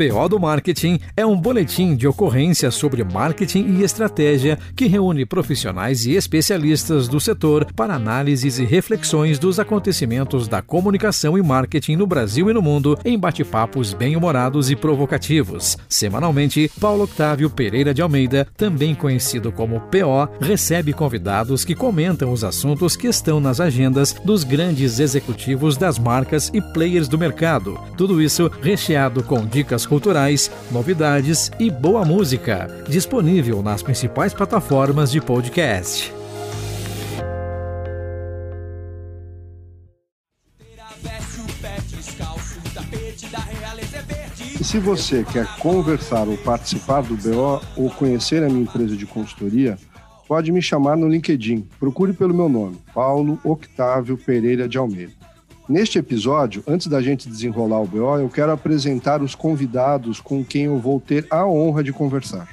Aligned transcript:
BO 0.00 0.28
do 0.30 0.40
Marketing 0.40 0.98
é 1.14 1.26
um 1.26 1.36
boletim 1.36 1.94
de 1.94 2.08
ocorrência 2.08 2.70
sobre 2.70 3.04
marketing 3.04 3.76
e 3.76 3.82
estratégia 3.82 4.58
que 4.74 4.86
reúne 4.86 5.26
profissionais 5.26 6.06
e 6.06 6.12
especialistas 6.12 7.06
do 7.06 7.20
setor 7.20 7.66
para 7.74 7.96
análises 7.96 8.58
e 8.58 8.64
reflexões 8.64 9.38
dos 9.38 9.60
acontecimentos 9.60 10.48
da 10.48 10.62
comunicação 10.62 11.36
e 11.36 11.42
marketing 11.42 11.96
no 11.96 12.06
Brasil 12.06 12.48
e 12.48 12.54
no 12.54 12.62
mundo 12.62 12.98
em 13.04 13.18
bate-papos 13.18 13.92
bem-humorados 13.92 14.70
e 14.70 14.76
provocativos. 14.76 15.76
Semanalmente, 15.86 16.70
Paulo 16.80 17.04
Octávio 17.04 17.50
Pereira 17.50 17.92
de 17.92 18.00
Almeida, 18.00 18.48
também 18.56 18.94
conhecido 18.94 19.52
como 19.52 19.80
PO, 19.80 20.30
recebe 20.40 20.94
convidados 20.94 21.62
que 21.62 21.74
comentam 21.74 22.32
os 22.32 22.42
assuntos 22.42 22.96
que 22.96 23.06
estão 23.06 23.38
nas 23.38 23.60
agendas 23.60 24.14
dos 24.24 24.44
grandes 24.44 24.98
executivos 24.98 25.76
das 25.76 25.98
marcas 25.98 26.50
e 26.54 26.62
players 26.62 27.06
do 27.06 27.18
mercado. 27.18 27.78
Tudo 27.98 28.22
isso 28.22 28.50
recheado 28.62 29.22
com 29.22 29.44
dicas 29.44 29.89
culturais, 29.90 30.48
novidades 30.70 31.50
e 31.58 31.68
boa 31.68 32.04
música, 32.04 32.68
disponível 32.88 33.60
nas 33.60 33.82
principais 33.82 34.32
plataformas 34.32 35.10
de 35.10 35.20
podcast. 35.20 36.14
E 44.60 44.64
se 44.64 44.78
você 44.78 45.24
quer 45.24 45.46
conversar 45.58 46.28
ou 46.28 46.36
participar 46.38 47.02
do 47.02 47.16
BO 47.16 47.60
ou 47.76 47.90
conhecer 47.90 48.44
a 48.44 48.48
minha 48.48 48.62
empresa 48.62 48.96
de 48.96 49.06
consultoria, 49.06 49.76
pode 50.28 50.52
me 50.52 50.62
chamar 50.62 50.96
no 50.96 51.08
LinkedIn. 51.08 51.66
Procure 51.80 52.12
pelo 52.12 52.32
meu 52.32 52.48
nome, 52.48 52.78
Paulo 52.94 53.40
Octávio 53.42 54.16
Pereira 54.16 54.68
de 54.68 54.78
Almeida. 54.78 55.19
Neste 55.70 56.00
episódio, 56.00 56.64
antes 56.66 56.88
da 56.88 57.00
gente 57.00 57.28
desenrolar 57.28 57.80
o 57.80 57.86
BO, 57.86 58.18
eu 58.18 58.28
quero 58.28 58.50
apresentar 58.50 59.22
os 59.22 59.36
convidados 59.36 60.20
com 60.20 60.44
quem 60.44 60.64
eu 60.64 60.76
vou 60.80 61.00
ter 61.00 61.24
a 61.30 61.46
honra 61.46 61.84
de 61.84 61.92
conversar. 61.92 62.48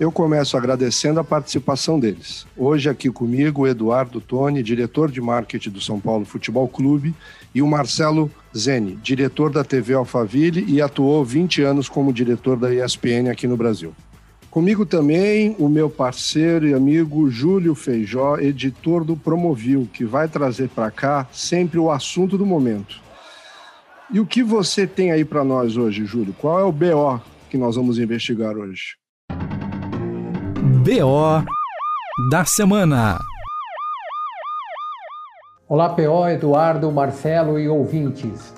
Eu 0.00 0.10
começo 0.10 0.56
agradecendo 0.56 1.20
a 1.20 1.24
participação 1.24 2.00
deles. 2.00 2.44
Hoje 2.56 2.90
aqui 2.90 3.08
comigo 3.12 3.62
o 3.62 3.68
Eduardo 3.68 4.20
Toni, 4.20 4.60
diretor 4.60 5.08
de 5.08 5.20
marketing 5.20 5.70
do 5.70 5.80
São 5.80 6.00
Paulo 6.00 6.24
Futebol 6.24 6.66
Clube, 6.66 7.14
e 7.54 7.62
o 7.62 7.66
Marcelo 7.68 8.28
Zeni, 8.58 8.96
diretor 8.96 9.48
da 9.48 9.62
TV 9.62 9.94
Alphaville 9.94 10.64
e 10.66 10.82
atuou 10.82 11.24
20 11.24 11.62
anos 11.62 11.88
como 11.88 12.12
diretor 12.12 12.56
da 12.56 12.74
ESPN 12.74 13.30
aqui 13.30 13.46
no 13.46 13.56
Brasil. 13.56 13.94
Comigo 14.52 14.84
também 14.84 15.56
o 15.58 15.66
meu 15.66 15.88
parceiro 15.88 16.68
e 16.68 16.74
amigo 16.74 17.30
Júlio 17.30 17.74
Feijó, 17.74 18.36
editor 18.36 19.02
do 19.02 19.16
Promovil, 19.16 19.88
que 19.90 20.04
vai 20.04 20.28
trazer 20.28 20.68
para 20.68 20.90
cá 20.90 21.26
sempre 21.32 21.78
o 21.78 21.90
assunto 21.90 22.36
do 22.36 22.44
momento. 22.44 23.00
E 24.12 24.20
o 24.20 24.26
que 24.26 24.42
você 24.42 24.86
tem 24.86 25.10
aí 25.10 25.24
para 25.24 25.42
nós 25.42 25.78
hoje, 25.78 26.04
Júlio? 26.04 26.34
Qual 26.38 26.60
é 26.60 26.64
o 26.64 26.70
BO 26.70 27.18
que 27.48 27.56
nós 27.56 27.76
vamos 27.76 27.98
investigar 27.98 28.54
hoje? 28.54 28.98
BO 30.84 31.42
da 32.30 32.44
semana. 32.44 33.18
Olá, 35.66 35.88
PO, 35.88 36.28
Eduardo, 36.28 36.92
Marcelo 36.92 37.58
e 37.58 37.70
ouvintes. 37.70 38.52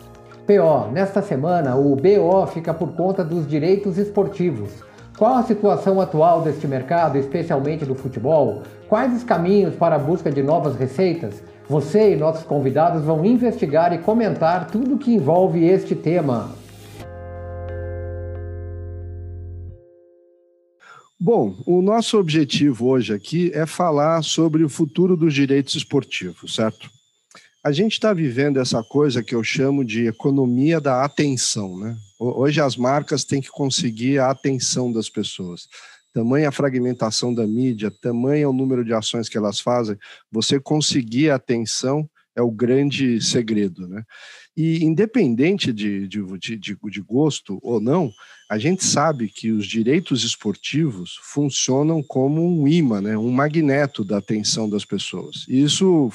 PO, 0.44 0.90
nesta 0.90 1.22
semana 1.22 1.76
o 1.76 1.94
BO 1.94 2.44
fica 2.48 2.74
por 2.74 2.96
conta 2.96 3.24
dos 3.24 3.46
direitos 3.46 3.96
esportivos. 3.96 4.82
Qual 5.16 5.36
a 5.36 5.44
situação 5.44 6.00
atual 6.00 6.42
deste 6.42 6.66
mercado, 6.66 7.16
especialmente 7.16 7.84
do 7.84 7.94
futebol? 7.94 8.64
Quais 8.88 9.14
os 9.16 9.22
caminhos 9.22 9.76
para 9.76 9.94
a 9.94 9.98
busca 9.98 10.28
de 10.28 10.42
novas 10.42 10.74
receitas? 10.74 11.40
Você 11.68 12.12
e 12.12 12.16
nossos 12.16 12.42
convidados 12.42 13.04
vão 13.04 13.24
investigar 13.24 13.92
e 13.92 13.98
comentar 13.98 14.66
tudo 14.66 14.98
que 14.98 15.14
envolve 15.14 15.64
este 15.64 15.94
tema. 15.94 16.50
Bom, 21.18 21.54
o 21.64 21.80
nosso 21.80 22.18
objetivo 22.18 22.88
hoje 22.88 23.14
aqui 23.14 23.52
é 23.54 23.66
falar 23.66 24.20
sobre 24.22 24.64
o 24.64 24.68
futuro 24.68 25.16
dos 25.16 25.32
direitos 25.32 25.76
esportivos, 25.76 26.56
certo? 26.56 26.90
A 27.62 27.70
gente 27.70 27.92
está 27.92 28.12
vivendo 28.12 28.60
essa 28.60 28.82
coisa 28.82 29.22
que 29.22 29.34
eu 29.34 29.44
chamo 29.44 29.84
de 29.84 30.08
economia 30.08 30.80
da 30.80 31.04
atenção, 31.04 31.78
né? 31.78 31.96
Hoje 32.32 32.60
as 32.60 32.76
marcas 32.76 33.24
têm 33.24 33.40
que 33.40 33.50
conseguir 33.50 34.18
a 34.18 34.30
atenção 34.30 34.90
das 34.90 35.08
pessoas. 35.08 35.68
Tamanha 36.12 36.48
a 36.48 36.52
fragmentação 36.52 37.34
da 37.34 37.46
mídia, 37.46 37.90
tamanho 37.90 38.50
o 38.50 38.52
número 38.52 38.84
de 38.84 38.94
ações 38.94 39.28
que 39.28 39.36
elas 39.36 39.60
fazem, 39.60 39.96
você 40.30 40.60
conseguir 40.60 41.30
a 41.30 41.34
atenção 41.34 42.08
é 42.36 42.42
o 42.42 42.50
grande 42.50 43.20
segredo, 43.20 43.86
né? 43.86 44.02
E 44.56 44.84
independente 44.84 45.72
de, 45.72 46.06
de, 46.08 46.22
de, 46.38 46.76
de, 46.76 47.00
gosto 47.00 47.58
ou 47.62 47.80
não, 47.80 48.12
a 48.48 48.58
gente 48.58 48.84
sabe 48.84 49.28
que 49.28 49.50
os 49.50 49.66
direitos 49.66 50.24
esportivos 50.24 51.18
funcionam 51.22 52.02
como 52.02 52.42
um 52.44 52.66
imã, 52.68 53.00
né? 53.00 53.16
um 53.16 53.30
magneto 53.30 54.04
da 54.04 54.18
atenção 54.18 54.68
das 54.68 54.84
pessoas. 54.84 55.44
E 55.48 55.62
isso 55.62 56.10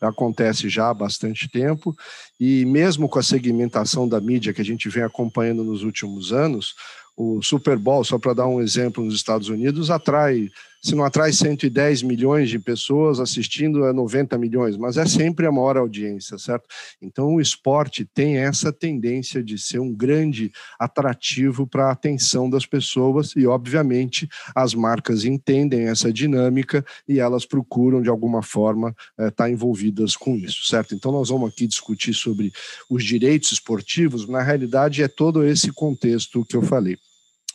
acontece 0.00 0.68
já 0.68 0.90
há 0.90 0.94
bastante 0.94 1.48
tempo, 1.48 1.94
e 2.38 2.64
mesmo 2.64 3.08
com 3.08 3.18
a 3.18 3.22
segmentação 3.22 4.08
da 4.08 4.20
mídia 4.20 4.52
que 4.52 4.60
a 4.60 4.64
gente 4.64 4.88
vem 4.88 5.02
acompanhando 5.02 5.64
nos 5.64 5.82
últimos 5.82 6.32
anos, 6.32 6.74
o 7.16 7.42
Super 7.42 7.78
Bowl, 7.78 8.04
só 8.04 8.18
para 8.18 8.34
dar 8.34 8.46
um 8.46 8.60
exemplo 8.60 9.04
nos 9.04 9.14
Estados 9.14 9.48
Unidos, 9.48 9.90
atrai 9.90 10.48
se 10.82 10.96
não 10.96 11.04
atrai 11.04 11.32
110 11.32 12.02
milhões 12.02 12.50
de 12.50 12.58
pessoas 12.58 13.20
assistindo, 13.20 13.86
é 13.86 13.92
90 13.92 14.36
milhões, 14.36 14.76
mas 14.76 14.96
é 14.96 15.06
sempre 15.06 15.46
a 15.46 15.52
maior 15.52 15.76
audiência, 15.76 16.36
certo? 16.38 16.66
Então 17.00 17.34
o 17.34 17.40
esporte 17.40 18.04
tem 18.04 18.38
essa 18.38 18.72
tendência 18.72 19.44
de 19.44 19.56
ser 19.56 19.78
um 19.78 19.94
grande 19.94 20.50
atrativo 20.78 21.66
para 21.66 21.86
a 21.86 21.92
atenção 21.92 22.50
das 22.50 22.66
pessoas 22.66 23.32
e, 23.36 23.46
obviamente, 23.46 24.28
as 24.54 24.74
marcas 24.74 25.24
entendem 25.24 25.86
essa 25.86 26.12
dinâmica 26.12 26.84
e 27.08 27.20
elas 27.20 27.46
procuram, 27.46 28.02
de 28.02 28.08
alguma 28.08 28.42
forma, 28.42 28.88
estar 29.12 29.24
é, 29.24 29.30
tá 29.30 29.50
envolvidas 29.50 30.16
com 30.16 30.34
isso, 30.34 30.66
certo? 30.66 30.94
Então 30.96 31.12
nós 31.12 31.28
vamos 31.28 31.50
aqui 31.50 31.66
discutir 31.66 32.12
sobre 32.12 32.50
os 32.90 33.04
direitos 33.04 33.52
esportivos, 33.52 34.28
na 34.28 34.42
realidade 34.42 35.02
é 35.02 35.08
todo 35.08 35.44
esse 35.44 35.70
contexto 35.70 36.44
que 36.44 36.56
eu 36.56 36.62
falei. 36.62 36.98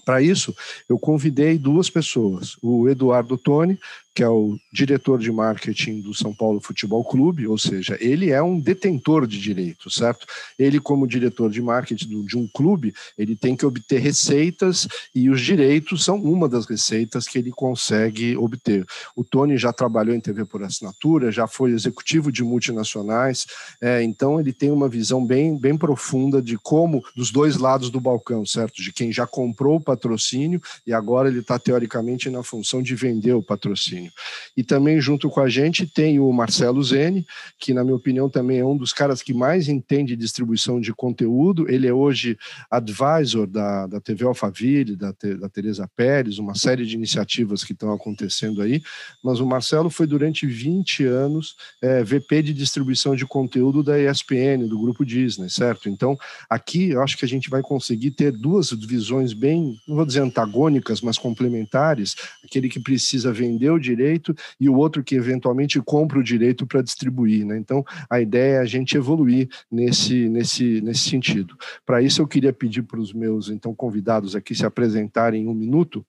Para 0.08 0.22
isso, 0.22 0.56
eu 0.88 0.98
convidei 0.98 1.58
duas 1.58 1.90
pessoas, 1.90 2.56
o 2.62 2.88
Eduardo 2.88 3.38
Toni, 3.38 3.78
que 4.18 4.24
é 4.24 4.28
o 4.28 4.58
diretor 4.74 5.20
de 5.20 5.32
marketing 5.32 6.02
do 6.02 6.12
São 6.12 6.34
Paulo 6.34 6.60
Futebol 6.60 7.06
Clube, 7.06 7.46
ou 7.46 7.56
seja, 7.56 7.96
ele 8.02 8.32
é 8.32 8.42
um 8.42 8.60
detentor 8.60 9.28
de 9.28 9.40
direitos, 9.40 9.94
certo? 9.94 10.26
Ele, 10.58 10.80
como 10.80 11.06
diretor 11.06 11.52
de 11.52 11.62
marketing 11.62 12.26
de 12.26 12.36
um 12.36 12.48
clube, 12.48 12.96
ele 13.16 13.36
tem 13.36 13.56
que 13.56 13.64
obter 13.64 14.00
receitas 14.00 14.88
e 15.14 15.30
os 15.30 15.40
direitos 15.40 16.04
são 16.04 16.20
uma 16.20 16.50
das 16.50 16.66
receitas 16.66 17.28
que 17.28 17.38
ele 17.38 17.52
consegue 17.52 18.36
obter. 18.36 18.84
O 19.16 19.24
Tony 19.24 19.56
já 19.56 19.72
trabalhou 19.72 20.16
em 20.16 20.20
TV 20.20 20.46
por 20.46 20.64
assinatura, 20.64 21.32
já 21.32 21.46
foi 21.46 21.70
executivo 21.70 22.32
de 22.32 22.44
multinacionais, 22.44 23.46
é, 23.80 24.02
então 24.02 24.40
ele 24.40 24.52
tem 24.52 24.72
uma 24.72 24.90
visão 24.90 25.24
bem, 25.24 25.56
bem 25.56 25.78
profunda 25.78 26.42
de 26.42 26.58
como, 26.58 27.04
dos 27.16 27.30
dois 27.30 27.58
lados 27.58 27.92
do 27.92 28.02
balcão, 28.02 28.44
certo? 28.48 28.82
De 28.82 28.92
quem 28.92 29.12
já 29.12 29.28
comprou 29.28 29.76
o 29.76 29.82
patrocínio 29.82 30.60
e 30.88 30.92
agora 30.92 31.30
ele 31.30 31.42
está 31.42 31.60
teoricamente 31.60 32.32
na 32.32 32.42
função 32.42 32.82
de 32.82 32.96
vender 32.96 33.34
o 33.34 33.44
patrocínio. 33.44 34.07
E 34.56 34.64
também 34.64 35.00
junto 35.00 35.30
com 35.30 35.40
a 35.40 35.50
gente 35.50 35.86
tem 35.86 36.20
o 36.20 36.32
Marcelo 36.32 36.84
Zene, 36.84 37.26
que 37.60 37.74
na 37.74 37.84
minha 37.84 37.96
opinião 37.96 38.30
também 38.30 38.60
é 38.60 38.66
um 38.66 38.78
dos 38.78 38.94
caras 38.94 39.22
que 39.22 39.34
mais 39.34 39.68
entende 39.68 40.16
distribuição 40.16 40.80
de 40.80 40.94
conteúdo. 40.94 41.70
Ele 41.70 41.88
é 41.88 41.94
hoje 41.94 42.38
advisor 42.70 43.48
da, 43.48 43.88
da 43.88 44.00
TV 44.00 44.26
Alphaville, 44.26 44.96
da, 44.96 45.14
da 45.40 45.50
Teresa 45.50 45.90
Pérez, 45.96 46.40
uma 46.40 46.56
série 46.56 46.86
de 46.86 46.96
iniciativas 46.96 47.64
que 47.64 47.74
estão 47.74 47.92
acontecendo 47.92 48.62
aí. 48.62 48.82
Mas 49.24 49.40
o 49.40 49.46
Marcelo 49.46 49.90
foi 49.90 50.08
durante 50.08 50.46
20 50.46 51.06
anos 51.06 51.56
é, 51.82 52.04
VP 52.04 52.42
de 52.42 52.54
distribuição 52.54 53.16
de 53.16 53.26
conteúdo 53.26 53.84
da 53.84 54.00
ESPN, 54.00 54.68
do 54.68 54.80
grupo 54.80 55.06
Disney, 55.06 55.50
certo? 55.50 55.90
Então, 55.90 56.18
aqui 56.50 56.90
eu 56.90 57.02
acho 57.02 57.18
que 57.18 57.26
a 57.26 57.28
gente 57.28 57.50
vai 57.50 57.62
conseguir 57.62 58.12
ter 58.12 58.32
duas 58.32 58.72
visões 58.72 59.34
bem, 59.34 59.76
não 59.88 59.96
vou 59.96 60.06
dizer 60.06 60.22
antagônicas, 60.22 61.02
mas 61.02 61.18
complementares, 61.18 62.16
aquele 62.44 62.70
que 62.70 62.80
precisa 62.80 63.32
vender 63.32 63.70
o 63.70 63.80
direito 63.88 64.36
e 64.60 64.70
o 64.70 64.76
outro 64.76 65.04
que 65.04 65.16
eventualmente 65.16 65.82
compra 65.82 66.20
o 66.20 66.24
direito 66.24 66.66
para 66.66 66.82
distribuir, 66.82 67.46
né? 67.46 67.58
Então, 67.58 67.84
a 68.10 68.20
ideia 68.20 68.56
é 68.56 68.60
a 68.60 68.66
gente 68.66 68.98
evoluir 68.98 69.48
nesse, 69.72 70.30
nesse, 70.30 70.82
nesse 70.82 71.10
sentido. 71.10 71.56
Para 71.86 72.02
isso, 72.02 72.22
eu 72.22 72.28
queria 72.28 72.54
pedir 72.54 72.84
para 72.84 73.00
os 73.00 73.14
meus 73.14 73.50
então 73.50 73.74
convidados 73.74 74.36
aqui 74.36 74.54
se 74.54 74.66
apresentarem 74.66 75.44
em 75.44 75.48
um 75.48 75.54
minuto. 75.54 76.06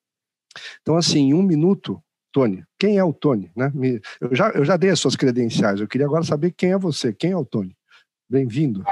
Então, 0.82 0.96
assim, 0.96 1.28
em 1.28 1.34
um 1.34 1.42
minuto, 1.42 2.02
Tony. 2.32 2.64
Quem 2.78 2.98
é 2.98 3.04
o 3.04 3.12
Tony? 3.12 3.50
Né? 3.56 3.72
Eu, 4.20 4.34
já, 4.34 4.50
eu 4.50 4.64
já 4.64 4.76
dei 4.76 4.90
as 4.90 5.00
suas 5.00 5.16
credenciais, 5.16 5.80
eu 5.80 5.88
queria 5.88 6.06
agora 6.06 6.24
saber 6.24 6.52
quem 6.56 6.72
é 6.72 6.78
você, 6.78 7.12
quem 7.12 7.32
é 7.32 7.36
o 7.36 7.44
Tony. 7.44 7.76
Bem-vindo. 8.30 8.84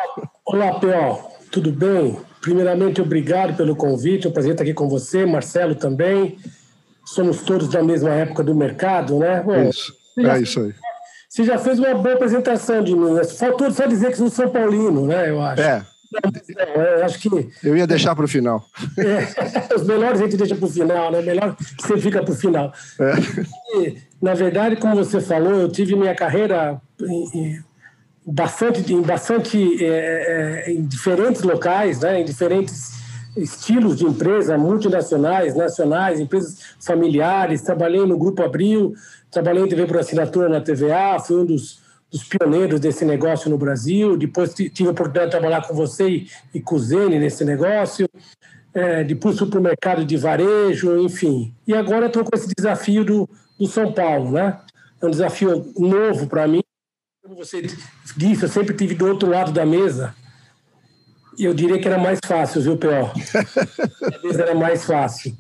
Olá, 0.46 0.80
P.O. 0.80 1.36
Tudo 1.50 1.70
bem? 1.70 2.18
Primeiramente, 2.40 3.02
obrigado 3.02 3.56
pelo 3.56 3.76
convite. 3.76 4.26
É 4.26 4.30
um 4.30 4.32
prazer 4.32 4.52
estar 4.52 4.62
aqui 4.62 4.72
com 4.72 4.88
você, 4.88 5.26
Marcelo 5.26 5.74
também. 5.74 6.38
Somos 7.06 7.42
todos 7.42 7.68
da 7.68 7.82
mesma 7.82 8.10
época 8.10 8.42
do 8.42 8.54
mercado, 8.54 9.18
né? 9.18 9.40
Bom, 9.42 9.68
isso, 9.68 9.94
é 10.18 10.40
isso 10.40 10.60
aí. 10.60 10.74
Você 11.28 11.44
já 11.44 11.58
fez 11.58 11.78
uma 11.78 11.94
boa 11.94 12.14
apresentação 12.14 12.82
de 12.82 12.94
mim. 12.94 13.22
Faltou 13.38 13.70
só 13.70 13.86
dizer 13.86 14.10
que 14.10 14.16
sou 14.16 14.30
São 14.30 14.48
Paulino, 14.48 15.06
né? 15.06 15.30
Eu 15.30 15.40
acho. 15.40 15.62
É. 15.62 15.86
Eu 16.98 17.04
acho 17.04 17.18
que. 17.18 17.28
Eu 17.62 17.76
ia 17.76 17.86
deixar 17.86 18.14
para 18.14 18.24
o 18.24 18.28
final. 18.28 18.64
É, 18.96 19.74
os 19.74 19.84
melhores 19.84 20.20
a 20.20 20.24
gente 20.24 20.36
deixa 20.36 20.54
para 20.54 20.64
o 20.64 20.70
final, 20.70 21.12
né? 21.12 21.20
Melhor 21.20 21.54
que 21.56 21.86
você 21.86 21.98
fica 21.98 22.22
para 22.22 22.32
o 22.32 22.36
final. 22.36 22.72
É. 22.98 23.78
E, 23.78 23.98
na 24.22 24.34
verdade, 24.34 24.76
como 24.76 24.96
você 24.96 25.20
falou, 25.20 25.52
eu 25.52 25.68
tive 25.68 25.94
minha 25.94 26.14
carreira 26.14 26.80
em, 27.00 27.62
bastante, 28.24 28.92
em, 28.92 29.02
bastante 29.02 29.84
é, 29.84 30.64
é, 30.68 30.72
em 30.72 30.86
diferentes 30.86 31.42
locais, 31.42 32.00
né? 32.00 32.20
em 32.20 32.24
diferentes 32.24 32.95
estilos 33.36 33.96
de 33.96 34.04
empresa, 34.04 34.56
multinacionais, 34.56 35.54
nacionais, 35.54 36.20
empresas 36.20 36.58
familiares. 36.80 37.62
Trabalhei 37.62 38.04
no 38.06 38.18
Grupo 38.18 38.42
Abril, 38.42 38.94
trabalhei 39.30 39.64
em 39.64 39.68
TV 39.68 39.86
por 39.86 39.98
assinatura 39.98 40.48
na 40.48 40.60
TVA, 40.60 41.18
fui 41.20 41.36
um 41.36 41.44
dos 41.44 41.86
dos 42.10 42.24
pioneiros 42.24 42.80
desse 42.80 43.04
negócio 43.04 43.50
no 43.50 43.58
Brasil. 43.58 44.16
Depois 44.16 44.54
tive 44.54 44.88
a 44.88 44.92
oportunidade 44.92 45.26
de 45.26 45.30
trabalhar 45.32 45.66
com 45.66 45.74
você 45.74 46.26
e 46.54 46.60
com 46.60 46.76
o 46.76 46.78
Zene 46.78 47.18
nesse 47.18 47.44
negócio. 47.44 48.08
É, 48.72 49.04
depois 49.04 49.38
fui 49.38 49.48
para 49.48 49.58
o 49.58 49.62
mercado 49.62 50.04
de 50.04 50.16
varejo, 50.16 50.98
enfim. 51.00 51.54
E 51.66 51.74
agora 51.74 52.06
estou 52.06 52.24
com 52.24 52.36
esse 52.36 52.48
desafio 52.56 53.04
do, 53.04 53.28
do 53.58 53.66
São 53.66 53.92
Paulo, 53.92 54.32
né? 54.32 54.58
É 55.00 55.06
um 55.06 55.10
desafio 55.10 55.72
novo 55.78 56.26
para 56.26 56.46
mim. 56.46 56.62
Como 57.22 57.36
você 57.36 57.62
disse, 58.16 58.44
eu 58.44 58.48
sempre 58.48 58.74
tive 58.74 58.94
do 58.94 59.06
outro 59.06 59.28
lado 59.28 59.50
da 59.52 59.66
mesa. 59.66 60.14
Eu 61.38 61.52
diria 61.54 61.78
que 61.78 61.86
era 61.86 61.98
mais 61.98 62.18
fácil, 62.24 62.62
viu, 62.62 62.76
P.O.? 62.76 63.10
Talvez 64.10 64.38
era 64.38 64.54
mais 64.54 64.84
fácil. 64.84 65.34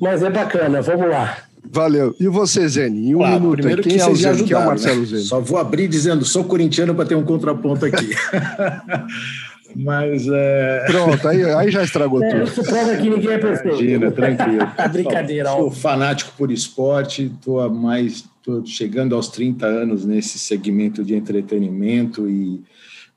Mas 0.00 0.22
é 0.22 0.30
bacana, 0.30 0.80
vamos 0.82 1.08
lá. 1.08 1.38
Valeu. 1.64 2.14
E 2.20 2.28
você, 2.28 2.68
Zene? 2.68 3.10
Em 3.10 3.14
um 3.14 3.18
claro, 3.18 3.40
minuto, 3.40 3.56
primeiro 3.56 3.82
quem 3.82 3.96
que 3.96 4.00
é 4.00 4.06
o 4.06 4.14
Zene? 4.14 4.44
Quem 4.44 4.52
é 4.52 4.58
o 4.58 4.66
Marcelo 4.66 5.00
né? 5.00 5.06
Zene? 5.06 5.22
Só 5.22 5.40
vou 5.40 5.58
abrir 5.58 5.88
dizendo, 5.88 6.24
sou 6.24 6.44
corintiano 6.44 6.94
para 6.94 7.06
ter 7.06 7.14
um 7.14 7.24
contraponto 7.24 7.86
aqui. 7.86 8.10
Mas 9.74 10.26
é... 10.30 10.84
Pronto, 10.86 11.26
aí, 11.28 11.44
aí 11.44 11.70
já 11.70 11.82
estragou 11.82 12.22
é, 12.22 12.30
tudo. 12.30 12.44
Isso 12.44 12.62
prova 12.62 12.94
que 12.96 13.08
ninguém 13.08 13.32
é 13.32 13.38
perfeito. 13.38 13.82
Imagina, 13.82 14.10
tranquilo. 14.10 14.68
A 14.76 14.86
brincadeira. 14.88 15.48
Sou, 15.48 15.58
sou 15.60 15.70
fanático 15.70 16.32
por 16.36 16.50
esporte, 16.50 17.32
estou 17.34 17.70
mais 17.70 18.24
tô 18.42 18.64
chegando 18.66 19.14
aos 19.14 19.28
30 19.28 19.64
anos 19.64 20.04
nesse 20.04 20.38
segmento 20.38 21.04
de 21.04 21.14
entretenimento 21.14 22.28
e 22.28 22.60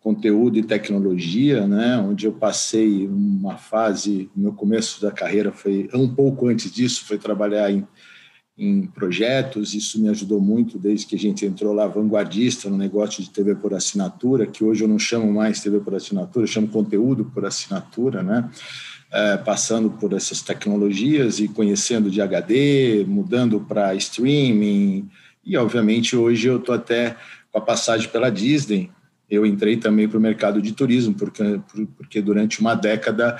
conteúdo 0.06 0.60
e 0.60 0.64
tecnologia, 0.64 1.66
né? 1.66 1.98
Onde 1.98 2.28
eu 2.28 2.32
passei 2.32 3.08
uma 3.08 3.58
fase, 3.58 4.30
meu 4.36 4.54
começo 4.54 5.02
da 5.02 5.12
carreira 5.12 5.52
foi 5.52 5.90
um 5.96 6.08
pouco 6.08 6.48
antes 6.48 6.72
disso, 6.72 7.06
foi 7.06 7.18
trabalhar 7.18 7.72
em 7.72 7.84
em 8.58 8.84
projetos, 8.88 9.74
isso 9.74 10.02
me 10.02 10.08
ajudou 10.08 10.40
muito 10.40 10.80
desde 10.80 11.06
que 11.06 11.16
a 11.18 11.20
gente 11.20 11.46
entrou 11.46 11.74
lá 11.74 11.88
vanguardista 11.88 12.70
no 12.70 12.78
negócio 12.78 13.22
de 13.22 13.30
TV 13.30 13.54
por 13.54 13.74
assinatura, 13.74 14.48
que 14.48 14.64
hoje 14.64 14.82
eu 14.82 14.88
não 14.88 14.98
chamo 14.98 15.30
mais 15.30 15.60
TV 15.60 15.82
por 15.82 15.94
assinatura, 15.94 16.46
eu 16.46 16.48
chamo 16.48 16.70
conteúdo 16.70 17.26
por 17.26 17.44
assinatura, 17.46 18.24
né? 18.24 18.50
É, 19.12 19.36
passando 19.36 19.90
por 19.90 20.14
essas 20.14 20.42
tecnologias 20.42 21.42
e 21.42 21.50
conhecendo 21.50 22.10
de 22.10 22.22
HD, 22.22 23.04
mudando 23.06 23.60
para 23.60 23.94
streaming, 23.96 25.10
e 25.46 25.58
obviamente 25.58 26.16
hoje 26.16 26.48
eu 26.48 26.58
estou 26.58 26.74
até 26.74 27.18
com 27.52 27.60
a 27.60 27.62
passagem 27.62 28.08
pela 28.08 28.30
Disney, 28.30 28.90
eu 29.30 29.46
entrei 29.46 29.78
também 29.78 30.08
para 30.08 30.18
o 30.18 30.22
mercado 30.22 30.62
de 30.62 30.72
turismo, 30.72 31.14
porque, 31.14 31.60
porque 31.98 32.22
durante 32.22 32.60
uma 32.60 32.76
década 32.76 33.40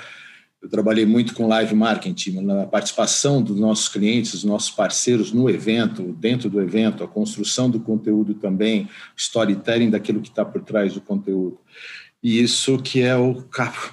eu 0.62 0.68
trabalhei 0.68 1.06
muito 1.06 1.34
com 1.34 1.46
live 1.46 1.74
marketing, 1.74 2.40
na 2.40 2.66
participação 2.66 3.40
dos 3.40 3.58
nossos 3.58 3.88
clientes, 3.88 4.32
dos 4.32 4.44
nossos 4.44 4.70
parceiros 4.70 5.32
no 5.32 5.48
evento, 5.48 6.16
dentro 6.18 6.50
do 6.50 6.60
evento, 6.60 7.04
a 7.04 7.08
construção 7.08 7.70
do 7.70 7.78
conteúdo 7.78 8.34
também, 8.34 8.88
storytelling 9.16 9.90
daquilo 9.90 10.20
que 10.20 10.28
está 10.28 10.44
por 10.44 10.62
trás 10.62 10.94
do 10.94 11.00
conteúdo. 11.00 11.58
E 12.22 12.42
isso 12.42 12.78
que 12.78 13.00
é 13.00 13.16
o 13.16 13.44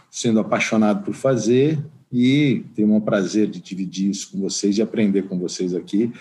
sendo 0.09 0.39
apaixonado 0.39 1.03
por 1.03 1.13
fazer 1.13 1.79
e 2.11 2.63
tenho 2.75 2.93
um 2.93 3.01
prazer 3.01 3.47
de 3.47 3.59
dividir 3.59 4.09
isso 4.09 4.31
com 4.31 4.39
vocês 4.39 4.77
e 4.77 4.81
aprender 4.81 5.23
com 5.23 5.37
vocês 5.37 5.73
aqui, 5.73 6.11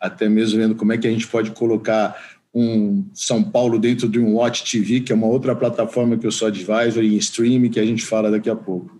até 0.00 0.28
mesmo 0.28 0.58
vendo 0.58 0.74
como 0.74 0.92
é 0.92 0.98
que 0.98 1.06
a 1.06 1.10
gente 1.10 1.26
pode 1.26 1.50
colocar 1.50 2.37
um 2.54 3.04
São 3.14 3.42
Paulo 3.42 3.78
dentro 3.78 4.08
de 4.08 4.18
um 4.18 4.36
Watch 4.36 4.70
TV, 4.70 5.00
que 5.00 5.12
é 5.12 5.14
uma 5.14 5.26
outra 5.26 5.54
plataforma 5.54 6.16
que 6.16 6.26
eu 6.26 6.32
sou 6.32 6.48
advisor 6.48 7.02
em 7.02 7.16
streaming, 7.16 7.70
que 7.70 7.80
a 7.80 7.86
gente 7.86 8.04
fala 8.04 8.30
daqui 8.30 8.50
a 8.50 8.56
pouco. 8.56 8.98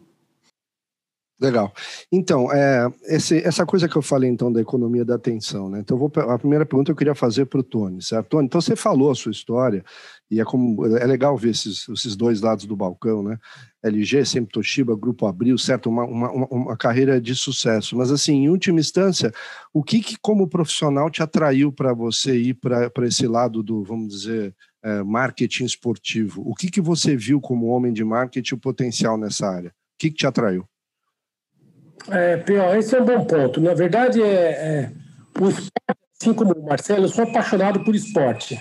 Legal. 1.40 1.72
Então, 2.10 2.52
é, 2.52 2.92
esse, 3.04 3.38
essa 3.38 3.64
coisa 3.64 3.88
que 3.88 3.94
eu 3.94 4.02
falei 4.02 4.28
então 4.28 4.52
da 4.52 4.60
economia 4.60 5.04
da 5.04 5.14
atenção, 5.14 5.70
né? 5.70 5.78
Então, 5.78 5.96
vou, 5.96 6.10
a 6.16 6.38
primeira 6.38 6.66
pergunta 6.66 6.90
eu 6.90 6.96
queria 6.96 7.14
fazer 7.14 7.46
para 7.46 7.60
o 7.60 7.62
Tony, 7.62 8.02
certo? 8.02 8.30
Tony, 8.30 8.46
então 8.46 8.60
você 8.60 8.74
falou 8.74 9.12
a 9.12 9.14
sua 9.14 9.30
história 9.30 9.84
e 10.30 10.40
é 10.40 10.44
como 10.44 10.84
é 10.96 11.06
legal 11.06 11.36
ver 11.36 11.50
esses, 11.50 11.88
esses 11.88 12.14
dois 12.14 12.40
lados 12.40 12.66
do 12.66 12.76
balcão, 12.76 13.22
né? 13.22 13.38
LG, 13.82 14.24
sempre 14.26 14.52
Toshiba, 14.52 14.96
Grupo 14.96 15.26
Abril, 15.26 15.56
certo? 15.56 15.88
Uma, 15.88 16.04
uma, 16.04 16.46
uma 16.48 16.76
carreira 16.76 17.20
de 17.20 17.34
sucesso. 17.34 17.96
Mas 17.96 18.10
assim, 18.10 18.44
em 18.44 18.48
última 18.48 18.80
instância, 18.80 19.32
o 19.72 19.82
que, 19.82 20.00
que 20.00 20.16
como 20.20 20.48
profissional 20.48 21.10
te 21.10 21.22
atraiu 21.22 21.72
para 21.72 21.94
você 21.94 22.36
ir 22.36 22.54
para 22.54 23.06
esse 23.06 23.26
lado 23.26 23.62
do, 23.62 23.82
vamos 23.82 24.08
dizer, 24.08 24.54
é, 24.82 25.02
marketing 25.02 25.64
esportivo? 25.64 26.42
O 26.44 26.54
que 26.54 26.70
que 26.70 26.80
você 26.80 27.16
viu 27.16 27.40
como 27.40 27.68
homem 27.68 27.92
de 27.92 28.04
marketing 28.04 28.54
o 28.54 28.58
potencial 28.58 29.16
nessa 29.16 29.48
área? 29.48 29.70
O 29.70 29.72
que, 29.98 30.10
que 30.10 30.16
te 30.16 30.26
atraiu? 30.26 30.64
É, 32.10 32.36
pior, 32.36 32.76
esse 32.76 32.94
é 32.94 33.00
um 33.00 33.04
bom 33.04 33.24
ponto. 33.24 33.60
Na 33.60 33.74
verdade, 33.74 34.22
é, 34.22 34.26
é, 34.26 34.92
o 35.40 35.48
esporte, 35.48 35.72
assim 36.20 36.34
como 36.34 36.52
o 36.52 36.66
Marcelo, 36.66 37.04
eu 37.04 37.08
sou 37.08 37.24
apaixonado 37.24 37.82
por 37.84 37.94
esporte. 37.94 38.58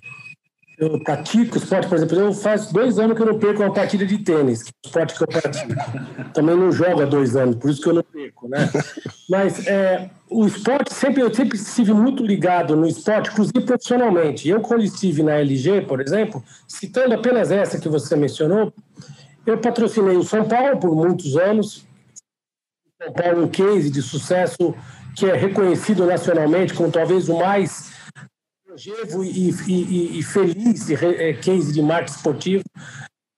Eu 0.77 0.99
pratico 0.99 1.57
esporte, 1.57 1.87
por 1.87 1.97
exemplo, 1.97 2.19
eu 2.19 2.31
faz 2.31 2.71
dois 2.71 2.99
anos 2.99 3.17
que 3.17 3.23
eu 3.23 3.25
não 3.25 3.39
perco 3.39 3.63
uma 3.63 3.73
partida 3.73 4.05
de 4.05 4.19
tênis, 4.19 4.61
que 4.61 4.69
é 4.69 4.73
o 4.85 4.87
esporte 4.87 5.15
que 5.15 5.23
eu 5.23 5.27
pratico. 5.27 5.73
Também 6.35 6.55
não 6.55 6.71
jogo 6.71 7.01
há 7.01 7.05
dois 7.05 7.35
anos, 7.35 7.55
por 7.55 7.71
isso 7.71 7.81
que 7.81 7.89
eu 7.89 7.95
não 7.95 8.03
perco, 8.03 8.47
né? 8.47 8.69
Mas 9.27 9.65
é, 9.65 10.07
o 10.29 10.45
esporte, 10.45 10.93
sempre, 10.93 11.23
eu 11.23 11.33
sempre 11.33 11.57
estive 11.57 11.93
muito 11.93 12.23
ligado 12.23 12.75
no 12.75 12.85
esporte, 12.85 13.31
inclusive 13.31 13.61
profissionalmente. 13.61 14.47
Eu, 14.47 14.61
quando 14.61 14.83
estive 14.83 15.23
na 15.23 15.39
LG, 15.39 15.81
por 15.81 15.99
exemplo, 15.99 16.43
citando 16.67 17.15
apenas 17.15 17.49
essa 17.49 17.79
que 17.79 17.89
você 17.89 18.15
mencionou, 18.15 18.71
eu 19.47 19.57
patrocinei 19.57 20.15
o 20.15 20.23
São 20.23 20.47
Paulo 20.47 20.77
por 20.77 20.95
muitos 20.95 21.35
anos, 21.37 21.87
são 23.01 23.11
Paulo 23.13 23.45
um 23.45 23.47
case 23.47 23.89
de 23.89 24.01
sucesso 24.03 24.75
que 25.15 25.25
é 25.25 25.35
reconhecido 25.35 26.05
nacionalmente 26.05 26.75
como 26.75 26.91
talvez 26.91 27.29
o 27.29 27.39
mais 27.39 27.96
longevo 28.77 29.23
e, 29.23 29.49
e, 29.67 30.19
e 30.19 30.23
feliz 30.23 30.89
é, 30.91 31.33
case 31.33 31.73
de 31.73 31.81
marketing 31.81 32.15
esportivo. 32.15 32.63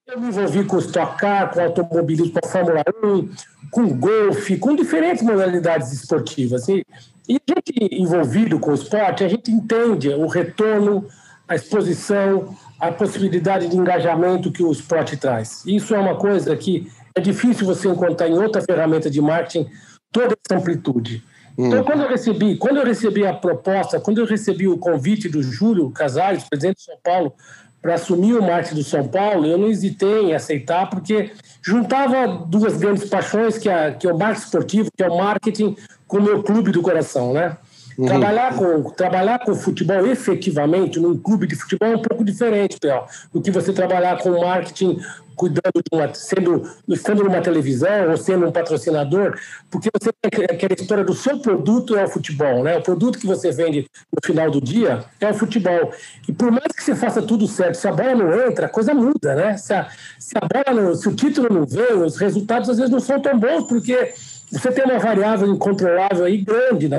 Eu 0.05 0.19
me 0.19 0.27
envolvi 0.27 0.65
com 0.65 0.77
Stock 0.79 1.17
Car, 1.17 1.53
com 1.53 1.61
automobilismo, 1.61 2.33
com 2.33 2.45
a 2.45 2.49
Fórmula 2.49 2.83
1, 3.03 3.29
com 3.71 3.97
golfe, 3.97 4.57
com 4.57 4.75
diferentes 4.75 5.23
modalidades 5.23 5.93
esportivas. 5.93 6.67
E, 6.67 6.85
e 7.27 7.35
a 7.35 7.53
gente 7.55 7.95
envolvido 7.95 8.59
com 8.59 8.71
o 8.71 8.73
esporte, 8.73 9.23
a 9.23 9.29
gente 9.29 9.49
entende 9.49 10.09
o 10.09 10.27
retorno, 10.27 11.07
a 11.47 11.55
exposição, 11.55 12.55
a 12.79 12.91
possibilidade 12.91 13.69
de 13.69 13.77
engajamento 13.77 14.51
que 14.51 14.63
o 14.63 14.71
esporte 14.71 15.15
traz. 15.15 15.63
Isso 15.65 15.95
é 15.95 15.99
uma 15.99 16.17
coisa 16.17 16.55
que 16.57 16.91
é 17.15 17.21
difícil 17.21 17.65
você 17.65 17.87
encontrar 17.87 18.27
em 18.27 18.37
outra 18.37 18.61
ferramenta 18.61 19.09
de 19.09 19.21
marketing 19.21 19.69
toda 20.11 20.35
essa 20.43 20.59
amplitude. 20.59 21.23
Então, 21.67 21.83
quando 21.83 22.03
eu 22.03 22.09
recebi, 22.09 22.55
quando 22.55 22.77
eu 22.77 22.85
recebi 22.85 23.25
a 23.25 23.33
proposta, 23.33 23.99
quando 23.99 24.19
eu 24.19 24.25
recebi 24.25 24.65
o 24.67 24.77
convite 24.77 25.27
do 25.27 25.43
Júlio 25.43 25.91
Casares, 25.91 26.45
presidente 26.45 26.77
de 26.77 26.83
São 26.83 26.95
Paulo, 27.03 27.33
para 27.81 27.95
assumir 27.95 28.33
o 28.33 28.41
marketing 28.41 28.75
do 28.75 28.83
São 28.83 29.05
Paulo, 29.07 29.45
eu 29.45 29.57
não 29.57 29.67
hesitei 29.67 30.27
em 30.27 30.33
aceitar, 30.33 30.89
porque 30.89 31.31
juntava 31.61 32.27
duas 32.47 32.77
grandes 32.77 33.09
paixões, 33.09 33.57
que 33.57 33.69
é, 33.69 33.91
que 33.91 34.07
é 34.07 34.13
o 34.13 34.17
marketing 34.17 34.45
esportivo, 34.45 34.89
que 34.95 35.03
é 35.03 35.09
o 35.09 35.17
marketing, 35.17 35.75
com 36.07 36.17
o 36.17 36.21
meu 36.21 36.43
clube 36.43 36.71
do 36.71 36.81
coração, 36.81 37.33
né? 37.33 37.57
Uhum. 37.97 38.05
Trabalhar, 38.05 38.55
com, 38.55 38.83
trabalhar 38.91 39.39
com 39.39 39.53
futebol 39.53 40.05
efetivamente 40.07 40.99
num 40.99 41.17
clube 41.17 41.45
de 41.45 41.55
futebol 41.55 41.89
é 41.89 41.95
um 41.97 42.01
pouco 42.01 42.23
diferente, 42.23 42.77
Pel, 42.79 43.05
do 43.33 43.41
que 43.41 43.51
você 43.51 43.73
trabalhar 43.73 44.17
com 44.19 44.39
marketing 44.39 44.97
cuidando 45.39 45.81
de 45.81 45.97
uma, 45.97 46.13
sendo, 46.13 46.69
estando 46.89 47.23
numa 47.23 47.39
televisão 47.39 48.11
ou 48.11 48.17
sendo 48.17 48.45
um 48.45 48.51
patrocinador, 48.51 49.39
porque 49.71 49.89
você 49.97 50.11
tem 50.21 50.43
aquela 50.43 50.73
história 50.73 51.03
do 51.05 51.13
seu 51.13 51.39
produto 51.39 51.95
é 51.95 52.03
o 52.03 52.09
futebol, 52.09 52.61
né? 52.61 52.77
O 52.77 52.81
produto 52.81 53.17
que 53.17 53.25
você 53.25 53.49
vende 53.49 53.89
no 54.11 54.19
final 54.21 54.51
do 54.51 54.59
dia 54.59 55.05
é 55.17 55.29
o 55.29 55.33
futebol. 55.33 55.93
E 56.27 56.33
por 56.33 56.51
mais 56.51 56.67
que 56.75 56.83
você 56.83 56.93
faça 56.93 57.21
tudo 57.21 57.47
certo, 57.47 57.75
se 57.75 57.87
a 57.87 57.93
bola 57.93 58.15
não 58.15 58.47
entra, 58.47 58.65
a 58.65 58.69
coisa 58.69 58.93
muda, 58.93 59.33
né? 59.33 59.55
Se 59.55 59.73
a, 59.73 59.87
se 60.19 60.37
a 60.37 60.41
bola 60.41 60.81
não, 60.81 60.93
se 60.93 61.07
o 61.07 61.15
título 61.15 61.47
não 61.49 61.65
vem, 61.65 61.93
os 62.03 62.17
resultados 62.17 62.69
às 62.69 62.75
vezes 62.75 62.91
não 62.91 62.99
são 62.99 63.21
tão 63.21 63.39
bons, 63.39 63.63
porque 63.63 64.13
você 64.51 64.71
tem 64.71 64.83
uma 64.83 64.99
variável 64.99 65.47
incontrolável 65.47 66.25
aí 66.25 66.37
grande, 66.37 66.89
né? 66.89 66.97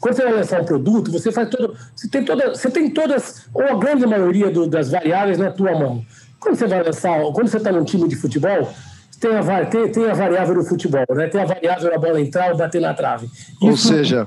Quando 0.00 0.14
você 0.14 0.22
vai 0.22 0.32
lançar 0.32 0.62
um 0.62 0.64
produto, 0.64 1.12
você 1.12 1.30
faz 1.30 1.50
todo, 1.50 1.76
você 1.94 2.08
tem 2.08 2.24
toda, 2.24 2.50
você 2.50 2.70
tem 2.70 2.88
todas 2.88 3.46
ou 3.52 3.64
a 3.64 3.74
grande 3.74 4.06
maioria 4.06 4.50
do, 4.50 4.66
das 4.66 4.90
variáveis 4.90 5.36
na 5.36 5.50
tua 5.50 5.72
mão. 5.72 6.06
Quando 6.40 6.56
você 6.56 6.66
vai 6.66 6.82
lançar, 6.82 7.20
quando 7.32 7.48
você 7.48 7.58
está 7.58 7.70
num 7.70 7.84
time 7.84 8.08
de 8.08 8.16
futebol, 8.16 8.72
tem 9.20 9.36
a, 9.36 9.66
tem, 9.66 9.92
tem 9.92 10.10
a 10.10 10.14
variável 10.14 10.54
do 10.54 10.64
futebol, 10.64 11.04
né? 11.10 11.28
Tem 11.28 11.42
a 11.42 11.44
variável 11.44 11.90
da 11.90 11.98
bola 11.98 12.20
entrar 12.20 12.50
ou 12.50 12.56
bater 12.56 12.80
na 12.80 12.94
trave. 12.94 13.28
Ou 13.60 13.76
seja, 13.76 14.26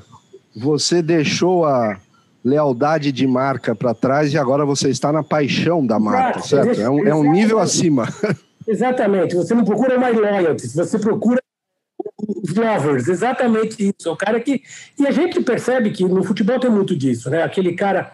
você 0.55 1.01
deixou 1.01 1.65
a 1.65 1.97
lealdade 2.45 3.11
de 3.11 3.25
marca 3.25 3.73
para 3.73 3.93
trás 3.93 4.31
e 4.33 4.37
agora 4.37 4.65
você 4.65 4.89
está 4.89 5.11
na 5.11 5.23
paixão 5.23 5.85
da 5.85 5.99
marca, 5.99 6.39
Exato. 6.39 6.47
certo? 6.47 6.81
É 6.81 6.89
um, 6.89 7.07
é 7.07 7.15
um 7.15 7.31
nível 7.31 7.59
acima. 7.59 8.07
Exatamente. 8.67 9.35
Você 9.35 9.53
não 9.55 9.65
procura 9.65 9.97
mais 9.97 10.15
loyalty, 10.15 10.67
você 10.67 10.99
procura 10.99 11.41
os 12.43 12.53
lovers, 12.53 13.07
exatamente 13.07 13.93
isso. 13.97 14.11
O 14.11 14.15
cara 14.15 14.39
que. 14.39 14.61
E 14.99 15.07
a 15.07 15.11
gente 15.11 15.41
percebe 15.41 15.91
que 15.91 16.03
no 16.03 16.23
futebol 16.23 16.59
tem 16.59 16.69
muito 16.69 16.95
disso, 16.95 17.29
né? 17.29 17.43
Aquele 17.43 17.73
cara 17.73 18.13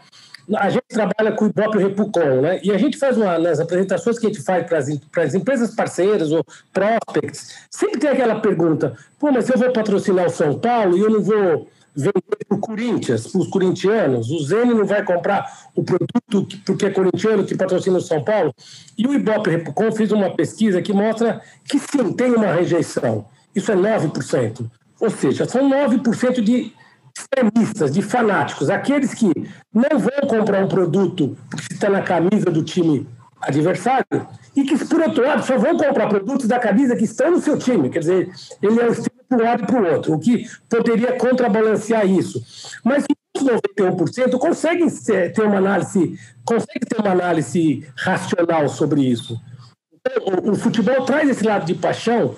a 0.56 0.70
gente 0.70 0.88
trabalha 0.88 1.32
com 1.32 1.46
o 1.46 1.48
Ibope 1.50 1.78
Repucon, 1.78 2.42
né? 2.42 2.60
E 2.64 2.72
a 2.72 2.78
gente 2.78 2.98
faz 2.98 3.18
uma, 3.18 3.38
nas 3.38 3.60
apresentações 3.60 4.18
que 4.18 4.26
a 4.26 4.30
gente 4.30 4.42
faz 4.42 4.66
para 4.66 5.24
as 5.24 5.36
empresas 5.36 5.76
parceiras 5.76 6.32
ou 6.32 6.44
prospects, 6.74 7.68
sempre 7.70 8.00
tem 8.00 8.10
aquela 8.10 8.40
pergunta: 8.40 8.96
pô, 9.20 9.32
mas 9.32 9.50
eu 9.50 9.58
vou 9.58 9.72
patrocinar 9.72 10.26
o 10.26 10.30
São 10.30 10.58
Paulo 10.58 10.98
e 10.98 11.02
eu 11.02 11.10
não 11.10 11.22
vou 11.22 11.68
vender 11.96 12.46
para 12.48 12.58
o 12.58 12.60
Corinthians, 12.60 13.28
para 13.28 13.42
os 13.42 13.48
corintianos, 13.48 14.30
o 14.30 14.40
Zene 14.40 14.74
não 14.74 14.86
vai 14.86 15.04
comprar 15.04 15.46
o 15.76 15.84
produto 15.84 16.48
porque 16.66 16.86
é 16.86 16.90
corintiano 16.90 17.44
que 17.44 17.56
patrocina 17.56 17.98
o 17.98 18.02
São 18.02 18.24
Paulo. 18.24 18.54
E 18.98 19.06
o 19.06 19.14
Ibope 19.14 19.50
Repucon 19.50 19.92
fez 19.92 20.12
uma 20.12 20.30
pesquisa 20.36 20.82
que 20.82 20.94
mostra 20.94 21.42
que 21.66 21.80
sim, 21.80 22.14
tem 22.14 22.34
uma 22.34 22.54
rejeição. 22.54 23.26
Isso 23.54 23.72
é 23.72 23.76
9%. 23.76 24.70
Ou 25.00 25.10
seja, 25.10 25.46
são 25.46 25.70
9% 25.70 26.42
de 26.42 26.74
extremistas, 27.20 27.92
de 27.92 28.02
fanáticos, 28.02 28.70
aqueles 28.70 29.14
que 29.14 29.32
não 29.74 30.00
vão 30.00 30.28
comprar 30.28 30.64
um 30.64 30.68
produto 30.68 31.38
porque 31.50 31.74
está 31.74 31.90
na 31.90 32.02
camisa 32.02 32.50
do 32.52 32.64
time 32.64 33.08
adversário 33.42 34.28
e 34.56 34.64
que, 34.64 34.78
por 34.86 35.02
outro 35.02 35.24
lado, 35.24 35.46
só 35.46 35.58
vão 35.58 35.78
comprar 35.78 36.08
produtos 36.08 36.48
da 36.48 36.60
camisa 36.60 36.96
que 36.96 37.06
estão 37.06 37.32
no 37.32 37.40
seu 37.40 37.58
time. 37.58 37.90
Quer 37.90 38.00
dizer, 38.00 38.32
ele 38.62 38.80
é 38.80 38.88
o 38.88 38.92
estilo 38.92 39.10
para 39.28 39.38
um 39.38 39.44
lado 39.44 39.64
e 39.64 39.68
para 39.68 39.82
o 39.82 39.94
outro, 39.94 40.14
o 40.14 40.20
que 40.20 40.46
poderia 40.70 41.14
contrabalancear 41.14 42.06
isso. 42.06 42.44
Mas 42.84 43.06
os 43.38 43.44
91% 43.44 44.38
conseguem 44.38 44.88
ter 44.90 45.42
uma 45.44 45.58
análise, 45.58 46.20
conseguem 46.44 46.88
ter 46.88 47.00
uma 47.00 47.12
análise 47.12 47.88
racional 47.96 48.68
sobre 48.68 49.02
isso. 49.02 49.40
Então, 49.94 50.52
o 50.52 50.56
futebol 50.56 51.06
traz 51.06 51.30
esse 51.30 51.44
lado 51.44 51.66
de 51.66 51.76
paixão 51.76 52.36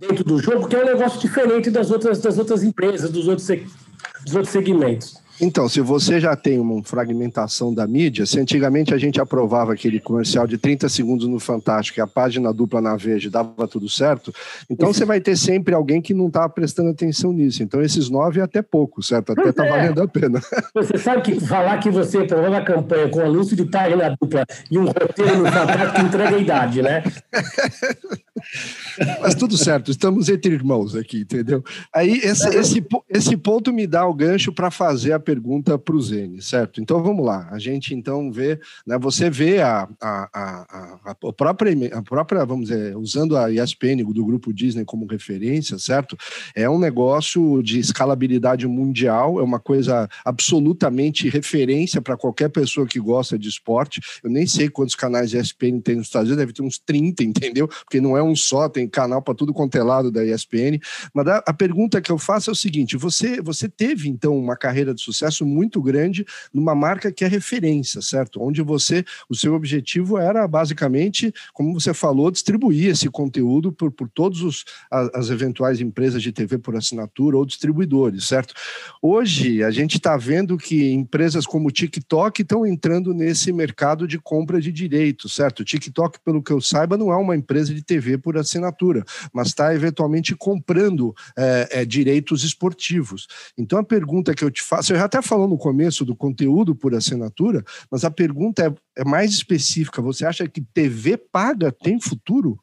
dentro 0.00 0.24
do 0.24 0.38
jogo, 0.38 0.66
que 0.66 0.74
é 0.74 0.82
um 0.82 0.86
negócio 0.86 1.20
diferente 1.20 1.70
das 1.70 1.90
outras, 1.90 2.20
das 2.20 2.38
outras 2.38 2.64
empresas, 2.64 3.10
dos 3.10 3.28
outros, 3.28 3.46
dos 3.46 4.34
outros 4.34 4.50
segmentos. 4.50 5.18
Então, 5.40 5.68
se 5.68 5.80
você 5.80 6.20
já 6.20 6.36
tem 6.36 6.58
uma 6.58 6.82
fragmentação 6.84 7.72
da 7.72 7.86
mídia, 7.86 8.26
se 8.26 8.38
antigamente 8.38 8.92
a 8.92 8.98
gente 8.98 9.20
aprovava 9.20 9.72
aquele 9.72 9.98
comercial 9.98 10.46
de 10.46 10.58
30 10.58 10.88
segundos 10.88 11.26
no 11.26 11.40
Fantástico 11.40 11.98
e 11.98 12.02
a 12.02 12.06
página 12.06 12.52
dupla 12.52 12.80
na 12.80 12.96
Veja 12.96 13.30
dava 13.30 13.66
tudo 13.66 13.88
certo, 13.88 14.34
então 14.68 14.92
você 14.92 15.04
vai 15.04 15.20
ter 15.20 15.36
sempre 15.36 15.74
alguém 15.74 16.02
que 16.02 16.12
não 16.12 16.26
está 16.26 16.48
prestando 16.48 16.90
atenção 16.90 17.32
nisso. 17.32 17.62
Então, 17.62 17.80
esses 17.80 18.10
nove 18.10 18.40
é 18.40 18.42
até 18.42 18.60
pouco, 18.60 19.02
certo? 19.02 19.32
Até 19.32 19.48
está 19.48 19.64
é. 19.64 19.70
valendo 19.70 20.02
a 20.02 20.08
pena. 20.08 20.40
Você 20.74 20.98
sabe 20.98 21.22
que 21.22 21.40
falar 21.40 21.78
que 21.78 21.90
você 21.90 22.18
aprovou 22.18 22.54
a 22.54 22.62
campanha 22.62 23.08
com 23.08 23.20
anúncio 23.20 23.56
de 23.56 23.64
página 23.64 24.16
dupla 24.20 24.44
e 24.70 24.78
um 24.78 24.84
roteiro 24.84 25.38
no 25.38 25.50
Fantástico 25.50 26.00
entrega 26.06 26.36
a 26.36 26.38
idade, 26.38 26.82
né? 26.82 27.02
Mas 29.20 29.34
tudo 29.34 29.56
certo, 29.56 29.90
estamos 29.90 30.28
entre 30.28 30.54
irmãos 30.54 30.94
aqui, 30.94 31.20
entendeu? 31.20 31.62
Aí 31.94 32.18
esse, 32.22 32.48
esse, 32.56 32.86
esse 33.08 33.36
ponto 33.36 33.72
me 33.72 33.86
dá 33.86 34.06
o 34.06 34.14
gancho 34.14 34.52
para 34.52 34.70
fazer 34.70 35.12
a 35.12 35.20
pergunta 35.30 35.78
para 35.78 35.94
o 35.94 36.02
Zene, 36.02 36.42
certo? 36.42 36.80
Então 36.80 37.00
vamos 37.00 37.24
lá. 37.24 37.48
A 37.52 37.58
gente 37.58 37.94
então 37.94 38.32
vê, 38.32 38.58
né, 38.84 38.98
você 38.98 39.30
vê 39.30 39.60
a, 39.60 39.88
a, 40.00 40.28
a, 40.34 41.00
a, 41.10 41.32
própria, 41.32 41.72
a 41.96 42.02
própria, 42.02 42.44
vamos 42.44 42.68
dizer, 42.68 42.96
usando 42.96 43.36
a 43.36 43.48
ESPN 43.48 44.02
do 44.12 44.24
grupo 44.24 44.52
Disney 44.52 44.84
como 44.84 45.06
referência, 45.06 45.78
certo? 45.78 46.16
É 46.52 46.68
um 46.68 46.80
negócio 46.80 47.62
de 47.62 47.78
escalabilidade 47.78 48.66
mundial, 48.66 49.38
é 49.38 49.42
uma 49.42 49.60
coisa 49.60 50.08
absolutamente 50.24 51.28
referência 51.28 52.02
para 52.02 52.16
qualquer 52.16 52.48
pessoa 52.48 52.86
que 52.86 52.98
gosta 52.98 53.38
de 53.38 53.48
esporte. 53.48 54.00
Eu 54.24 54.30
nem 54.30 54.48
sei 54.48 54.68
quantos 54.68 54.96
canais 54.96 55.32
ESPN 55.32 55.80
tem 55.80 55.94
nos 55.94 56.06
Estados 56.06 56.28
Unidos, 56.28 56.44
deve 56.44 56.52
ter 56.52 56.62
uns 56.62 56.78
30, 56.78 57.22
entendeu? 57.22 57.68
Porque 57.68 58.00
não 58.00 58.16
é 58.16 58.22
um 58.22 58.34
só, 58.34 58.68
tem 58.68 58.88
canal 58.88 59.22
para 59.22 59.34
tudo 59.34 59.54
quanto 59.54 59.78
é 59.78 59.82
lado 59.82 60.10
da 60.10 60.24
ESPN. 60.24 60.80
Mas 61.14 61.28
a, 61.28 61.54
pergunta 61.54 62.00
que 62.00 62.10
eu 62.10 62.18
faço 62.18 62.50
é 62.50 62.52
o 62.52 62.56
seguinte: 62.56 62.96
você, 62.96 63.40
você 63.40 63.68
teve 63.68 64.08
então 64.08 64.36
uma 64.36 64.56
carreira 64.56 64.92
de 64.92 65.00
sucesso? 65.00 65.19
Sucesso 65.20 65.44
muito 65.44 65.82
grande 65.82 66.24
numa 66.52 66.74
marca 66.74 67.12
que 67.12 67.24
é 67.24 67.28
referência, 67.28 68.00
certo? 68.00 68.42
Onde 68.42 68.62
você, 68.62 69.04
o 69.28 69.34
seu 69.34 69.54
objetivo 69.54 70.18
era 70.18 70.46
basicamente, 70.48 71.32
como 71.52 71.78
você 71.78 71.92
falou, 71.92 72.30
distribuir 72.30 72.90
esse 72.90 73.08
conteúdo 73.10 73.70
por, 73.70 73.90
por 73.90 74.08
todas 74.08 74.64
as 74.90 75.28
eventuais 75.28 75.80
empresas 75.80 76.22
de 76.22 76.32
TV 76.32 76.58
por 76.58 76.74
assinatura 76.76 77.36
ou 77.36 77.44
distribuidores, 77.44 78.24
certo? 78.24 78.54
Hoje 79.02 79.62
a 79.62 79.70
gente 79.70 79.96
está 79.96 80.16
vendo 80.16 80.56
que 80.56 80.90
empresas 80.90 81.46
como 81.46 81.68
o 81.68 81.72
TikTok 81.72 82.42
estão 82.42 82.66
entrando 82.66 83.12
nesse 83.12 83.52
mercado 83.52 84.08
de 84.08 84.18
compra 84.18 84.60
de 84.60 84.72
direitos, 84.72 85.34
certo? 85.34 85.60
O 85.60 85.64
TikTok, 85.64 86.18
pelo 86.24 86.42
que 86.42 86.52
eu 86.52 86.60
saiba, 86.60 86.96
não 86.96 87.12
é 87.12 87.16
uma 87.16 87.36
empresa 87.36 87.74
de 87.74 87.82
TV 87.82 88.16
por 88.16 88.36
assinatura, 88.38 89.04
mas 89.32 89.48
está 89.48 89.74
eventualmente 89.74 90.34
comprando 90.34 91.14
é, 91.36 91.68
é, 91.70 91.84
direitos 91.84 92.42
esportivos. 92.44 93.26
Então 93.58 93.78
a 93.78 93.84
pergunta 93.84 94.34
que 94.34 94.44
eu 94.44 94.50
te 94.50 94.62
faço, 94.62 94.92
eu 94.92 94.98
já 95.00 95.06
até 95.06 95.22
falou 95.22 95.48
no 95.48 95.56
começo 95.56 96.04
do 96.04 96.14
conteúdo 96.14 96.74
por 96.74 96.94
assinatura, 96.94 97.64
mas 97.90 98.04
a 98.04 98.10
pergunta 98.10 98.66
é, 98.66 99.00
é 99.00 99.04
mais 99.04 99.32
específica. 99.32 100.02
Você 100.02 100.26
acha 100.26 100.46
que 100.46 100.60
TV 100.60 101.16
paga 101.16 101.72
tem 101.72 101.98
futuro? 101.98 102.58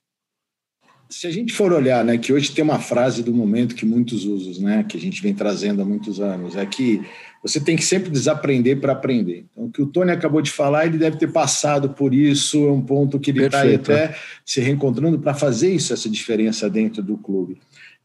Se 1.09 1.25
a 1.25 1.31
gente 1.31 1.53
for 1.53 1.71
olhar, 1.71 2.03
né, 2.03 2.17
que 2.17 2.33
hoje 2.33 2.51
tem 2.51 2.63
uma 2.63 2.79
frase 2.79 3.23
do 3.23 3.33
momento 3.33 3.75
que 3.75 3.85
muitos 3.85 4.25
usam, 4.25 4.63
né, 4.65 4.83
que 4.83 4.97
a 4.97 4.99
gente 4.99 5.21
vem 5.21 5.33
trazendo 5.33 5.81
há 5.81 5.85
muitos 5.85 6.19
anos, 6.19 6.55
é 6.55 6.65
que 6.65 7.01
você 7.41 7.61
tem 7.61 7.77
que 7.77 7.83
sempre 7.83 8.09
desaprender 8.11 8.81
para 8.81 8.91
aprender. 8.91 9.45
Então, 9.51 9.65
o 9.65 9.71
que 9.71 9.81
o 9.81 9.87
Tony 9.87 10.11
acabou 10.11 10.41
de 10.41 10.51
falar, 10.51 10.85
ele 10.85 10.97
deve 10.97 11.17
ter 11.17 11.31
passado 11.31 11.89
por 11.89 12.13
isso, 12.13 12.67
é 12.67 12.71
um 12.71 12.81
ponto 12.81 13.19
que 13.19 13.31
ele 13.31 13.45
está 13.45 13.63
até 13.63 14.15
se 14.45 14.59
reencontrando 14.59 15.17
para 15.17 15.33
fazer 15.33 15.73
isso, 15.73 15.93
essa 15.93 16.09
diferença 16.09 16.69
dentro 16.69 17.01
do 17.01 17.17
clube. 17.17 17.57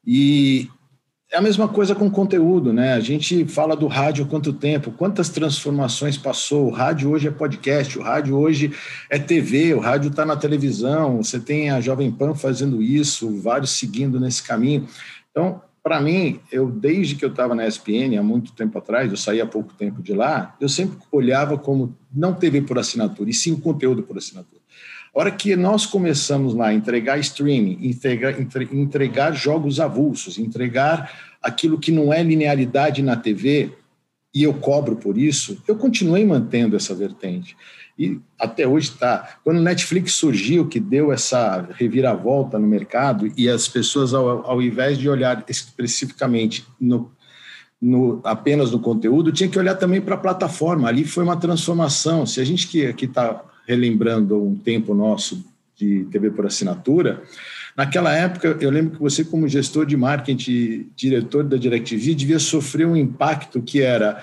E 0.07 0.69
é 1.33 1.39
a 1.39 1.41
mesma 1.41 1.67
coisa 1.67 1.95
com 1.95 2.11
conteúdo, 2.11 2.75
né? 2.75 2.93
A 2.93 3.01
gente 3.01 3.47
fala 3.47 3.75
do 3.75 3.87
rádio 3.87 4.27
quanto 4.27 4.53
tempo, 4.53 4.93
quantas 4.93 5.31
transformações 5.31 6.19
passou. 6.19 6.67
O 6.67 6.71
rádio 6.71 7.11
hoje 7.11 7.27
é 7.27 7.31
podcast, 7.31 7.99
o 7.99 8.03
rádio 8.03 8.37
hoje 8.37 8.71
é 9.09 9.19
TV, 9.19 9.73
o 9.73 9.81
rádio 9.81 10.11
está 10.11 10.27
na 10.27 10.37
televisão, 10.37 11.23
você 11.23 11.41
tem 11.41 11.71
a 11.71 11.81
Jovem 11.81 12.13
Pan 12.13 12.35
fazendo 12.35 12.83
isso, 12.83 13.41
vários 13.41 13.71
seguindo 13.71 14.21
nesse 14.21 14.43
caminho. 14.43 14.87
Então, 15.31 15.63
para 15.83 16.03
mim, 16.03 16.39
eu 16.53 16.71
desde 16.71 17.15
que 17.15 17.25
eu 17.25 17.31
estava 17.31 17.55
na 17.55 17.67
ESPN, 17.67 18.19
há 18.19 18.23
muito 18.23 18.53
tempo 18.53 18.77
atrás, 18.77 19.11
eu 19.11 19.17
saí 19.17 19.41
há 19.41 19.47
pouco 19.47 19.73
tempo 19.73 20.03
de 20.03 20.13
lá, 20.13 20.55
eu 20.61 20.69
sempre 20.69 20.99
olhava 21.11 21.57
como 21.57 21.97
não 22.15 22.35
TV 22.35 22.61
por 22.61 22.79
assinatura, 22.79 23.31
e 23.31 23.35
sim 23.35 23.57
conteúdo 23.57 24.03
por 24.03 24.19
assinatura. 24.19 24.62
A 25.15 25.21
hora 25.21 25.31
que 25.31 25.55
nós 25.55 25.85
começamos 25.85 26.55
lá 26.55 26.69
a 26.69 26.75
entregar 26.75 27.19
streaming, 27.19 27.79
entregar, 27.83 28.35
entregar 28.73 29.33
jogos 29.33 29.79
avulsos, 29.79 30.39
entregar 30.39 31.35
aquilo 31.43 31.79
que 31.79 31.93
não 31.93 32.13
é 32.13 32.23
linearidade 32.23 33.03
na 33.03 33.15
TV, 33.15 33.73
e 34.35 34.43
eu 34.43 34.55
cobro 34.55 34.97
por 34.97 35.19
isso, 35.19 35.63
eu 35.69 35.77
continuei 35.77 36.25
mantendo 36.25 36.75
essa 36.75 36.95
vertente. 36.95 37.55
E 37.99 38.19
até 38.39 38.67
hoje 38.67 38.89
está. 38.89 39.37
Quando 39.45 39.59
o 39.59 39.63
Netflix 39.63 40.15
surgiu, 40.15 40.67
que 40.67 40.81
deu 40.81 41.13
essa 41.13 41.69
reviravolta 41.75 42.59
no 42.59 42.67
mercado, 42.67 43.31
e 43.37 43.51
as 43.51 43.69
pessoas, 43.69 44.15
ao, 44.15 44.47
ao 44.51 44.63
invés 44.63 44.97
de 44.97 45.11
olhar 45.11 45.45
especificamente 45.47 46.65
no, 46.81 47.13
no, 47.81 48.23
apenas 48.25 48.71
no 48.71 48.81
conteúdo, 48.81 49.31
tinha 49.31 49.51
que 49.51 49.59
olhar 49.59 49.75
também 49.75 50.01
para 50.01 50.15
a 50.15 50.19
plataforma. 50.19 50.89
Ali 50.89 51.05
foi 51.05 51.23
uma 51.23 51.37
transformação. 51.37 52.25
Se 52.25 52.41
a 52.41 52.45
gente 52.45 52.67
que 52.67 53.05
está 53.05 53.45
relembrando 53.67 54.43
um 54.43 54.55
tempo 54.55 54.95
nosso 54.95 55.45
de 55.77 56.05
TV 56.11 56.31
por 56.31 56.47
assinatura, 56.47 57.23
naquela 57.77 58.15
época, 58.15 58.57
eu 58.61 58.71
lembro 58.71 58.93
que 58.93 59.01
você, 59.01 59.25
como 59.25 59.49
gestor 59.49 59.87
de 59.87 59.97
marketing, 59.97 60.91
diretor 60.95 61.45
da 61.45 61.57
DirecTV, 61.57 62.15
devia 62.15 62.39
sofrer 62.39 62.87
um 62.87 62.97
impacto 62.97 63.63
que 63.63 63.81
era 63.81 64.23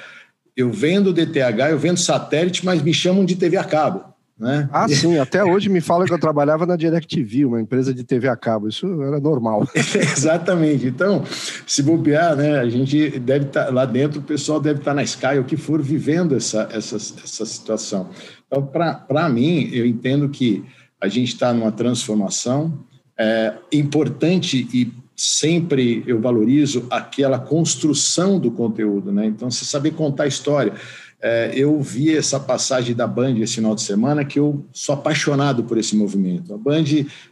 eu 0.55 0.71
vendo 0.71 1.13
DTH, 1.13 1.69
eu 1.69 1.79
vendo 1.79 1.97
satélite, 1.97 2.65
mas 2.65 2.81
me 2.81 2.93
chamam 2.93 3.23
de 3.23 3.35
TV 3.35 3.55
a 3.55 3.63
cabo. 3.63 4.08
Né? 4.39 4.69
Ah, 4.71 4.87
sim, 4.87 5.17
até 5.17 5.43
hoje 5.43 5.67
me 5.67 5.81
falam 5.81 6.07
que 6.07 6.13
eu 6.13 6.19
trabalhava 6.19 6.65
na 6.65 6.77
DirecTV, 6.77 7.43
uma 7.43 7.59
empresa 7.59 7.93
de 7.93 8.05
TV 8.05 8.29
a 8.29 8.37
cabo, 8.37 8.69
isso 8.69 8.87
era 9.01 9.19
normal. 9.19 9.67
Exatamente, 9.75 10.87
então, 10.87 11.25
se 11.67 11.83
bobear, 11.83 12.37
né, 12.37 12.57
a 12.57 12.69
gente 12.69 13.19
deve 13.19 13.47
estar 13.47 13.65
tá, 13.65 13.71
lá 13.71 13.83
dentro, 13.83 14.21
o 14.21 14.23
pessoal 14.23 14.61
deve 14.61 14.79
estar 14.79 14.91
tá 14.91 14.95
na 14.95 15.03
Sky, 15.03 15.37
ou 15.37 15.43
que 15.43 15.57
for, 15.57 15.81
vivendo 15.81 16.37
essa, 16.37 16.69
essa, 16.71 16.95
essa 16.95 17.45
situação. 17.45 18.09
Então, 18.47 18.65
para 18.65 19.27
mim, 19.27 19.69
eu 19.73 19.85
entendo 19.85 20.29
que 20.29 20.63
a 21.01 21.09
gente 21.09 21.33
está 21.33 21.53
numa 21.53 21.71
transformação 21.71 22.79
é, 23.17 23.53
importante 23.73 24.69
e 24.73 24.93
sempre 25.15 26.01
eu 26.07 26.21
valorizo 26.21 26.87
aquela 26.89 27.37
construção 27.37 28.39
do 28.39 28.49
conteúdo, 28.51 29.11
né? 29.11 29.25
Então, 29.25 29.51
você 29.51 29.65
saber 29.65 29.91
contar 29.91 30.23
a 30.23 30.27
história. 30.27 30.73
É, 31.21 31.51
eu 31.53 31.81
vi 31.81 32.15
essa 32.15 32.39
passagem 32.39 32.95
da 32.95 33.05
Band 33.05 33.37
esse 33.39 33.55
final 33.55 33.75
de 33.75 33.81
semana 33.81 34.23
que 34.23 34.39
eu 34.39 34.65
sou 34.71 34.95
apaixonado 34.95 35.65
por 35.65 35.77
esse 35.77 35.95
movimento. 35.95 36.53
A 36.53 36.57
Band 36.57 36.85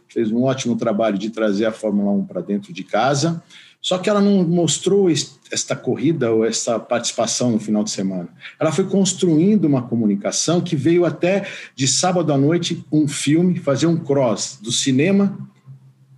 fez 0.08 0.30
um 0.30 0.42
ótimo 0.42 0.76
trabalho 0.76 1.16
de 1.16 1.30
trazer 1.30 1.64
a 1.64 1.72
Fórmula 1.72 2.10
1 2.12 2.26
para 2.26 2.42
dentro 2.42 2.72
de 2.72 2.84
casa, 2.84 3.42
só 3.80 3.96
que 3.96 4.10
ela 4.10 4.20
não 4.20 4.46
mostrou 4.46 5.08
esta 5.10 5.74
corrida 5.74 6.30
ou 6.30 6.44
essa 6.44 6.78
participação 6.78 7.52
no 7.52 7.58
final 7.58 7.82
de 7.82 7.90
semana. 7.90 8.28
Ela 8.60 8.72
foi 8.72 8.84
construindo 8.84 9.64
uma 9.64 9.82
comunicação 9.82 10.60
que 10.60 10.76
veio 10.76 11.06
até 11.06 11.46
de 11.74 11.88
sábado 11.88 12.30
à 12.30 12.36
noite 12.36 12.84
um 12.92 13.08
filme, 13.08 13.58
fazer 13.58 13.86
um 13.86 13.96
cross 13.96 14.58
do 14.60 14.70
cinema 14.70 15.38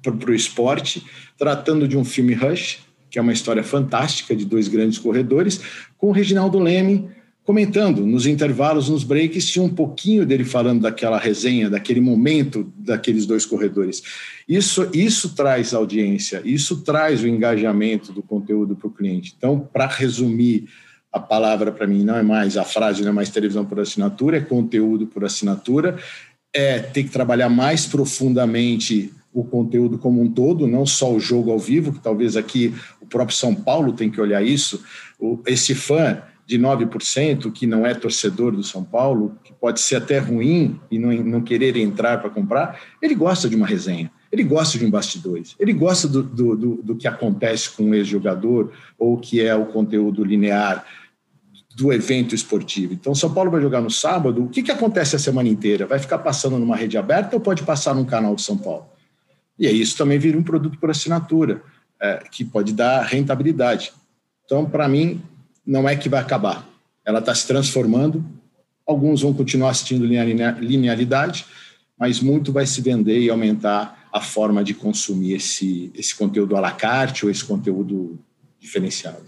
para 0.03 0.31
o 0.31 0.35
esporte, 0.35 1.05
tratando 1.39 1.87
de 1.87 1.97
um 1.97 2.05
filme 2.05 2.35
Rush, 2.35 2.81
que 3.11 3.19
é 3.19 3.23
uma 3.23 3.33
história 3.33 3.63
fantástica 3.63 4.35
de 4.35 4.45
dois 4.45 4.67
grandes 4.67 4.99
corredores, 4.99 5.61
com 5.99 6.09
o 6.09 6.13
Reginaldo 6.13 6.59
Leme 6.59 7.11
comentando 7.45 8.07
nos 8.07 8.27
intervalos, 8.27 8.89
nos 8.89 9.03
breaks, 9.03 9.49
tinha 9.49 9.65
um 9.65 9.75
pouquinho 9.75 10.25
dele 10.25 10.45
falando 10.45 10.83
daquela 10.83 11.19
resenha, 11.19 11.71
daquele 11.71 12.01
momento 12.01 12.73
daqueles 12.77 13.27
dois 13.27 13.45
corredores. 13.47 14.03
Isso, 14.49 14.89
isso 14.93 15.35
traz 15.35 15.75
audiência, 15.75 16.43
isso 16.45 16.83
traz 16.83 17.23
o 17.23 17.29
engajamento 17.29 18.13
do 18.13 18.23
conteúdo 18.23 18.77
para 18.77 18.89
o 18.89 18.93
cliente. 18.93 19.35
Então, 19.37 19.59
para 19.73 19.87
resumir, 19.87 20.69
a 21.13 21.19
palavra 21.19 21.73
para 21.73 21.87
mim 21.87 22.05
não 22.05 22.17
é 22.17 22.23
mais 22.23 22.57
a 22.57 22.65
frase, 22.65 23.03
não 23.03 23.11
é 23.11 23.13
mais 23.13 23.31
televisão 23.31 23.65
por 23.65 23.81
assinatura, 23.81 24.37
é 24.37 24.41
conteúdo 24.41 25.07
por 25.07 25.25
assinatura, 25.25 25.99
é 26.53 26.79
ter 26.79 27.05
que 27.05 27.11
trabalhar 27.11 27.49
mais 27.49 27.87
profundamente 27.87 29.13
o 29.33 29.45
conteúdo 29.45 29.99
como 29.99 30.21
um 30.21 30.31
todo, 30.31 30.67
não 30.67 30.85
só 30.85 31.13
o 31.13 31.21
jogo 31.21 31.51
ao 31.51 31.59
vivo, 31.59 31.93
que 31.93 32.01
talvez 32.01 32.37
aqui 32.37 32.75
o 33.01 33.07
próprio 33.07 33.37
São 33.37 33.55
Paulo 33.55 33.93
tem 33.93 34.11
que 34.11 34.21
olhar 34.21 34.43
isso. 34.43 34.83
Esse 35.47 35.75
fã 35.75 36.23
de 36.51 36.59
9% 36.59 37.53
que 37.53 37.65
não 37.65 37.87
é 37.87 37.95
torcedor 37.95 38.51
do 38.51 38.65
São 38.65 38.83
Paulo, 38.83 39.39
que 39.45 39.53
pode 39.53 39.81
ser 39.81 39.95
até 39.95 40.19
ruim 40.19 40.81
e 40.91 40.99
não, 40.99 41.13
não 41.13 41.41
querer 41.41 41.77
entrar 41.77 42.21
para 42.21 42.29
comprar, 42.29 42.81
ele 43.01 43.15
gosta 43.15 43.49
de 43.49 43.55
uma 43.55 43.69
resenha, 43.69 44.11
ele 44.33 44.43
gosta 44.43 44.77
de 44.77 44.85
um 44.85 44.91
bastidores, 44.91 45.55
ele 45.61 45.73
gosta 45.73 46.09
do, 46.09 46.25
do, 46.25 46.57
do, 46.57 46.83
do 46.83 46.97
que 46.97 47.07
acontece 47.07 47.71
com 47.71 47.91
o 47.91 47.95
ex-jogador 47.95 48.73
ou 48.99 49.17
que 49.17 49.41
é 49.41 49.55
o 49.55 49.67
conteúdo 49.67 50.25
linear 50.25 50.85
do 51.77 51.93
evento 51.93 52.35
esportivo. 52.35 52.95
Então, 52.95 53.15
São 53.15 53.33
Paulo 53.33 53.49
vai 53.49 53.63
jogar 53.63 53.81
no 53.81 53.91
sábado, 53.91 54.43
o 54.43 54.49
que, 54.49 54.61
que 54.61 54.73
acontece 54.73 55.15
a 55.15 55.21
semana 55.21 55.49
inteira? 55.49 55.87
Vai 55.87 56.01
ficar 56.01 56.19
passando 56.19 56.59
numa 56.59 56.75
rede 56.75 56.99
aberta 56.99 57.37
ou 57.37 57.41
pode 57.41 57.63
passar 57.63 57.95
num 57.95 58.05
canal 58.05 58.35
de 58.35 58.43
São 58.43 58.59
Paulo? 58.59 58.87
E 59.57 59.69
aí 59.69 59.81
isso 59.81 59.97
também 59.97 60.19
vira 60.19 60.37
um 60.37 60.43
produto 60.43 60.77
por 60.81 60.91
assinatura, 60.91 61.63
é, 62.03 62.25
que 62.29 62.45
pode 62.45 62.73
dar 62.73 63.03
rentabilidade. 63.03 63.93
Então, 64.45 64.69
para 64.69 64.89
mim, 64.89 65.23
não 65.71 65.89
é 65.89 65.95
que 65.95 66.09
vai 66.09 66.21
acabar. 66.21 66.69
Ela 67.05 67.21
está 67.21 67.33
se 67.33 67.47
transformando. 67.47 68.25
Alguns 68.85 69.23
vão 69.23 69.33
continuar 69.33 69.71
assistindo 69.71 70.05
linearidade, 70.05 71.47
mas 71.97 72.21
muito 72.21 72.53
vai 72.53 72.67
se 72.67 72.81
vender 72.81 73.21
e 73.21 73.31
aumentar 73.31 74.09
a 74.13 74.21
forma 74.21 74.65
de 74.65 74.75
consumir 74.75 75.35
esse, 75.35 75.93
esse 75.95 76.13
conteúdo 76.17 76.57
à 76.57 76.61
la 76.61 76.73
carte 76.73 77.25
ou 77.25 77.31
esse 77.31 77.45
conteúdo 77.45 78.19
diferenciado. 78.59 79.23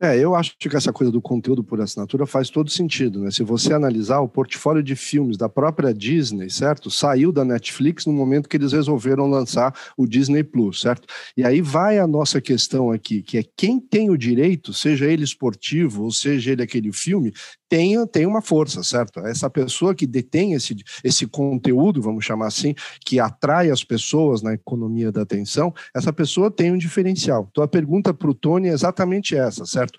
É, 0.00 0.16
eu 0.16 0.36
acho 0.36 0.54
que 0.56 0.76
essa 0.76 0.92
coisa 0.92 1.10
do 1.10 1.20
conteúdo 1.20 1.64
por 1.64 1.80
assinatura 1.80 2.24
faz 2.24 2.48
todo 2.50 2.70
sentido, 2.70 3.20
né? 3.20 3.32
Se 3.32 3.42
você 3.42 3.74
analisar 3.74 4.20
o 4.20 4.28
portfólio 4.28 4.80
de 4.80 4.94
filmes 4.94 5.36
da 5.36 5.48
própria 5.48 5.92
Disney, 5.92 6.48
certo? 6.48 6.88
Saiu 6.88 7.32
da 7.32 7.44
Netflix 7.44 8.06
no 8.06 8.12
momento 8.12 8.48
que 8.48 8.56
eles 8.56 8.72
resolveram 8.72 9.28
lançar 9.28 9.74
o 9.96 10.06
Disney 10.06 10.44
Plus, 10.44 10.82
certo? 10.82 11.08
E 11.36 11.42
aí 11.42 11.60
vai 11.60 11.98
a 11.98 12.06
nossa 12.06 12.40
questão 12.40 12.92
aqui, 12.92 13.22
que 13.22 13.38
é 13.38 13.44
quem 13.56 13.80
tem 13.80 14.08
o 14.08 14.16
direito, 14.16 14.72
seja 14.72 15.04
ele 15.04 15.24
esportivo 15.24 16.04
ou 16.04 16.12
seja 16.12 16.52
ele 16.52 16.62
aquele 16.62 16.92
filme, 16.92 17.32
tem, 17.68 18.04
tem 18.06 18.26
uma 18.26 18.40
força, 18.40 18.82
certo? 18.82 19.20
Essa 19.20 19.50
pessoa 19.50 19.94
que 19.94 20.06
detém 20.06 20.54
esse, 20.54 20.76
esse 21.04 21.26
conteúdo, 21.26 22.00
vamos 22.00 22.24
chamar 22.24 22.46
assim, 22.46 22.74
que 23.04 23.20
atrai 23.20 23.70
as 23.70 23.84
pessoas 23.84 24.42
na 24.42 24.54
economia 24.54 25.12
da 25.12 25.22
atenção, 25.22 25.72
essa 25.94 26.12
pessoa 26.12 26.50
tem 26.50 26.72
um 26.72 26.78
diferencial. 26.78 27.46
Então 27.50 27.62
a 27.62 27.68
pergunta 27.68 28.14
para 28.14 28.30
o 28.30 28.34
Tony 28.34 28.68
é 28.68 28.72
exatamente 28.72 29.36
essa, 29.36 29.66
certo? 29.66 29.98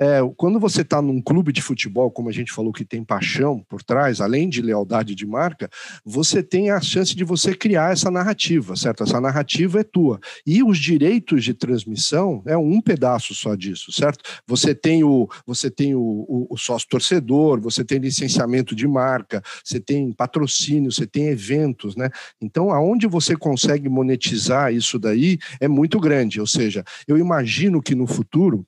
É, 0.00 0.20
quando 0.36 0.60
você 0.60 0.82
está 0.82 1.02
num 1.02 1.20
clube 1.20 1.52
de 1.52 1.60
futebol, 1.60 2.10
como 2.10 2.28
a 2.28 2.32
gente 2.32 2.52
falou 2.52 2.72
que 2.72 2.84
tem 2.84 3.02
paixão 3.02 3.64
por 3.68 3.82
trás, 3.82 4.20
além 4.20 4.48
de 4.48 4.62
lealdade 4.62 5.14
de 5.14 5.26
marca, 5.26 5.68
você 6.04 6.42
tem 6.42 6.70
a 6.70 6.80
chance 6.80 7.16
de 7.16 7.24
você 7.24 7.54
criar 7.54 7.92
essa 7.92 8.10
narrativa, 8.10 8.76
certo? 8.76 9.02
Essa 9.02 9.20
narrativa 9.20 9.80
é 9.80 9.82
tua. 9.82 10.20
E 10.46 10.62
os 10.62 10.78
direitos 10.78 11.42
de 11.42 11.52
transmissão 11.52 12.42
é 12.46 12.56
um 12.56 12.80
pedaço 12.80 13.34
só 13.34 13.56
disso, 13.56 13.90
certo? 13.90 14.22
Você 14.46 14.72
tem 14.74 15.02
o, 15.02 15.28
você 15.44 15.68
tem 15.68 15.96
o, 15.96 16.00
o, 16.00 16.46
o 16.50 16.56
sócio 16.56 16.88
torcedor, 16.88 17.60
você 17.60 17.84
tem 17.84 17.98
licenciamento 17.98 18.76
de 18.76 18.86
marca, 18.86 19.42
você 19.64 19.80
tem 19.80 20.12
patrocínio, 20.12 20.92
você 20.92 21.06
tem 21.06 21.26
eventos, 21.26 21.96
né? 21.96 22.08
Então, 22.40 22.70
aonde 22.70 23.06
você 23.08 23.36
consegue 23.36 23.88
monetizar 23.88 24.72
isso 24.72 24.98
daí 24.98 25.38
é 25.60 25.66
muito 25.66 25.98
grande. 25.98 26.40
Ou 26.40 26.46
seja, 26.46 26.84
eu 27.06 27.18
imagino 27.18 27.82
que 27.82 27.94
no 27.94 28.06
futuro 28.06 28.64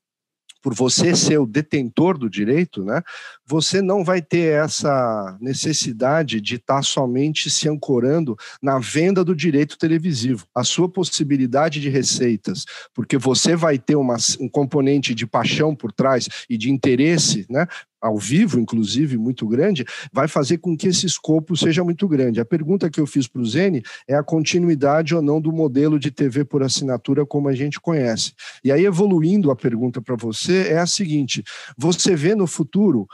por 0.63 0.75
você 0.75 1.15
ser 1.17 1.39
o 1.39 1.47
detentor 1.47 2.19
do 2.19 2.29
direito, 2.29 2.85
né, 2.85 3.03
você 3.51 3.83
não 3.83 4.05
vai 4.05 4.23
ter 4.23 4.63
essa 4.63 5.37
necessidade 5.41 6.41
de 6.41 6.55
estar 6.55 6.85
somente 6.85 7.51
se 7.51 7.69
ancorando 7.69 8.37
na 8.63 8.79
venda 8.79 9.25
do 9.25 9.35
direito 9.35 9.77
televisivo. 9.77 10.47
A 10.55 10.63
sua 10.63 10.89
possibilidade 10.89 11.81
de 11.81 11.89
receitas, 11.89 12.65
porque 12.95 13.19
você 13.19 13.57
vai 13.57 13.77
ter 13.77 13.97
uma, 13.97 14.17
um 14.39 14.49
componente 14.49 15.17
de 15.17 15.27
paixão 15.27 15.75
por 15.75 15.91
trás 15.91 16.29
e 16.49 16.57
de 16.57 16.71
interesse, 16.71 17.45
né, 17.51 17.67
ao 18.01 18.17
vivo, 18.17 18.59
inclusive, 18.59 19.19
muito 19.19 19.47
grande, 19.47 19.85
vai 20.13 20.27
fazer 20.27 20.59
com 20.59 20.77
que 20.77 20.89
esse 20.89 21.05
escopo 21.05 21.57
seja 21.57 21.85
muito 21.85 22.09
grande. 22.09 22.41
A 22.41 22.45
pergunta 22.45 22.89
que 22.89 22.99
eu 22.99 23.07
fiz 23.07 23.29
para 23.29 23.43
o 23.43 23.45
Zene 23.45 23.83
é 24.09 24.15
a 24.15 24.23
continuidade 24.23 25.15
ou 25.15 25.21
não 25.21 25.41
do 25.41 25.53
modelo 25.53 25.99
de 25.99 26.11
TV 26.11 26.45
por 26.45 26.63
assinatura 26.63 27.27
como 27.27 27.49
a 27.49 27.55
gente 27.55 27.79
conhece. 27.79 28.33
E 28.65 28.73
aí, 28.73 28.87
evoluindo 28.87 29.51
a 29.51 29.57
pergunta 29.57 30.01
para 30.01 30.17
você, 30.17 30.69
é 30.69 30.79
a 30.79 30.87
seguinte: 30.87 31.45
você 31.77 32.17
vê 32.17 32.35
no 32.35 32.47
futuro 32.47 33.07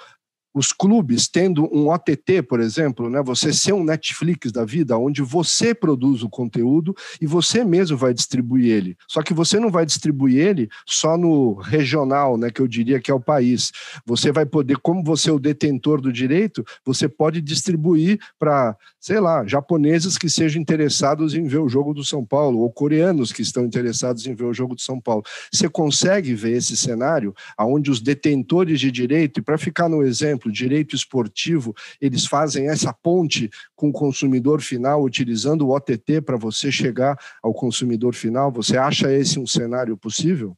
os 0.56 0.72
clubes 0.72 1.28
tendo 1.28 1.68
um 1.70 1.90
OTT, 1.90 2.40
por 2.48 2.60
exemplo, 2.60 3.10
né, 3.10 3.22
você 3.22 3.52
ser 3.52 3.74
um 3.74 3.84
Netflix 3.84 4.50
da 4.50 4.64
vida, 4.64 4.96
onde 4.96 5.20
você 5.20 5.74
produz 5.74 6.22
o 6.22 6.30
conteúdo 6.30 6.96
e 7.20 7.26
você 7.26 7.62
mesmo 7.62 7.94
vai 7.94 8.14
distribuir 8.14 8.72
ele. 8.72 8.96
Só 9.06 9.22
que 9.22 9.34
você 9.34 9.60
não 9.60 9.70
vai 9.70 9.84
distribuir 9.84 10.38
ele 10.38 10.70
só 10.86 11.18
no 11.18 11.56
regional, 11.56 12.38
né, 12.38 12.50
que 12.50 12.62
eu 12.62 12.66
diria 12.66 12.98
que 12.98 13.10
é 13.10 13.14
o 13.14 13.20
país. 13.20 13.70
Você 14.06 14.32
vai 14.32 14.46
poder, 14.46 14.78
como 14.78 15.04
você 15.04 15.28
é 15.28 15.32
o 15.34 15.38
detentor 15.38 16.00
do 16.00 16.10
direito, 16.10 16.64
você 16.82 17.06
pode 17.06 17.42
distribuir 17.42 18.18
para, 18.38 18.74
sei 18.98 19.20
lá, 19.20 19.46
japoneses 19.46 20.16
que 20.16 20.30
sejam 20.30 20.62
interessados 20.62 21.34
em 21.34 21.46
ver 21.46 21.58
o 21.58 21.68
jogo 21.68 21.92
do 21.92 22.02
São 22.02 22.24
Paulo, 22.24 22.60
ou 22.60 22.72
coreanos 22.72 23.30
que 23.30 23.42
estão 23.42 23.66
interessados 23.66 24.26
em 24.26 24.34
ver 24.34 24.44
o 24.44 24.54
jogo 24.54 24.74
do 24.74 24.80
São 24.80 24.98
Paulo. 24.98 25.22
Você 25.52 25.68
consegue 25.68 26.32
ver 26.32 26.56
esse 26.56 26.78
cenário 26.78 27.34
onde 27.60 27.90
os 27.90 28.00
detentores 28.00 28.80
de 28.80 28.90
direito, 28.90 29.40
e 29.40 29.42
para 29.42 29.58
ficar 29.58 29.86
no 29.86 30.02
exemplo, 30.02 30.45
exemplo, 30.46 30.52
direito 30.52 30.94
esportivo, 30.94 31.74
eles 32.00 32.26
fazem 32.26 32.68
essa 32.68 32.92
ponte 32.92 33.50
com 33.74 33.88
o 33.88 33.92
consumidor 33.92 34.60
final, 34.60 35.02
utilizando 35.02 35.66
o 35.66 35.74
OTT 35.74 36.20
para 36.22 36.36
você 36.36 36.70
chegar 36.70 37.16
ao 37.42 37.52
consumidor 37.52 38.14
final? 38.14 38.52
Você 38.52 38.76
acha 38.76 39.12
esse 39.12 39.38
um 39.38 39.46
cenário 39.46 39.96
possível? 39.96 40.56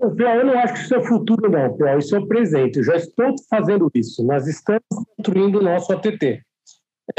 Eu 0.00 0.46
não 0.46 0.58
acho 0.58 0.74
que 0.74 0.80
isso 0.80 0.94
é 0.94 1.06
futuro, 1.06 1.50
não, 1.50 1.76
Pior. 1.76 1.98
Isso 1.98 2.16
é 2.16 2.18
o 2.18 2.26
presente. 2.26 2.78
Eu 2.78 2.84
já 2.84 2.96
estou 2.96 3.34
fazendo 3.50 3.90
isso. 3.94 4.24
Nós 4.24 4.46
estamos 4.46 4.82
construindo 5.16 5.58
o 5.58 5.62
nosso 5.62 5.92
ATT. 5.92 6.42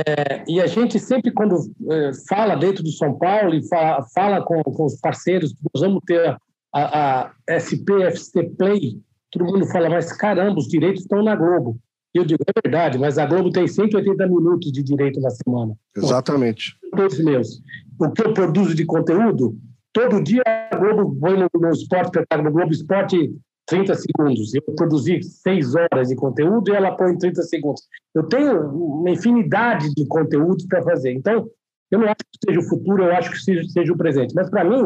É, 0.08 0.44
e 0.48 0.60
a 0.60 0.66
gente 0.66 0.98
sempre, 0.98 1.32
quando 1.32 1.58
é, 1.92 2.12
fala 2.28 2.56
dentro 2.56 2.82
do 2.82 2.92
São 2.92 3.14
Paulo 3.20 3.54
e 3.54 3.68
fala, 3.68 4.04
fala 4.16 4.44
com, 4.44 4.64
com, 4.64 4.86
os 4.86 5.00
parceiros, 5.00 5.54
nós 5.74 5.82
vamos 5.84 6.02
ter 6.08 6.36
a, 6.74 7.26
a 7.26 7.32
SPFC 7.50 8.50
Play, 8.58 9.00
todo 9.32 9.46
mundo 9.46 9.66
fala, 9.68 9.90
mas 9.90 10.12
caramba, 10.14 10.60
os 10.60 10.68
direitos 10.68 11.02
estão 11.02 11.24
na 11.24 11.36
Globo. 11.36 11.80
E 12.14 12.18
eu 12.18 12.26
digo, 12.26 12.44
é 12.46 12.62
verdade, 12.62 12.98
mas 12.98 13.18
a 13.18 13.26
Globo 13.26 13.52
tem 13.52 13.68
180 13.68 14.28
minutos 14.28 14.72
de 14.72 14.84
direito 14.84 15.20
na 15.22 15.30
semana. 15.30 15.74
Exatamente. 15.96 16.78
Todos 16.96 17.20
meus. 17.24 17.62
O 18.00 18.12
que 18.12 18.22
eu 18.22 18.34
produzo 18.34 18.76
de 18.76 18.86
conteúdo, 18.86 19.58
todo 19.94 20.22
dia 20.22 20.44
a 20.46 20.76
Globo 20.76 21.18
põe 21.20 21.40
no, 21.40 21.48
no 21.54 21.70
esporte, 21.70 22.20
no 22.44 22.52
Globo 22.52 22.72
Esporte, 22.72 23.34
30 23.68 23.96
segundos. 23.96 24.54
Eu 24.54 24.62
produzi 24.76 25.24
seis 25.24 25.74
horas 25.74 26.10
de 26.10 26.16
conteúdo 26.16 26.70
e 26.70 26.76
ela 26.76 26.92
põe 26.92 27.18
30 27.18 27.42
segundos. 27.44 27.82
Eu 28.14 28.24
tenho 28.24 28.60
uma 28.70 29.10
infinidade 29.10 29.94
de 29.96 30.06
conteúdos 30.06 30.66
para 30.66 30.84
fazer. 30.84 31.14
Então, 31.14 31.50
eu 31.90 32.00
não 32.00 32.06
acho 32.06 32.16
que 32.16 32.40
seja 32.46 32.60
o 32.60 32.70
futuro, 32.70 33.04
eu 33.04 33.16
acho 33.16 33.32
que 33.32 33.38
seja, 33.38 33.64
seja 33.70 33.94
o 33.94 33.98
presente. 33.98 34.34
Mas, 34.36 34.50
para 34.50 34.66
mim, 34.66 34.86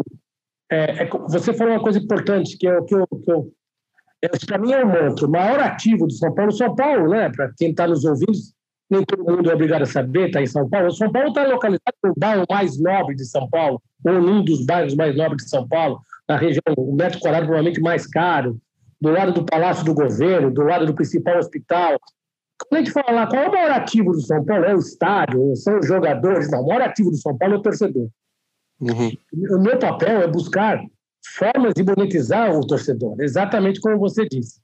é, 0.72 1.04
é, 1.04 1.10
você 1.10 1.54
falou 1.54 1.74
uma 1.74 1.82
coisa 1.82 1.98
importante, 1.98 2.58
que 2.58 2.68
é 2.68 2.78
o 2.78 2.84
que 2.84 2.94
eu, 2.94 3.08
que 3.08 3.32
eu 3.32 3.52
é, 4.22 4.28
para 4.46 4.58
mim 4.58 4.72
é 4.72 4.84
um 4.84 4.88
mantra. 4.88 5.26
O 5.26 5.32
maior 5.32 5.60
ativo 5.60 6.08
do 6.08 6.14
São 6.14 6.34
Paulo, 6.34 6.52
São 6.52 6.76
Paulo, 6.76 7.10
né? 7.10 7.30
Para 7.30 7.52
quem 7.58 7.72
está 7.72 7.88
nos 7.88 8.04
ouvindo, 8.06 8.32
nem 8.90 9.04
todo 9.04 9.24
mundo 9.24 9.50
é 9.50 9.54
obrigado 9.54 9.84
a 9.84 9.86
saber, 9.86 10.28
está 10.28 10.42
em 10.42 10.48
São 10.48 10.70
Paulo. 10.70 10.92
São 10.92 11.12
Paulo 11.12 11.30
está 11.30 11.46
localizado 11.46 11.98
no 12.04 12.14
bairro 12.18 12.46
mais 12.50 12.80
nobre 12.80 13.16
de 13.16 13.26
São 13.26 13.50
Paulo, 13.50 13.82
ou 14.06 14.22
num 14.22 14.44
dos 14.44 14.66
bairros 14.66 14.96
mais 14.96 15.16
nobres 15.16 15.44
de 15.44 15.50
São 15.50 15.68
Paulo, 15.68 16.00
na 16.28 16.38
região, 16.38 16.62
o 16.78 16.96
metro 16.96 17.20
quadrado 17.20 17.46
provavelmente 17.46 17.82
mais 17.82 18.08
caro, 18.08 18.60
do 19.00 19.12
lado 19.12 19.34
do 19.34 19.46
Palácio 19.46 19.86
do 19.86 19.94
Governo, 19.94 20.52
do 20.52 20.64
lado 20.64 20.86
do 20.86 20.96
principal 20.96 21.38
hospital. 21.38 22.00
Quando 22.58 22.82
a 22.82 22.84
gente 22.84 22.92
fala 22.92 23.12
lá, 23.12 23.28
qual 23.28 23.44
é 23.44 23.50
o 23.50 23.52
maior 23.52 23.72
ativo 23.72 24.12
do 24.12 24.22
São 24.22 24.44
Paulo? 24.44 24.66
É 24.66 24.74
o 24.74 24.80
estádio, 24.80 25.56
são 25.56 25.80
os 25.80 25.88
jogadores. 25.88 26.50
Não, 26.50 26.62
o 26.62 26.68
maior 26.68 26.84
ativo 26.84 27.12
do 27.12 27.18
São 27.18 27.38
Paulo 27.38 27.56
é 27.56 27.58
o 27.58 27.62
torcedor. 27.62 28.08
Uhum. 28.80 29.12
O 29.52 29.60
meu 29.62 29.78
papel 29.78 30.22
é 30.22 30.28
buscar 30.28 30.82
formas 31.34 31.74
de 31.74 31.84
monetizar 31.84 32.56
o 32.56 32.66
torcedor, 32.66 33.16
exatamente 33.20 33.80
como 33.80 33.98
você 33.98 34.28
disse. 34.28 34.60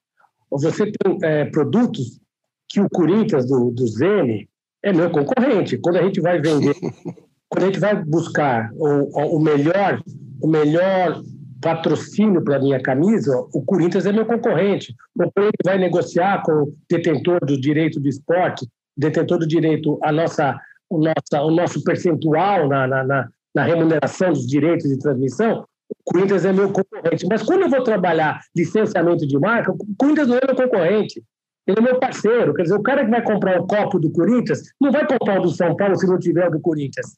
Você 0.49 0.91
tem 0.91 1.17
é, 1.23 1.45
produtos 1.45 2.19
que 2.67 2.79
o 2.79 2.89
Corinthians 2.89 3.47
do, 3.47 3.71
do 3.71 3.87
Zene 3.87 4.49
é 4.83 4.91
meu 4.91 5.09
concorrente. 5.09 5.77
Quando 5.77 5.97
a 5.97 6.03
gente 6.03 6.19
vai 6.19 6.41
vender, 6.41 6.75
quando 7.49 7.63
a 7.63 7.65
gente 7.65 7.79
vai 7.79 7.95
buscar 7.95 8.71
o, 8.73 9.37
o 9.37 9.39
melhor, 9.39 10.01
o 10.41 10.47
melhor 10.47 11.21
patrocínio 11.61 12.43
para 12.43 12.59
minha 12.59 12.81
camisa, 12.81 13.37
o 13.53 13.63
Corinthians 13.63 14.05
é 14.05 14.11
meu 14.11 14.25
concorrente. 14.25 14.95
O 15.15 15.31
Corinthians 15.31 15.63
vai 15.63 15.77
negociar 15.77 16.41
com 16.43 16.51
o 16.51 16.75
detentor 16.89 17.39
do 17.45 17.59
direito 17.59 17.99
do 17.99 18.09
esporte, 18.09 18.67
detentor 18.97 19.37
do 19.37 19.47
direito 19.47 19.99
a 20.03 20.11
nossa, 20.11 20.59
o, 20.89 20.97
nossa, 20.97 21.43
o 21.43 21.51
nosso 21.51 21.83
percentual 21.83 22.67
na, 22.67 22.87
na, 22.87 23.03
na, 23.03 23.29
na 23.53 23.63
remuneração 23.63 24.33
dos 24.33 24.47
direitos 24.47 24.89
de 24.89 24.97
transmissão, 24.97 25.65
o 25.91 26.11
Corinthians 26.11 26.45
é 26.45 26.53
meu 26.53 26.71
concorrente. 26.71 27.25
Mas 27.29 27.43
quando 27.43 27.61
eu 27.61 27.69
vou 27.69 27.83
trabalhar 27.83 28.41
licenciamento 28.55 29.27
de 29.27 29.37
marca, 29.37 29.71
o 29.71 29.77
Corinthians 29.97 30.27
não 30.27 30.37
é 30.37 30.41
meu 30.45 30.55
concorrente. 30.55 31.23
Ele 31.67 31.79
é 31.79 31.81
meu 31.81 31.99
parceiro. 31.99 32.53
Quer 32.53 32.63
dizer, 32.63 32.75
o 32.75 32.81
cara 32.81 33.05
que 33.05 33.11
vai 33.11 33.23
comprar 33.23 33.59
o 33.59 33.67
copo 33.67 33.99
do 33.99 34.11
Corinthians 34.11 34.61
não 34.79 34.91
vai 34.91 35.07
comprar 35.07 35.39
o 35.39 35.43
do 35.43 35.49
São 35.49 35.75
Paulo 35.75 35.95
se 35.95 36.07
não 36.07 36.17
tiver 36.17 36.47
o 36.47 36.51
do 36.51 36.59
Corinthians. 36.59 37.17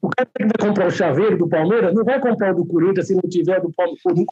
O 0.00 0.08
cara 0.08 0.28
que 0.34 0.44
vai 0.44 0.68
comprar 0.68 0.86
o 0.86 0.90
chaveiro 0.90 1.38
do 1.38 1.48
Palmeiras 1.48 1.94
não 1.94 2.04
vai 2.04 2.20
comprar 2.20 2.52
o 2.52 2.56
do 2.56 2.66
Corinthians 2.66 3.06
se 3.06 3.14
não 3.14 3.22
tiver 3.22 3.60
do 3.60 3.72
Palmeiras. 3.72 4.26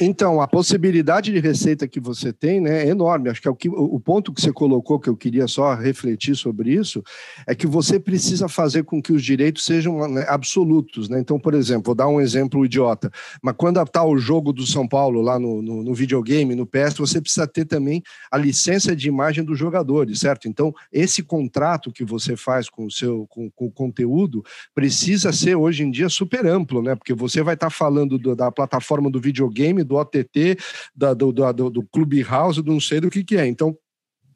Então, 0.00 0.40
a 0.40 0.48
possibilidade 0.48 1.32
de 1.32 1.38
receita 1.38 1.86
que 1.86 2.00
você 2.00 2.32
tem 2.32 2.60
né, 2.60 2.84
é 2.84 2.88
enorme. 2.88 3.30
Acho 3.30 3.40
que, 3.40 3.48
é 3.48 3.50
o, 3.50 3.54
que 3.54 3.68
o 3.68 4.00
ponto 4.00 4.32
que 4.32 4.40
você 4.40 4.52
colocou, 4.52 4.98
que 4.98 5.08
eu 5.08 5.16
queria 5.16 5.46
só 5.46 5.74
refletir 5.74 6.34
sobre 6.34 6.72
isso, 6.72 7.02
é 7.46 7.54
que 7.54 7.66
você 7.66 7.98
precisa 7.98 8.48
fazer 8.48 8.82
com 8.82 9.00
que 9.00 9.12
os 9.12 9.22
direitos 9.22 9.64
sejam 9.64 10.08
né, 10.08 10.24
absolutos. 10.28 11.08
Né? 11.08 11.20
Então, 11.20 11.38
por 11.38 11.54
exemplo, 11.54 11.84
vou 11.86 11.94
dar 11.94 12.08
um 12.08 12.20
exemplo 12.20 12.64
idiota, 12.64 13.10
mas 13.40 13.54
quando 13.56 13.80
está 13.80 14.04
o 14.04 14.18
jogo 14.18 14.52
do 14.52 14.66
São 14.66 14.88
Paulo 14.88 15.20
lá 15.20 15.38
no, 15.38 15.62
no, 15.62 15.84
no, 15.84 15.94
videogame, 15.94 16.54
no 16.54 16.66
PS, 16.66 16.94
você 16.98 17.20
precisa 17.20 17.46
ter 17.46 17.64
também 17.64 18.02
a 18.30 18.36
licença 18.36 18.94
de 18.96 19.08
imagem 19.08 19.44
dos 19.44 19.58
jogadores, 19.58 20.18
certo? 20.18 20.48
Então, 20.48 20.74
esse 20.92 21.22
contrato 21.22 21.92
que 21.92 22.04
você 22.04 22.36
faz 22.36 22.68
com 22.68 22.86
o 22.86 22.90
seu 22.90 23.26
com, 23.28 23.50
com 23.50 23.66
o 23.66 23.70
conteúdo 23.70 24.42
precisa 24.74 24.95
ser 25.32 25.56
hoje 25.56 25.82
em 25.82 25.90
dia 25.90 26.08
super 26.08 26.46
amplo, 26.46 26.82
né? 26.82 26.94
Porque 26.94 27.14
você 27.14 27.42
vai 27.42 27.54
estar 27.54 27.66
tá 27.66 27.70
falando 27.70 28.18
do, 28.18 28.34
da 28.34 28.50
plataforma 28.50 29.10
do 29.10 29.20
videogame 29.20 29.84
do 29.84 29.96
OTT, 29.96 30.58
da, 30.94 31.14
do, 31.14 31.32
do, 31.32 31.70
do 31.70 31.82
Clubhouse, 31.82 32.62
do 32.62 32.72
não 32.72 32.80
sei 32.80 33.00
do 33.00 33.10
que, 33.10 33.24
que 33.24 33.36
é. 33.36 33.46
Então, 33.46 33.76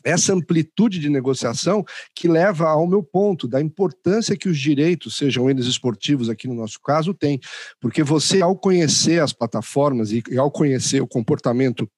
essa 0.04 0.32
amplitude 0.32 0.98
de 0.98 1.08
negociação 1.08 1.84
que 2.14 2.28
leva 2.28 2.68
ao 2.68 2.86
meu 2.86 3.02
ponto 3.02 3.46
da 3.46 3.60
importância 3.60 4.36
que 4.36 4.48
os 4.48 4.58
direitos, 4.58 5.16
sejam 5.16 5.50
eles 5.50 5.66
esportivos 5.66 6.28
aqui 6.28 6.48
no 6.48 6.54
nosso 6.54 6.80
caso, 6.80 7.14
têm. 7.14 7.38
Porque 7.80 8.02
você, 8.02 8.40
ao 8.40 8.56
conhecer 8.56 9.20
as 9.20 9.32
plataformas 9.32 10.12
e, 10.12 10.22
e 10.30 10.38
ao 10.38 10.50
conhecer 10.50 11.02
o 11.02 11.08
comportamento 11.08 11.88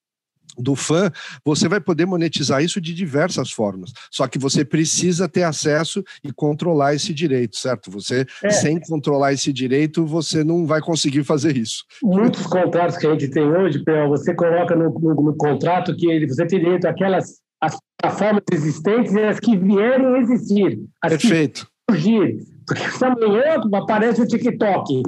do 0.59 0.75
fã, 0.75 1.11
você 1.45 1.69
vai 1.69 1.81
poder 1.81 2.07
monetizar 2.07 2.63
isso 2.63 2.81
de 2.81 2.95
diversas 2.95 3.51
formas. 3.51 3.93
Só 4.11 4.27
que 4.27 4.39
você 4.39 4.65
precisa 4.65 5.29
ter 5.29 5.43
acesso 5.43 6.03
e 6.23 6.33
controlar 6.33 6.95
esse 6.95 7.13
direito, 7.13 7.57
certo? 7.57 7.91
Você, 7.91 8.27
é. 8.43 8.51
sem 8.51 8.81
controlar 8.81 9.33
esse 9.33 9.53
direito, 9.53 10.05
você 10.05 10.45
não 10.45 10.67
vai 10.67 10.81
conseguir 10.81 11.25
fazer 11.25 11.57
isso. 11.57 11.85
Muitos 12.03 12.47
contratos 12.47 12.97
que 12.97 13.07
a 13.07 13.13
gente 13.13 13.29
tem 13.29 13.45
hoje, 13.45 13.83
você 14.09 14.35
coloca 14.35 14.75
no, 14.77 14.91
no, 14.99 15.15
no 15.15 15.37
contrato 15.37 15.95
que 15.97 16.11
ele, 16.11 16.27
você 16.27 16.47
tem 16.47 16.61
direito 16.61 16.87
àquelas 16.87 17.43
as 17.63 17.79
plataformas 17.97 18.43
existentes 18.53 19.13
e 19.13 19.21
as 19.21 19.39
que 19.39 19.57
vierem 19.57 20.07
a 20.07 20.19
existir. 20.19 20.81
Perfeito. 21.01 21.69
Surgir. 21.89 22.39
Porque 22.67 22.83
essa 22.83 23.11
manhã 23.11 23.61
aparece 23.75 24.23
o 24.23 24.27
TikTok. 24.27 25.03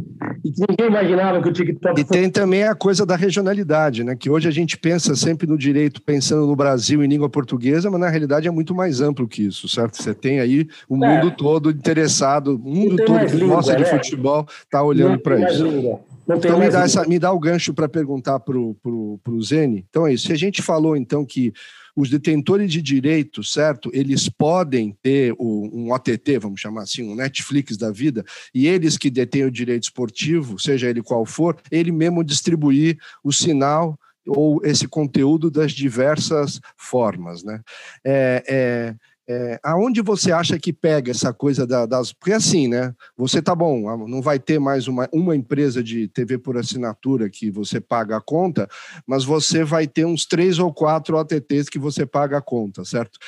E 0.45 0.53
ninguém 0.69 0.87
imaginava 0.87 1.43
que 1.43 1.49
o 1.49 1.53
TikTok. 1.53 2.01
E 2.01 2.05
tem 2.05 2.31
também 2.31 2.65
a 2.65 2.75
coisa 2.75 3.07
da 3.07 3.17
regionalidade, 3.17 4.03
né? 4.05 4.17
Que 4.17 4.29
hoje 4.29 4.49
a 4.49 4.51
gente 4.51 4.77
pensa 4.77 5.15
sempre 5.15 5.47
no 5.47 5.57
direito 5.57 6.03
pensando 6.03 6.47
no 6.47 6.57
Brasil 6.57 7.03
em 7.03 7.09
língua 7.09 7.29
portuguesa, 7.29 7.91
mas 7.91 8.01
na 8.01 8.09
realidade 8.09 8.49
é 8.49 8.51
muito 8.51 8.75
mais 8.75 9.01
amplo 9.01 9.29
que 9.29 9.47
isso, 9.47 9.69
certo? 9.69 10.03
Você 10.03 10.15
tem 10.15 10.41
aí 10.41 10.67
o 10.89 11.03
é. 11.05 11.09
mundo 11.09 11.31
todo 11.31 11.71
interessado, 11.71 12.57
o 12.57 12.59
mundo 12.59 12.97
todo 13.05 13.27
que 13.27 13.37
língua, 13.37 13.57
gosta 13.57 13.73
né? 13.73 13.79
de 13.79 13.85
futebol 13.85 14.47
está 14.65 14.83
olhando 14.83 15.19
para 15.19 15.39
isso. 15.51 16.01
Então 16.27 16.59
me 16.59 16.71
dá, 16.71 16.85
essa, 16.85 17.07
me 17.07 17.19
dá 17.19 17.33
o 17.33 17.39
gancho 17.39 17.75
para 17.75 17.89
perguntar 17.89 18.41
para 18.41 18.57
o 18.59 19.43
Zene. 19.43 19.85
Então 19.89 20.07
é 20.07 20.15
isso. 20.15 20.27
Se 20.27 20.33
a 20.33 20.37
gente 20.37 20.63
falou 20.63 20.97
então 20.97 21.25
que 21.25 21.53
os 21.97 22.11
detentores 22.11 22.71
de 22.71 22.83
direitos, 22.83 23.53
certo? 23.53 23.91
Eles 23.93 24.29
podem 24.29 24.97
ter 25.03 25.35
um 25.39 25.93
OTT, 25.93 26.39
vamos 26.39 26.61
chamar 26.61 26.83
assim, 26.83 27.09
um 27.09 27.15
Netflix 27.15 27.77
da 27.77 27.91
vida, 27.91 28.25
e 28.55 28.67
eles 28.67 28.99
que 28.99 29.11
detêm 29.11 29.45
o 29.45 29.51
direito 29.51 29.85
esportivo, 29.85 30.59
seja 30.59 30.89
ele 30.89 31.03
qual 31.03 31.25
for, 31.25 31.57
ele 31.71 31.93
mesmo 31.93 32.25
distribuir 32.25 32.99
o 33.23 33.33
sinal 33.33 33.99
ou 34.27 34.65
esse 34.65 34.89
conteúdo 34.89 35.51
das 35.51 35.73
diversas 35.73 36.61
formas, 36.77 37.45
né? 37.45 37.61
É, 38.03 38.45
é, 38.49 38.95
é, 39.29 39.59
aonde 39.63 40.03
você 40.03 40.31
acha 40.33 40.59
que 40.59 40.73
pega 40.73 41.11
essa 41.11 41.33
coisa 41.33 41.67
da, 41.67 41.87
das. 41.87 42.13
Porque 42.13 42.33
assim, 42.33 42.69
né? 42.69 42.95
Você 43.17 43.41
tá 43.41 43.55
bom, 43.55 44.07
não 44.07 44.21
vai 44.21 44.39
ter 44.39 44.59
mais 44.59 44.87
uma, 44.87 45.09
uma 45.13 45.35
empresa 45.35 45.83
de 45.83 46.09
TV 46.09 46.39
por 46.39 46.57
assinatura 46.57 47.31
que 47.31 47.51
você 47.51 47.81
paga 47.81 48.17
a 48.17 48.21
conta, 48.21 48.69
mas 49.07 49.25
você 49.25 49.65
vai 49.65 49.87
ter 49.87 50.05
uns 50.05 50.27
três 50.27 50.59
ou 50.59 50.73
quatro 50.73 51.17
OTTs 51.17 51.71
que 51.71 51.79
você 51.79 52.05
paga 52.05 52.39
a 52.39 52.43
conta, 52.43 52.85
certo? 52.85 53.19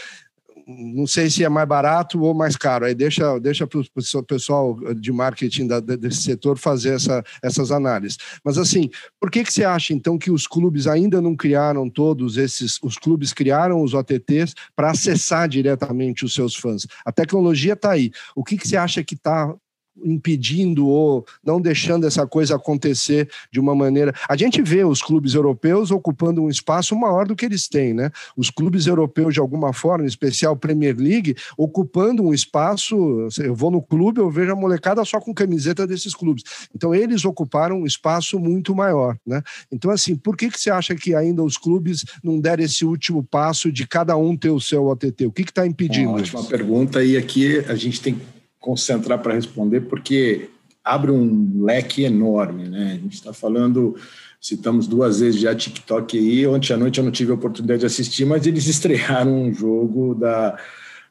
Não 0.67 1.07
sei 1.07 1.31
se 1.31 1.45
é 1.45 1.49
mais 1.49 1.69
barato 1.69 2.21
ou 2.21 2.35
mais 2.35 2.57
caro. 2.57 2.85
Aí 2.85 2.95
deixa, 2.95 3.39
deixa 3.39 3.67
para 3.67 3.79
o 3.81 4.23
pessoal 4.25 4.77
de 4.95 5.13
marketing 5.13 5.69
da, 5.69 5.79
desse 5.79 6.23
setor 6.23 6.59
fazer 6.59 6.95
essa, 6.95 7.23
essas 7.43 7.71
análises. 7.71 8.19
Mas 8.45 8.59
assim, 8.59 8.91
por 9.21 9.31
que, 9.31 9.45
que 9.45 9.53
você 9.53 9.65
acha 9.65 9.95
então 9.95 10.19
que 10.19 10.31
os 10.31 10.47
clubes 10.47 10.89
ainda 10.89 11.23
não 11.23 11.37
criaram 11.37 11.89
todos 11.89 12.37
esses? 12.37 12.79
Os 12.83 12.99
clubes 12.99 13.33
criaram 13.33 13.81
os 13.81 13.95
OTTs 13.95 14.55
para 14.75 14.91
acessar 14.91 15.49
diretamente 15.49 16.25
os 16.25 16.35
seus 16.35 16.57
fãs. 16.57 16.87
A 17.05 17.13
tecnologia 17.13 17.75
está 17.75 17.93
aí. 17.93 18.11
O 18.35 18.43
que, 18.43 18.57
que 18.57 18.67
você 18.67 18.77
acha 18.77 19.05
que 19.05 19.15
está 19.15 19.55
impedindo 20.05 20.87
ou 20.87 21.25
não 21.45 21.61
deixando 21.61 22.07
essa 22.07 22.27
coisa 22.27 22.57
acontecer 22.57 23.29
de 23.53 23.61
uma 23.61 23.75
maneira. 23.75 24.15
A 24.29 24.37
gente 24.37 24.63
vê 24.63 24.85
os 24.85 25.03
clubes 25.03 25.35
europeus 25.35 25.91
ocupando 25.91 26.43
um 26.43 26.49
espaço 26.49 26.95
maior 26.97 27.27
do 27.27 27.37
que 27.37 27.45
eles 27.45 27.69
têm, 27.69 27.95
né? 27.95 28.11
Os 28.37 28.51
clubes 28.51 28.87
europeus, 28.87 29.35
de 29.35 29.41
alguma 29.41 29.73
forma, 29.73 30.05
em 30.05 30.09
especial 30.09 30.57
Premier 30.57 30.97
League, 30.97 31.37
ocupando 31.57 32.23
um 32.23 32.35
espaço. 32.35 33.29
Eu 33.39 33.55
vou 33.55 33.71
no 33.71 33.83
clube, 33.83 34.21
eu 34.21 34.31
vejo 34.31 34.53
a 34.53 34.57
molecada 34.57 35.05
só 35.05 35.21
com 35.21 35.35
camiseta 35.35 35.87
desses 35.87 36.15
clubes. 36.15 36.43
Então, 36.75 36.95
eles 36.95 37.25
ocuparam 37.25 37.81
um 37.81 37.87
espaço 37.87 38.39
muito 38.39 38.75
maior, 38.75 39.17
né? 39.27 39.43
Então, 39.71 39.91
assim, 39.91 40.15
por 40.15 40.37
que, 40.37 40.51
que 40.51 40.61
você 40.61 40.71
acha 40.71 40.95
que 40.95 41.15
ainda 41.15 41.43
os 41.43 41.57
clubes 41.57 42.05
não 42.23 42.41
deram 42.41 42.65
esse 42.65 42.85
último 42.85 43.23
passo 43.23 43.71
de 43.73 43.87
cada 43.87 44.17
um 44.17 44.37
ter 44.37 44.51
o 44.51 44.61
seu 44.61 44.87
OTT? 44.87 45.27
O 45.27 45.33
que 45.33 45.43
está 45.43 45.67
impedindo? 45.67 46.11
Uma 46.11 46.19
ótima 46.19 46.45
pergunta, 46.45 47.05
e 47.05 47.17
aqui 47.17 47.59
a 47.69 47.75
gente 47.75 48.01
tem 48.01 48.19
concentrar 48.67 49.21
para 49.21 49.33
responder, 49.33 49.83
porque 49.83 50.51
abre 50.85 51.13
um 51.13 51.65
leque 51.65 52.03
enorme, 52.03 52.69
né? 52.69 52.95
A 52.95 53.01
gente 53.01 53.15
está 53.15 53.33
falando, 53.33 53.95
citamos 54.41 54.89
duas 54.89 55.21
vezes 55.21 55.41
já 55.41 55.55
TikTok 55.55 56.19
aí. 56.19 56.45
Ontem 56.49 56.73
à 56.73 56.77
noite 56.77 56.99
eu 56.99 57.05
não 57.05 57.13
tive 57.13 57.31
a 57.31 57.37
oportunidade 57.37 57.81
de 57.81 57.87
assistir, 57.87 58.25
mas 58.25 58.45
eles 58.45 58.67
estrearam 58.67 59.33
um 59.33 59.55
jogo 59.55 60.17
da 60.17 60.59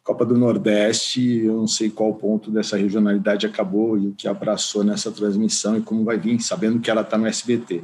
Copa 0.04 0.26
do 0.26 0.38
Nordeste. 0.38 1.46
Eu 1.46 1.54
não 1.54 1.68
sei 1.68 1.89
qual 1.89 2.13
ponto 2.15 2.52
dessa 2.52 2.76
regionalidade 2.76 3.46
acabou 3.46 3.98
e 3.98 4.08
o 4.08 4.12
que 4.12 4.28
abraçou 4.28 4.84
nessa 4.84 5.10
transmissão 5.10 5.78
e 5.78 5.82
como 5.82 6.04
vai 6.04 6.18
vir, 6.18 6.38
sabendo 6.41 6.82
que 6.82 6.91
ela 6.91 7.02
está 7.02 7.18
no 7.18 7.26
SBT 7.26 7.84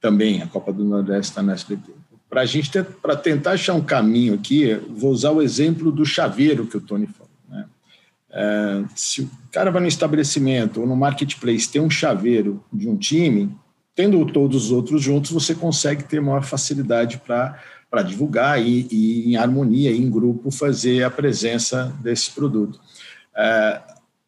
também. 0.00 0.40
A 0.40 0.46
Copa 0.46 0.72
do 0.72 0.86
Nordeste 0.86 1.32
está 1.32 1.42
no 1.42 1.52
SBT. 1.52 1.92
Para 2.30 2.40
a 2.40 2.46
gente 2.46 2.70
para 3.02 3.14
tentar 3.14 3.52
achar 3.52 3.74
um 3.74 3.84
caminho 3.84 4.32
aqui, 4.32 4.74
vou 4.88 5.10
usar 5.10 5.32
o 5.32 5.42
exemplo 5.42 5.92
do 5.92 6.06
chaveiro 6.06 6.66
que 6.66 6.78
o 6.78 6.80
Tony 6.80 7.06
falou. 7.06 7.21
É, 8.34 8.84
se 8.96 9.22
o 9.22 9.30
cara 9.50 9.70
vai 9.70 9.82
no 9.82 9.88
estabelecimento 9.88 10.80
ou 10.80 10.86
no 10.86 10.96
marketplace 10.96 11.70
tem 11.70 11.82
um 11.82 11.90
chaveiro 11.90 12.64
de 12.72 12.88
um 12.88 12.96
time, 12.96 13.54
tendo 13.94 14.24
todos 14.24 14.66
os 14.66 14.72
outros 14.72 15.02
juntos, 15.02 15.30
você 15.30 15.54
consegue 15.54 16.04
ter 16.04 16.20
maior 16.20 16.42
facilidade 16.42 17.18
para 17.18 18.02
divulgar 18.02 18.60
e, 18.60 18.86
e, 18.90 19.30
em 19.30 19.36
harmonia, 19.36 19.90
em 19.90 20.10
grupo, 20.10 20.50
fazer 20.50 21.04
a 21.04 21.10
presença 21.10 21.94
desse 22.02 22.30
produto. 22.30 22.80
É, 23.36 23.80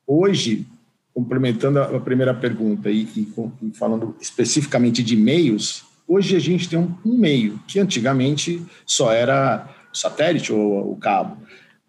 hoje, 0.07 0.67
complementando 1.15 1.81
a 1.81 2.01
primeira 2.01 2.35
pergunta 2.35 2.91
e, 2.91 3.09
e, 3.17 3.33
e, 3.63 3.71
falando 3.73 4.15
especificamente 4.21 5.03
de 5.03 5.17
meios, 5.17 5.85
hoje 6.07 6.37
a 6.37 6.41
gente 6.41 6.69
tem 6.69 6.79
um, 6.79 6.95
um 7.05 7.17
meio 7.17 7.59
que 7.67 7.81
antigamente 7.81 8.63
só 8.85 9.13
era 9.13 9.67
satélite 9.93 10.53
ou 10.53 10.93
o 10.93 10.97
cabo. 10.97 11.39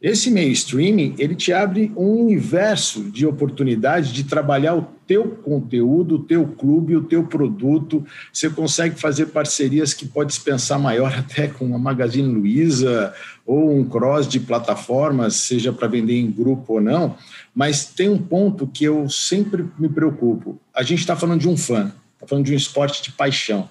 Esse 0.05 0.29
meio 0.29 0.51
streaming, 0.51 1.15
ele 1.17 1.33
te 1.33 1.51
abre 1.51 1.91
um 1.97 2.25
universo 2.25 3.09
de 3.09 3.25
oportunidades 3.25 4.13
de 4.13 4.23
trabalhar 4.23 4.75
o 4.75 4.83
teu 5.07 5.31
conteúdo, 5.31 6.17
o 6.17 6.23
teu 6.23 6.45
clube, 6.45 6.95
o 6.95 7.01
teu 7.01 7.23
produto. 7.23 8.05
Você 8.31 8.47
consegue 8.51 9.01
fazer 9.01 9.25
parcerias 9.25 9.95
que 9.95 10.05
pode 10.05 10.39
pensar 10.41 10.77
maior 10.77 11.11
até 11.17 11.47
com 11.47 11.73
a 11.73 11.79
Magazine 11.79 12.31
Luiza 12.31 13.15
ou 13.47 13.75
um 13.75 13.83
cross 13.83 14.27
de 14.27 14.39
plataformas, 14.39 15.37
seja 15.37 15.73
para 15.73 15.87
vender 15.87 16.19
em 16.19 16.29
grupo 16.29 16.73
ou 16.73 16.81
não. 16.81 17.17
Mas 17.55 17.85
tem 17.85 18.07
um 18.07 18.19
ponto 18.19 18.67
que 18.67 18.83
eu 18.83 19.09
sempre 19.09 19.65
me 19.79 19.89
preocupo. 19.89 20.61
A 20.71 20.83
gente 20.83 20.99
está 20.99 21.15
falando 21.15 21.41
de 21.41 21.49
um 21.49 21.57
fã, 21.57 21.91
está 22.13 22.27
falando 22.27 22.45
de 22.45 22.53
um 22.53 22.57
esporte 22.57 23.01
de 23.01 23.11
paixão. 23.11 23.67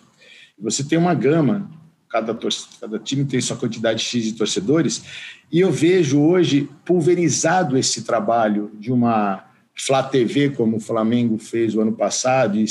Você 0.59 0.83
tem 0.83 0.99
uma 0.99 1.15
gama 1.15 1.71
cada, 2.15 2.33
cada 2.81 2.99
time 3.01 3.25
tem 3.25 3.41
sua 3.41 3.57
quantidade 3.57 4.01
X 4.01 4.23
de 4.23 4.33
torcedores, 4.35 5.03
e 5.51 5.59
eu 5.59 5.73
vejo 5.73 6.21
hoje 6.21 6.69
pulverizado 6.85 7.77
esse 7.77 8.03
trabalho 8.03 8.71
de 8.79 8.93
uma 8.93 9.45
Flá 9.77 10.01
TV, 10.05 10.51
como 10.51 10.77
o 10.77 10.81
Flamengo 10.81 11.37
fez 11.37 11.75
o 11.75 11.81
ano 11.81 11.91
passado, 11.91 12.57
e 12.57 12.67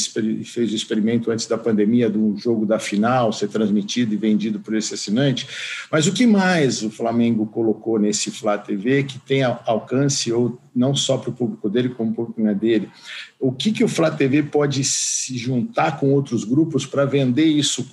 fez 0.46 0.72
o 0.72 0.76
experimento 0.76 1.30
antes 1.30 1.46
da 1.46 1.58
pandemia 1.58 2.10
do 2.10 2.38
jogo 2.38 2.66
da 2.66 2.80
final 2.80 3.34
ser 3.34 3.50
transmitido 3.50 4.14
e 4.14 4.18
vendido 4.18 4.62
por 4.62 4.74
esse 4.74 4.94
assinante. 4.94 5.46
Mas 5.92 6.08
o 6.08 6.14
que 6.14 6.26
mais 6.26 6.82
o 6.82 6.90
Flamengo 6.90 7.46
colocou 7.46 8.00
nesse 8.00 8.32
Flá 8.32 8.58
TV 8.58 9.04
que 9.04 9.20
tem 9.20 9.44
alcance, 9.44 10.32
ou 10.32 10.58
não 10.74 10.96
só 10.96 11.18
para 11.18 11.32
o 11.32 11.34
público 11.34 11.70
dele, 11.70 11.90
como 11.90 12.14
para 12.14 12.24
o 12.24 12.28
público 12.28 12.56
dele? 12.56 12.90
O 13.38 13.52
que, 13.52 13.74
que 13.74 13.84
o 13.84 13.90
Flá 13.90 14.10
TV 14.10 14.42
pode 14.42 14.86
se 14.86 15.38
juntar 15.38 16.00
com 16.00 16.14
outros 16.14 16.46
grupos 16.46 16.86
para 16.86 17.04
vender 17.04 17.48
isso 17.48 17.86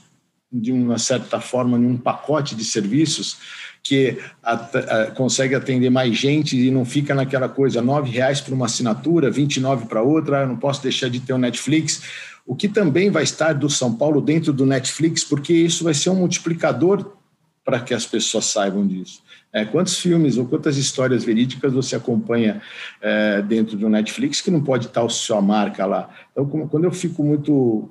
de 0.52 0.72
uma 0.72 0.98
certa 0.98 1.40
forma, 1.40 1.78
em 1.78 1.86
um 1.86 1.96
pacote 1.96 2.54
de 2.54 2.64
serviços 2.64 3.38
que 3.82 4.18
consegue 5.14 5.54
atender 5.54 5.90
mais 5.90 6.16
gente 6.16 6.56
e 6.56 6.70
não 6.70 6.84
fica 6.84 7.14
naquela 7.14 7.48
coisa, 7.48 7.80
nove 7.80 8.10
reais 8.10 8.40
para 8.40 8.54
uma 8.54 8.66
assinatura, 8.66 9.30
29 9.30 9.86
para 9.86 10.02
outra, 10.02 10.46
não 10.46 10.56
posso 10.56 10.82
deixar 10.82 11.08
de 11.08 11.20
ter 11.20 11.32
o 11.32 11.38
Netflix. 11.38 12.02
O 12.46 12.54
que 12.54 12.68
também 12.68 13.10
vai 13.10 13.22
estar 13.22 13.52
do 13.54 13.70
São 13.70 13.94
Paulo 13.94 14.20
dentro 14.20 14.52
do 14.52 14.66
Netflix, 14.66 15.22
porque 15.24 15.52
isso 15.52 15.84
vai 15.84 15.94
ser 15.94 16.10
um 16.10 16.16
multiplicador 16.16 17.12
para 17.64 17.80
que 17.80 17.94
as 17.94 18.04
pessoas 18.04 18.46
saibam 18.46 18.86
disso. 18.86 19.22
É, 19.52 19.64
quantos 19.64 19.98
filmes 19.98 20.36
ou 20.36 20.46
quantas 20.46 20.76
histórias 20.76 21.24
verídicas 21.24 21.72
você 21.72 21.96
acompanha 21.96 22.62
é, 23.00 23.42
dentro 23.42 23.76
do 23.76 23.88
Netflix 23.88 24.40
que 24.40 24.50
não 24.50 24.62
pode 24.62 24.86
estar 24.86 25.04
a 25.04 25.08
sua 25.08 25.40
marca 25.40 25.86
lá? 25.86 26.08
Então, 26.32 26.46
quando 26.68 26.84
eu 26.84 26.92
fico 26.92 27.22
muito 27.22 27.90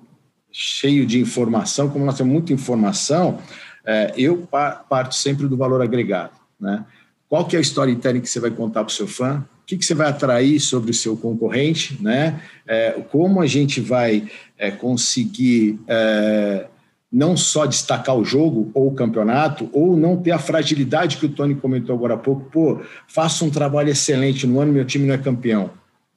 cheio 0.52 1.06
de 1.06 1.20
informação, 1.20 1.90
como 1.90 2.06
nós 2.06 2.18
temos 2.18 2.34
muita 2.34 2.54
informação, 2.54 3.40
é, 3.86 4.14
eu 4.18 4.48
parto 4.90 5.16
sempre 5.16 5.48
do 5.48 5.58
valor 5.58 5.82
agregado. 5.82 6.34
Né? 6.60 6.84
Qual 7.28 7.46
que 7.46 7.56
é 7.56 7.60
a 7.60 7.62
storytelling 7.62 8.22
que 8.22 8.30
você 8.30 8.40
vai 8.40 8.52
contar 8.52 8.84
para 8.84 8.92
o 8.92 8.96
seu 8.96 9.08
fã? 9.08 9.46
O 9.62 9.66
que, 9.66 9.78
que 9.78 9.86
você 9.86 9.94
vai 9.94 10.10
atrair 10.10 10.60
sobre 10.60 10.92
o 10.92 10.94
seu 10.94 11.16
concorrente? 11.16 11.98
Né? 12.02 12.42
É, 12.68 12.92
como 13.10 13.42
a 13.42 13.48
gente 13.48 13.80
vai 13.80 14.28
é, 14.58 14.72
conseguir 14.72 15.80
é, 15.88 16.66
não 17.12 17.36
só 17.36 17.66
destacar 17.66 18.16
o 18.16 18.26
jogo 18.26 18.70
ou 18.74 18.88
o 18.88 18.94
campeonato, 18.94 19.70
ou 19.74 19.98
não 19.98 20.18
ter 20.18 20.32
a 20.32 20.40
fragilidade 20.40 21.18
que 21.18 21.26
o 21.26 21.30
Tony 21.30 21.56
comentou 21.56 21.96
agora 21.96 22.16
há 22.16 22.18
pouco. 22.18 22.50
Pô, 22.52 22.82
faço 23.08 23.46
um 23.46 23.50
trabalho 23.50 23.90
excelente 23.90 24.46
no 24.46 24.60
ano, 24.60 24.74
meu 24.74 24.86
time 24.86 25.08
não 25.08 25.16
é 25.16 25.18
campeão. 25.18 25.72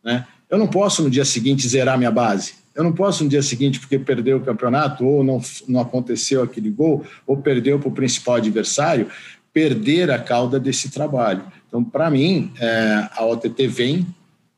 Né? 0.04 0.26
Eu 0.50 0.58
não 0.58 0.66
posso 0.66 1.02
no 1.02 1.10
dia 1.10 1.24
seguinte 1.24 1.66
zerar 1.66 1.96
minha 1.96 2.10
base. 2.10 2.61
Eu 2.74 2.82
não 2.84 2.92
posso 2.92 3.24
no 3.24 3.30
dia 3.30 3.42
seguinte, 3.42 3.78
porque 3.78 3.98
perdeu 3.98 4.38
o 4.38 4.40
campeonato, 4.40 5.04
ou 5.04 5.22
não, 5.22 5.40
não 5.68 5.80
aconteceu 5.80 6.42
aquele 6.42 6.70
gol, 6.70 7.04
ou 7.26 7.36
perdeu 7.36 7.78
para 7.78 7.88
o 7.88 7.92
principal 7.92 8.36
adversário, 8.36 9.08
perder 9.52 10.10
a 10.10 10.18
cauda 10.18 10.58
desse 10.58 10.90
trabalho. 10.90 11.44
Então, 11.68 11.84
para 11.84 12.10
mim, 12.10 12.52
é, 12.58 13.08
a 13.14 13.24
OTT 13.26 13.66
vem 13.66 14.06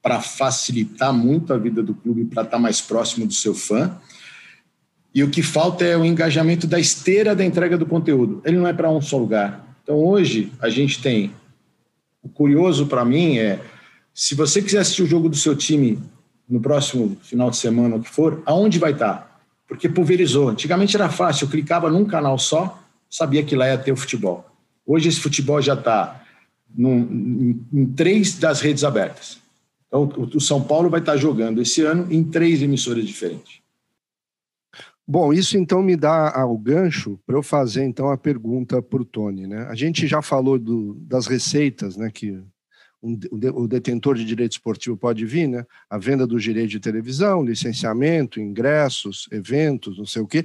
para 0.01 0.21
facilitar 0.21 1.13
muito 1.13 1.53
a 1.53 1.59
vida 1.59 1.83
do 1.83 1.95
clube, 1.95 2.27
para 2.27 2.43
estar 2.43 2.57
tá 2.57 2.63
mais 2.63 2.81
próximo 2.81 3.27
do 3.27 3.33
seu 3.33 3.55
fã. 3.55 3.97
E 5.15 5.23
o 5.23 5.31
que 5.31 5.43
falta 5.43 5.85
é 5.85 5.97
o 5.97 6.05
engajamento 6.05 6.67
da 6.67 6.79
esteira 6.79 7.35
da 7.35 7.45
entrega 7.45 7.79
do 7.79 7.87
conteúdo. 7.87 8.43
Ele 8.45 8.59
não 8.59 8.67
é 8.67 8.73
para 8.73 8.91
um 8.91 9.01
só 9.01 9.17
lugar. 9.17 9.79
Então, 9.83 9.97
hoje, 9.97 10.53
a 10.61 10.69
gente 10.69 11.01
tem. 11.01 11.33
O 12.23 12.29
curioso 12.29 12.87
para 12.87 13.05
mim 13.05 13.39
é: 13.39 13.61
se 14.13 14.35
você 14.35 14.61
quiser 14.61 14.81
assistir 14.81 15.03
o 15.03 15.07
jogo 15.07 15.29
do 15.29 15.37
seu 15.37 15.57
time 15.57 15.99
no 16.49 16.61
próximo 16.61 17.17
final 17.23 17.51
de 17.51 17.57
semana, 17.57 17.97
o 17.97 18.01
que 18.01 18.09
for, 18.09 18.43
aonde 18.45 18.79
vai 18.79 18.93
estar? 18.93 19.41
Porque 19.67 19.89
pulverizou. 19.89 20.49
Antigamente 20.49 20.97
era 20.97 21.09
fácil, 21.09 21.47
eu 21.47 21.51
clicava 21.51 21.91
num 21.91 22.05
canal 22.05 22.39
só, 22.39 22.79
sabia 23.09 23.43
que 23.43 23.57
lá 23.57 23.69
ia 23.69 23.79
ter 23.79 23.93
o 23.93 23.97
futebol. 23.97 24.45
Hoje 24.87 25.09
esse 25.09 25.21
futebol 25.21 25.61
já 25.63 25.75
está 25.75 26.23
em, 26.77 27.61
em, 27.73 27.87
três 27.87 28.39
das 28.39 28.61
redes 28.61 28.85
abertas. 28.85 29.39
Então, 29.87 30.05
o, 30.17 30.37
o 30.37 30.41
São 30.41 30.63
Paulo 30.63 30.91
vai 30.91 31.01
estar 31.01 31.17
jogando 31.17 31.63
esse 31.63 31.83
ano 31.83 32.13
em 32.13 32.23
três 32.23 32.61
emissoras 32.63 33.07
diferentes. 33.07 33.63
Bom, 35.07 35.33
isso 35.33 35.59
então 35.59 35.83
me 35.83 35.97
dá 35.97 36.45
o 36.47 36.57
gancho 36.57 37.19
para 37.27 37.37
eu 37.37 37.43
fazer 37.43 37.85
então 37.85 38.11
a 38.11 38.17
pergunta 38.17 38.81
para 38.81 39.03
o 39.03 39.05
Tony. 39.05 39.47
Né? 39.47 39.67
A 39.69 39.75
gente 39.75 40.07
já 40.07 40.23
falou 40.23 40.59
do, 40.59 40.95
das 40.95 41.27
receitas 41.27 41.97
né, 41.97 42.11
que 42.11 42.43
um, 43.05 43.19
o 43.55 43.69
detentor 43.69 44.17
de 44.17 44.25
direito 44.25 44.53
esportivo 44.53 44.97
pode 44.97 45.27
vir, 45.27 45.47
né? 45.47 45.67
A 45.91 45.99
venda 45.99 46.27
do 46.27 46.41
direito 46.41 46.71
de 46.71 46.81
televisão, 46.81 47.45
licenciamento, 47.45 48.41
ingressos, 48.41 49.29
eventos, 49.31 49.99
não 49.99 50.07
sei 50.07 50.23
o 50.23 50.27
quê. 50.27 50.43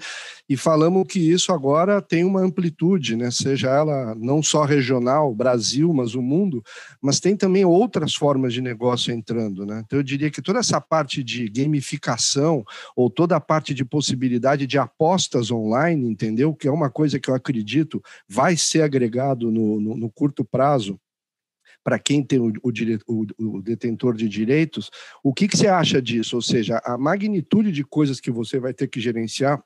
E 0.47 0.57
falamos 0.57 1.07
que 1.07 1.19
isso 1.19 1.53
agora 1.53 2.01
tem 2.01 2.25
uma 2.25 2.41
amplitude, 2.41 3.15
né? 3.15 3.31
Seja 3.31 3.69
ela 3.69 4.13
não 4.15 4.43
só 4.43 4.65
regional, 4.65 5.33
Brasil, 5.33 5.93
mas 5.93 6.15
o 6.15 6.21
mundo, 6.21 6.61
mas 7.01 7.21
tem 7.21 7.35
também 7.35 7.63
outras 7.63 8.13
formas 8.13 8.53
de 8.53 8.61
negócio 8.61 9.13
entrando, 9.13 9.65
né? 9.65 9.81
Então 9.85 9.97
eu 9.97 10.03
diria 10.03 10.29
que 10.29 10.41
toda 10.41 10.59
essa 10.59 10.81
parte 10.81 11.23
de 11.23 11.47
gamificação 11.47 12.65
ou 12.93 13.09
toda 13.09 13.37
a 13.37 13.41
parte 13.41 13.73
de 13.73 13.85
possibilidade 13.85 14.67
de 14.67 14.77
apostas 14.77 15.49
online, 15.49 16.09
entendeu? 16.09 16.53
Que 16.53 16.67
é 16.67 16.71
uma 16.71 16.89
coisa 16.89 17.19
que 17.19 17.29
eu 17.29 17.35
acredito 17.35 18.01
vai 18.27 18.57
ser 18.57 18.81
agregado 18.81 19.49
no, 19.49 19.79
no, 19.79 19.95
no 19.95 20.09
curto 20.09 20.43
prazo 20.43 20.99
para 21.83 21.99
quem 21.99 22.23
tem 22.23 22.39
o, 22.39 22.51
o, 22.63 22.71
o, 23.07 23.57
o, 23.57 23.61
detentor 23.61 24.15
de 24.15 24.27
direitos. 24.27 24.89
O 25.23 25.33
que, 25.33 25.47
que 25.47 25.57
você 25.57 25.67
acha 25.67 26.01
disso? 26.01 26.35
Ou 26.35 26.41
seja, 26.41 26.81
a 26.83 26.97
magnitude 26.97 27.71
de 27.71 27.83
coisas 27.83 28.19
que 28.19 28.31
você 28.31 28.59
vai 28.59 28.73
ter 28.73 28.87
que 28.87 28.99
gerenciar 28.99 29.63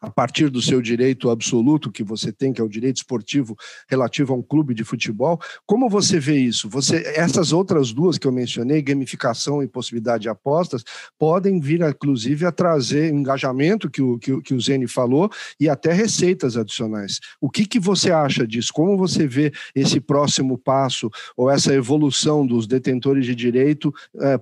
a 0.00 0.10
partir 0.10 0.48
do 0.50 0.60
seu 0.60 0.80
direito 0.80 1.30
absoluto 1.30 1.90
que 1.90 2.02
você 2.02 2.32
tem, 2.32 2.52
que 2.52 2.60
é 2.60 2.64
o 2.64 2.68
direito 2.68 2.96
esportivo 2.96 3.56
relativo 3.88 4.32
a 4.32 4.36
um 4.36 4.42
clube 4.42 4.74
de 4.74 4.84
futebol. 4.84 5.40
Como 5.66 5.88
você 5.88 6.18
vê 6.18 6.38
isso? 6.38 6.68
Você, 6.68 7.02
essas 7.16 7.52
outras 7.52 7.92
duas 7.92 8.18
que 8.18 8.26
eu 8.26 8.32
mencionei, 8.32 8.82
gamificação 8.82 9.62
e 9.62 9.68
possibilidade 9.68 10.22
de 10.22 10.28
apostas, 10.28 10.84
podem 11.18 11.60
vir, 11.60 11.82
inclusive, 11.82 12.46
a 12.46 12.52
trazer 12.52 13.12
engajamento, 13.12 13.90
que 13.90 14.02
o, 14.02 14.18
que, 14.18 14.40
que 14.42 14.54
o 14.54 14.60
Zene 14.60 14.86
falou, 14.86 15.30
e 15.58 15.68
até 15.68 15.92
receitas 15.92 16.56
adicionais. 16.56 17.20
O 17.40 17.50
que, 17.50 17.66
que 17.66 17.78
você 17.78 18.10
acha 18.10 18.46
disso? 18.46 18.72
Como 18.72 18.96
você 18.96 19.26
vê 19.26 19.52
esse 19.74 20.00
próximo 20.00 20.58
passo 20.58 21.10
ou 21.36 21.50
essa 21.50 21.74
evolução 21.74 22.46
dos 22.46 22.66
detentores 22.66 23.26
de 23.26 23.34
direito 23.34 23.92
é, 24.20 24.40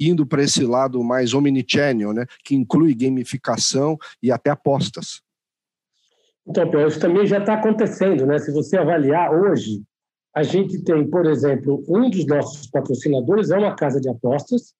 indo 0.00 0.26
para 0.26 0.42
esse 0.42 0.64
lado 0.64 1.02
mais 1.02 1.34
omnichannel, 1.34 2.12
né, 2.12 2.26
que 2.44 2.54
inclui 2.54 2.94
gamificação 2.94 3.98
e 4.22 4.30
até 4.30 4.50
apostas. 4.50 5.22
Então, 6.46 6.86
isso 6.86 7.00
também 7.00 7.26
já 7.26 7.38
está 7.38 7.54
acontecendo, 7.54 8.26
né? 8.26 8.38
Se 8.38 8.52
você 8.52 8.76
avaliar 8.76 9.32
hoje, 9.32 9.82
a 10.34 10.42
gente 10.42 10.82
tem, 10.84 11.08
por 11.08 11.26
exemplo, 11.26 11.82
um 11.88 12.10
dos 12.10 12.26
nossos 12.26 12.66
patrocinadores 12.66 13.50
é 13.50 13.56
uma 13.56 13.74
casa 13.74 14.00
de 14.00 14.08
apostas, 14.08 14.74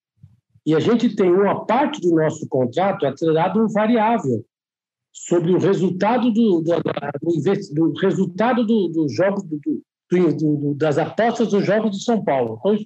E 0.66 0.74
a 0.74 0.80
gente 0.80 1.14
tem 1.14 1.30
uma 1.30 1.66
parte 1.66 2.00
do 2.00 2.14
nosso 2.14 2.48
contrato 2.48 3.06
atrelado 3.06 3.62
um 3.62 3.68
variável 3.68 4.44
sobre 5.12 5.52
o 5.52 5.58
resultado 5.58 6.32
do, 6.32 6.62
do, 6.62 6.72
do, 6.72 7.92
do 7.92 8.00
resultado 8.00 8.64
do 8.64 9.06
jogos 9.08 9.44
do, 9.44 10.74
das 10.74 10.96
apostas 10.96 11.48
dos 11.48 11.64
jogos 11.64 11.90
de 11.90 12.02
São 12.02 12.24
Paulo. 12.24 12.58
Então, 12.60 12.76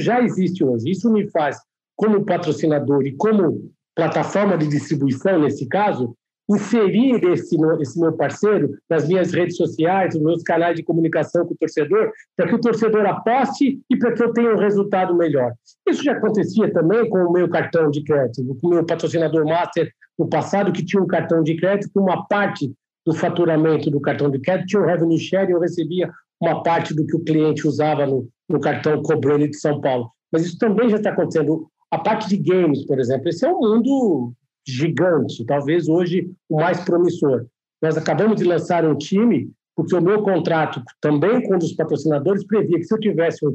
já 0.00 0.22
existe 0.22 0.64
hoje. 0.64 0.90
Isso 0.90 1.12
me 1.12 1.28
faz, 1.30 1.58
como 1.94 2.24
patrocinador 2.24 3.06
e 3.06 3.12
como 3.12 3.70
plataforma 3.94 4.56
de 4.56 4.68
distribuição, 4.68 5.40
nesse 5.40 5.66
caso, 5.66 6.14
inserir 6.48 7.24
esse, 7.24 7.56
esse 7.80 8.00
meu 8.00 8.12
parceiro 8.12 8.76
nas 8.88 9.08
minhas 9.08 9.32
redes 9.32 9.56
sociais, 9.56 10.14
nos 10.14 10.22
meus 10.22 10.42
canais 10.42 10.76
de 10.76 10.82
comunicação 10.82 11.44
com 11.44 11.54
o 11.54 11.56
torcedor, 11.56 12.12
para 12.36 12.46
que 12.46 12.54
o 12.54 12.60
torcedor 12.60 13.04
aposte 13.04 13.80
e 13.90 13.96
para 13.96 14.12
que 14.12 14.22
eu 14.22 14.32
tenha 14.32 14.54
um 14.54 14.58
resultado 14.58 15.16
melhor. 15.16 15.52
Isso 15.88 16.04
já 16.04 16.12
acontecia 16.12 16.72
também 16.72 17.08
com 17.08 17.18
o 17.18 17.32
meu 17.32 17.48
cartão 17.48 17.90
de 17.90 18.02
crédito, 18.04 18.56
com 18.60 18.68
o 18.68 18.70
meu 18.70 18.86
patrocinador 18.86 19.44
master 19.44 19.90
no 20.18 20.28
passado, 20.28 20.72
que 20.72 20.84
tinha 20.84 21.02
um 21.02 21.06
cartão 21.06 21.42
de 21.42 21.56
crédito, 21.56 21.90
que 21.92 21.98
uma 21.98 22.26
parte 22.26 22.72
do 23.04 23.14
faturamento 23.14 23.90
do 23.90 24.00
cartão 24.00 24.30
de 24.30 24.38
crédito 24.38 24.66
tinha 24.66 24.82
o 24.82 24.86
revenue 24.86 25.18
share 25.18 25.50
eu 25.50 25.60
recebia 25.60 26.10
uma 26.40 26.62
parte 26.62 26.94
do 26.94 27.06
que 27.06 27.16
o 27.16 27.24
cliente 27.24 27.66
usava 27.66 28.06
no, 28.06 28.28
no 28.48 28.60
cartão 28.60 29.02
cobrando 29.02 29.48
de 29.48 29.56
São 29.56 29.80
Paulo. 29.80 30.10
Mas 30.32 30.44
isso 30.44 30.58
também 30.58 30.88
já 30.90 30.96
está 30.96 31.10
acontecendo. 31.10 31.66
A 31.90 31.98
parte 31.98 32.28
de 32.28 32.36
games, 32.36 32.84
por 32.84 32.98
exemplo, 32.98 33.28
esse 33.28 33.44
é 33.44 33.50
um 33.50 33.60
mundo 33.60 34.32
gigante, 34.66 35.44
talvez 35.46 35.88
hoje 35.88 36.30
o 36.48 36.56
mais 36.56 36.80
promissor. 36.80 37.46
Nós 37.80 37.96
acabamos 37.96 38.36
de 38.36 38.44
lançar 38.44 38.84
um 38.84 38.96
time, 38.96 39.50
porque 39.76 39.94
o 39.94 40.00
meu 40.00 40.22
contrato, 40.22 40.82
também 41.00 41.42
com 41.42 41.54
um 41.54 41.58
dos 41.58 41.74
patrocinadores, 41.74 42.44
previa 42.44 42.78
que 42.78 42.84
se 42.84 42.94
eu 42.94 42.98
tivesse 42.98 43.46
um, 43.46 43.54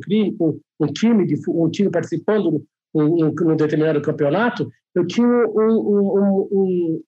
um 0.79 0.87
time, 0.87 1.25
de, 1.25 1.35
um 1.49 1.69
time 1.69 1.89
participando 1.89 2.63
em 2.95 3.23
um 3.23 3.55
determinado 3.55 4.01
campeonato, 4.01 4.69
eu 4.95 5.05
tinha 5.05 5.27
um, 5.27 6.49
um, 6.51 7.01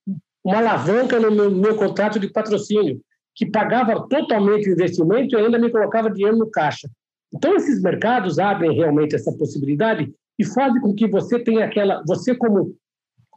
uma 0.44 0.58
alavanca 0.58 1.20
no 1.20 1.32
meu, 1.32 1.52
meu 1.52 1.76
contrato 1.76 2.20
de 2.20 2.30
patrocínio, 2.30 3.00
que 3.36 3.46
pagava 3.46 4.08
totalmente 4.08 4.70
o 4.70 4.74
investimento 4.74 5.36
e 5.36 5.40
ainda 5.40 5.60
me 5.60 5.72
colocava 5.72 6.10
dinheiro 6.10 6.38
no 6.38 6.50
caixa. 6.50 6.90
Então, 7.34 7.56
esses 7.56 7.82
mercados 7.82 8.38
abrem 8.38 8.76
realmente 8.76 9.16
essa 9.16 9.32
possibilidade 9.34 10.14
e 10.38 10.46
fazem 10.46 10.82
com 10.82 10.94
que 10.94 11.08
você 11.08 11.40
tenha 11.40 11.66
aquela. 11.66 12.04
Você, 12.08 12.36
como 12.36 12.76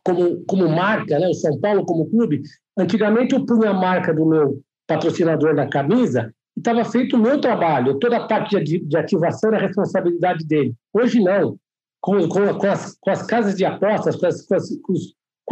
como, 0.06 0.44
como 0.46 0.68
marca, 0.68 1.18
né? 1.18 1.26
o 1.26 1.34
São 1.34 1.58
Paulo 1.58 1.84
como 1.84 2.08
clube, 2.08 2.40
antigamente 2.78 3.34
eu 3.34 3.44
punha 3.44 3.70
a 3.70 3.74
marca 3.74 4.14
do 4.14 4.24
meu 4.24 4.60
patrocinador 4.86 5.52
na 5.52 5.68
camisa 5.68 6.32
e 6.56 6.60
estava 6.60 6.84
feito 6.84 7.16
o 7.16 7.18
meu 7.18 7.40
trabalho, 7.40 7.98
toda 7.98 8.18
a 8.18 8.26
parte 8.26 8.62
de, 8.62 8.78
de 8.78 8.96
ativação 8.96 9.52
era 9.52 9.66
responsabilidade 9.66 10.46
dele. 10.46 10.74
Hoje 10.94 11.20
não. 11.20 11.58
Com, 12.00 12.28
com, 12.28 12.54
com, 12.54 12.66
as, 12.68 12.96
com 13.00 13.10
as 13.10 13.26
casas 13.26 13.56
de 13.56 13.64
apostas, 13.64 14.14
com 14.14 14.26
as, 14.26 14.46
com 14.46 14.54
as, 14.54 14.68
com 14.80 14.92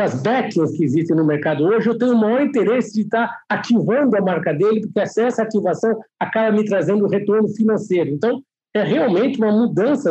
as 0.02 0.20
backings 0.22 0.76
que 0.76 0.84
existem 0.84 1.16
no 1.16 1.24
mercado 1.24 1.64
hoje, 1.64 1.88
eu 1.88 1.96
tenho 1.96 2.14
o 2.14 2.20
maior 2.20 2.42
interesse 2.42 2.92
de 2.94 3.02
estar 3.02 3.42
ativando 3.48 4.16
a 4.16 4.20
marca 4.20 4.52
dele, 4.52 4.80
porque 4.80 5.00
essa 5.00 5.42
ativação 5.42 5.96
acaba 6.18 6.50
me 6.50 6.64
trazendo 6.64 7.06
retorno 7.06 7.48
financeiro. 7.48 8.10
Então, 8.10 8.42
é 8.74 8.82
realmente 8.82 9.38
uma 9.38 9.52
mudança, 9.52 10.10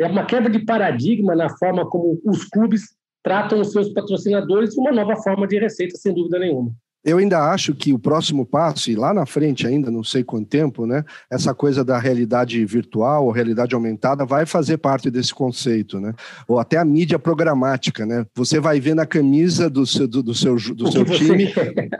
é 0.00 0.06
uma 0.06 0.26
quebra 0.26 0.50
de 0.50 0.64
paradigma 0.64 1.36
na 1.36 1.48
forma 1.56 1.88
como 1.88 2.20
os 2.24 2.44
clubes 2.48 2.96
tratam 3.22 3.60
os 3.60 3.70
seus 3.70 3.92
patrocinadores 3.92 4.76
uma 4.76 4.90
nova 4.90 5.14
forma 5.16 5.46
de 5.46 5.58
receita, 5.58 5.96
sem 5.96 6.12
dúvida 6.12 6.40
nenhuma. 6.40 6.72
Eu 7.04 7.18
ainda 7.18 7.50
acho 7.50 7.74
que 7.74 7.92
o 7.92 7.98
próximo 7.98 8.46
passo, 8.46 8.90
e 8.90 8.94
lá 8.94 9.12
na 9.12 9.26
frente 9.26 9.66
ainda, 9.66 9.90
não 9.90 10.04
sei 10.04 10.22
quanto 10.22 10.46
tempo, 10.46 10.86
né? 10.86 11.04
Essa 11.30 11.52
coisa 11.52 11.84
da 11.84 11.98
realidade 11.98 12.64
virtual 12.64 13.26
ou 13.26 13.32
realidade 13.32 13.74
aumentada 13.74 14.24
vai 14.24 14.46
fazer 14.46 14.78
parte 14.78 15.10
desse 15.10 15.34
conceito, 15.34 15.98
né? 15.98 16.14
Ou 16.46 16.60
até 16.60 16.76
a 16.76 16.84
mídia 16.84 17.18
programática, 17.18 18.06
né? 18.06 18.24
Você 18.36 18.60
vai 18.60 18.78
ver 18.78 18.94
na 18.94 19.04
camisa 19.04 19.68
do 19.68 19.84
seu, 19.84 20.06
do, 20.06 20.22
do 20.22 20.34
seu, 20.34 20.54
do 20.54 20.92
seu 20.92 21.04
time 21.06 21.52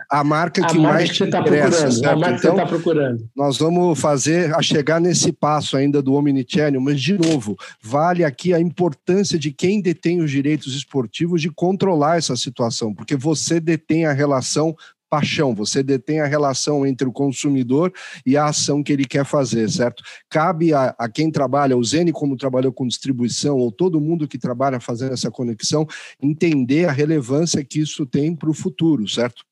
a 0.09 0.23
marca 0.23 0.65
que 0.65 0.79
a 0.79 0.81
mais 0.81 1.11
te 1.11 1.27
tá 1.27 1.41
interessa, 1.41 1.91
certo? 1.91 2.09
A 2.09 2.17
marca 2.17 2.37
então, 2.37 2.51
que 2.51 2.57
você 2.57 2.63
está 2.63 2.67
procurando. 2.67 3.29
Nós 3.35 3.59
vamos 3.59 3.99
fazer 3.99 4.55
a 4.55 4.63
chegar 4.63 5.01
nesse 5.01 5.33
passo 5.33 5.77
ainda 5.77 6.01
do 6.01 6.15
omnichannel, 6.15 6.81
mas 6.81 7.01
de 7.01 7.19
novo, 7.19 7.57
vale 7.83 8.25
aqui 8.25 8.55
a 8.55 8.61
importância 8.61 9.37
de 9.37 9.51
quem 9.51 9.81
detém 9.81 10.21
os 10.21 10.31
direitos 10.31 10.77
esportivos 10.77 11.43
de 11.43 11.51
controlar 11.51 12.19
essa 12.19 12.37
situação, 12.37 12.95
porque 12.95 13.17
você 13.17 13.59
detém 13.59 14.07
a 14.07 14.13
relação 14.13 14.77
paixão, 15.13 15.55
você 15.55 15.83
detém 15.83 16.21
a 16.21 16.27
relação 16.27 16.87
entre 16.87 17.07
o 17.07 17.13
consumidor 17.13 17.93
e 18.25 18.35
a 18.35 18.47
ação 18.47 18.83
que 18.83 18.91
ele 18.91 19.05
quer 19.05 19.27
fazer, 19.27 19.69
certo? 19.69 20.03
Cabe 20.31 20.73
a, 20.73 20.95
a 20.99 21.07
quem 21.07 21.31
trabalha, 21.31 21.77
o 21.77 21.85
Zene, 21.85 22.11
como 22.13 22.35
trabalhou 22.35 22.73
com 22.73 22.89
distribuição, 22.89 23.59
ou 23.59 23.71
todo 23.71 24.01
mundo 24.01 24.27
que 24.27 24.39
trabalha 24.39 24.81
fazendo 24.81 25.13
essa 25.13 25.31
conexão, 25.31 25.87
entender 26.19 26.89
a 26.89 26.93
relevância 26.93 27.63
que 27.63 27.79
isso 27.79 28.07
tem 28.07 28.35
para 28.35 28.49
o 28.49 28.55
futuro, 28.55 29.07
certo? 29.07 29.45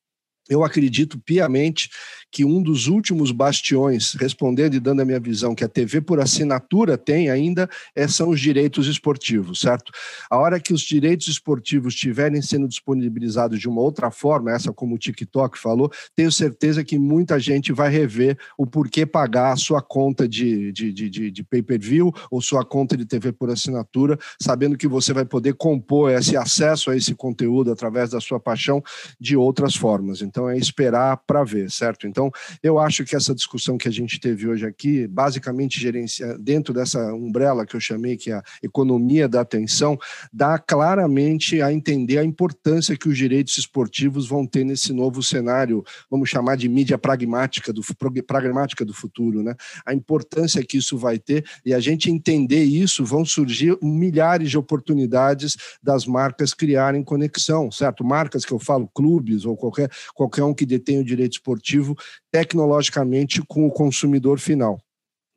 Eu 0.48 0.64
acredito 0.64 1.20
piamente 1.20 1.90
que 2.30 2.44
um 2.44 2.62
dos 2.62 2.86
últimos 2.86 3.32
bastiões, 3.32 4.14
respondendo 4.14 4.74
e 4.74 4.80
dando 4.80 5.00
a 5.00 5.04
minha 5.04 5.20
visão, 5.20 5.54
que 5.54 5.64
a 5.64 5.68
TV 5.68 6.00
por 6.00 6.20
assinatura 6.20 6.96
tem 6.96 7.30
ainda, 7.30 7.68
é, 7.94 8.06
são 8.06 8.30
os 8.30 8.40
direitos 8.40 8.86
esportivos, 8.86 9.60
certo? 9.60 9.92
A 10.30 10.36
hora 10.36 10.60
que 10.60 10.72
os 10.72 10.82
direitos 10.82 11.28
esportivos 11.28 11.94
estiverem 11.94 12.40
sendo 12.40 12.68
disponibilizados 12.68 13.58
de 13.58 13.68
uma 13.68 13.80
outra 13.80 14.10
forma, 14.10 14.52
essa 14.52 14.72
como 14.72 14.94
o 14.94 14.98
TikTok 14.98 15.58
falou, 15.58 15.90
tenho 16.14 16.30
certeza 16.30 16.84
que 16.84 16.98
muita 16.98 17.38
gente 17.38 17.72
vai 17.72 17.90
rever 17.90 18.38
o 18.56 18.66
porquê 18.66 19.04
pagar 19.06 19.52
a 19.52 19.56
sua 19.56 19.82
conta 19.82 20.28
de, 20.28 20.72
de, 20.72 20.92
de, 20.92 21.10
de, 21.10 21.30
de 21.30 21.42
pay-per-view 21.42 22.12
ou 22.30 22.40
sua 22.40 22.64
conta 22.64 22.96
de 22.96 23.04
TV 23.04 23.32
por 23.32 23.50
assinatura, 23.50 24.18
sabendo 24.40 24.76
que 24.76 24.86
você 24.86 25.12
vai 25.12 25.24
poder 25.24 25.54
compor 25.54 26.10
esse 26.10 26.36
acesso 26.36 26.90
a 26.90 26.96
esse 26.96 27.14
conteúdo 27.14 27.72
através 27.72 28.10
da 28.10 28.20
sua 28.20 28.38
paixão 28.38 28.82
de 29.18 29.36
outras 29.36 29.74
formas. 29.74 30.22
Então 30.22 30.48
é 30.48 30.56
esperar 30.56 31.16
para 31.26 31.44
ver, 31.44 31.70
certo? 31.70 32.06
Então, 32.06 32.19
então, 32.20 32.30
eu 32.62 32.78
acho 32.78 33.02
que 33.04 33.16
essa 33.16 33.34
discussão 33.34 33.78
que 33.78 33.88
a 33.88 33.90
gente 33.90 34.20
teve 34.20 34.46
hoje 34.46 34.66
aqui, 34.66 35.06
basicamente 35.06 35.80
gerencia, 35.80 36.36
dentro 36.38 36.74
dessa 36.74 37.14
umbrella 37.14 37.64
que 37.64 37.74
eu 37.74 37.80
chamei, 37.80 38.16
que 38.16 38.30
é 38.30 38.34
a 38.34 38.42
economia 38.62 39.26
da 39.26 39.40
atenção, 39.40 39.98
dá 40.30 40.58
claramente 40.58 41.62
a 41.62 41.72
entender 41.72 42.18
a 42.18 42.24
importância 42.24 42.96
que 42.96 43.08
os 43.08 43.16
direitos 43.16 43.56
esportivos 43.56 44.28
vão 44.28 44.46
ter 44.46 44.64
nesse 44.64 44.92
novo 44.92 45.22
cenário, 45.22 45.82
vamos 46.10 46.28
chamar 46.28 46.56
de 46.56 46.68
mídia 46.68 46.98
pragmática 46.98 47.72
do, 47.72 47.80
pragmática 48.26 48.84
do 48.84 48.92
futuro, 48.92 49.42
né? 49.42 49.54
A 49.86 49.94
importância 49.94 50.62
que 50.62 50.76
isso 50.76 50.98
vai 50.98 51.18
ter 51.18 51.44
e 51.64 51.72
a 51.72 51.80
gente 51.80 52.10
entender 52.10 52.64
isso, 52.64 53.02
vão 53.02 53.24
surgir 53.24 53.78
milhares 53.82 54.50
de 54.50 54.58
oportunidades 54.58 55.56
das 55.82 56.04
marcas 56.04 56.52
criarem 56.52 57.02
conexão, 57.02 57.70
certo? 57.70 58.04
Marcas 58.04 58.44
que 58.44 58.52
eu 58.52 58.58
falo, 58.58 58.90
clubes 58.94 59.46
ou 59.46 59.56
qualquer, 59.56 59.90
qualquer 60.14 60.44
um 60.44 60.52
que 60.52 60.66
detém 60.66 60.98
o 60.98 61.04
direito 61.04 61.32
esportivo, 61.32 61.96
tecnologicamente 62.30 63.42
com 63.46 63.66
o 63.66 63.70
consumidor 63.70 64.38
final. 64.38 64.80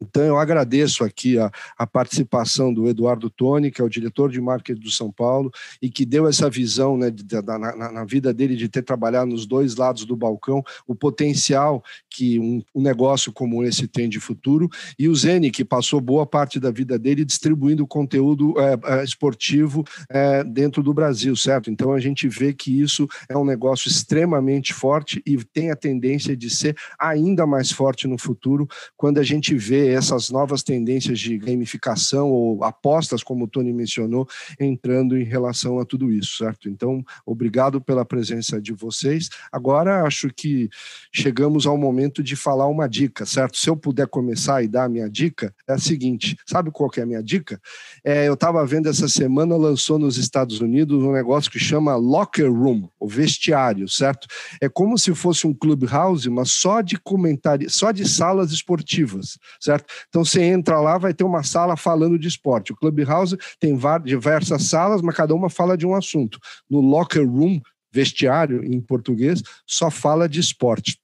Então, 0.04 0.24
eu 0.24 0.38
agradeço 0.38 1.04
aqui 1.04 1.40
a, 1.40 1.50
a, 1.78 1.88
participação 1.88 2.74
do 2.74 2.88
Eduardo 2.88 3.30
Toni, 3.30 3.72
que 3.72 3.82
é 3.82 3.84
o 3.84 3.90
diretor 3.90 4.30
de 4.30 4.42
marketing 4.42 4.82
do 4.82 4.92
São 4.92 5.12
Paulo, 5.12 5.52
e 5.82 5.90
que 5.90 6.06
deu 6.06 6.28
essa 6.28 6.50
visão 6.50 6.98
né, 6.98 7.10
de, 7.10 7.24
na, 7.42 7.58
na, 7.58 7.92
na, 7.92 8.06
vida 8.06 8.34
dele 8.34 8.56
de 8.56 8.68
ter 8.68 8.82
trabalhado 8.82 9.32
nos 9.32 9.46
dois 9.46 9.76
lados 9.76 10.06
do 10.06 10.16
balcão, 10.16 10.64
o 10.86 10.94
potencial 10.94 11.84
que 12.10 12.40
um, 12.40 12.62
um, 12.76 12.82
negócio 12.82 13.32
como 13.32 13.64
esse 13.64 13.88
tem 13.88 14.10
de 14.10 14.20
futuro, 14.20 14.70
e 15.00 15.08
o 15.08 15.16
Zene, 15.16 15.50
que 15.50 15.64
passou 15.64 16.02
boa 16.02 16.26
parte 16.26 16.60
da 16.60 16.70
vida 16.70 17.00
dele 17.00 17.24
distribuindo 17.24 17.88
conteúdo 17.88 18.54
é, 18.60 19.00
é, 19.00 19.04
esportivo 19.04 19.86
é, 20.10 20.44
dentro 20.44 20.84
do 20.84 20.94
Brasil, 20.94 21.36
certo? 21.36 21.72
Então, 21.72 21.94
a 21.94 22.00
gente 22.00 22.28
vê 22.28 22.54
que 22.54 22.82
isso 22.82 23.08
é 23.30 23.38
um 23.38 23.46
negócio 23.46 23.88
extremamente 23.88 24.74
forte 24.74 25.22
e 25.26 25.38
tem 25.46 25.72
a 25.72 25.76
tendência 25.76 26.36
de 26.36 26.50
ser 26.50 26.76
ainda 27.00 27.48
mais 27.48 27.72
forte 27.72 28.08
no 28.08 28.18
futuro, 28.18 28.68
quando 28.98 29.20
a 29.20 29.24
gente 29.24 29.56
vê 29.56 29.93
essas 29.94 30.30
novas 30.30 30.64
tendências 30.64 31.20
de 31.20 31.38
gamificação 31.38 32.30
ou 32.30 32.64
apostas, 32.64 33.24
como 33.24 33.46
o 33.46 33.48
Tony 33.48 33.74
mencionou, 33.74 34.28
entrando 34.60 35.18
em 35.18 35.24
relação 35.24 35.80
a 35.80 35.86
tudo 35.86 36.12
isso, 36.12 36.38
certo? 36.38 36.70
Então, 36.70 37.04
obrigado 37.26 37.82
pela 37.82 38.06
presença 38.06 38.62
de 38.62 38.74
vocês. 38.74 39.30
Agora, 39.52 40.04
acho 40.04 40.30
que 40.30 40.70
chegamos 41.12 41.66
ao 41.66 41.78
momento 41.78 42.24
de 42.24 42.36
falar 42.36 42.68
uma 42.68 42.88
dica, 42.88 43.26
certo? 43.26 43.58
Se 43.58 43.70
eu 43.70 43.76
puder 43.76 44.08
começar 44.08 44.64
e 44.64 44.68
dar 44.68 44.86
a 44.86 44.90
minha 44.90 45.10
dica, 45.10 45.54
é 45.68 45.74
a 45.74 45.78
seguinte: 45.78 46.38
sabe 46.46 46.72
qual 46.72 46.90
que 46.90 47.00
é 47.00 47.04
a 47.04 47.06
minha 47.06 47.24
dica? 47.24 47.60
É, 48.04 48.28
eu 48.28 48.34
estava 48.34 48.66
vendo 48.66 48.90
essa 48.90 49.08
semana, 49.08 49.56
lançou 49.56 49.98
nos 49.98 50.18
Estados 50.18 50.60
Unidos 50.60 51.04
um 51.04 51.12
negócio 51.12 51.52
que 51.52 51.60
chama 51.60 51.96
Locker 51.96 52.52
Room, 52.52 52.90
o 53.00 53.08
vestiário, 53.08 53.88
certo? 53.90 54.28
É 54.62 54.70
como 54.70 54.98
se 54.98 55.14
fosse 55.14 55.48
um 55.48 55.54
clubhouse, 55.54 56.30
mas 56.30 56.52
só 56.52 56.82
de 56.82 56.98
comentários, 56.98 57.76
só 57.76 57.92
de 57.92 58.08
salas 58.08 58.52
esportivas, 58.52 59.38
certo? 59.60 59.73
Certo? 59.74 59.86
Então 60.10 60.24
você 60.24 60.42
entra 60.42 60.80
lá, 60.80 60.98
vai 60.98 61.14
ter 61.14 61.24
uma 61.24 61.44
sala 61.44 61.76
falando 61.76 62.18
de 62.18 62.28
esporte. 62.28 62.72
O 62.72 62.76
Clubhouse 62.76 63.38
tem 63.60 63.78
diversas 64.04 64.64
salas, 64.64 65.02
mas 65.02 65.16
cada 65.16 65.34
uma 65.34 65.50
fala 65.50 65.78
de 65.78 65.86
um 65.86 65.96
assunto. 65.96 66.40
No 66.70 66.80
locker 66.82 67.28
room, 67.28 67.60
vestiário 67.92 68.64
em 68.64 68.80
português, 68.80 69.42
só 69.68 69.90
fala 69.90 70.28
de 70.28 70.40
esporte. 70.40 70.98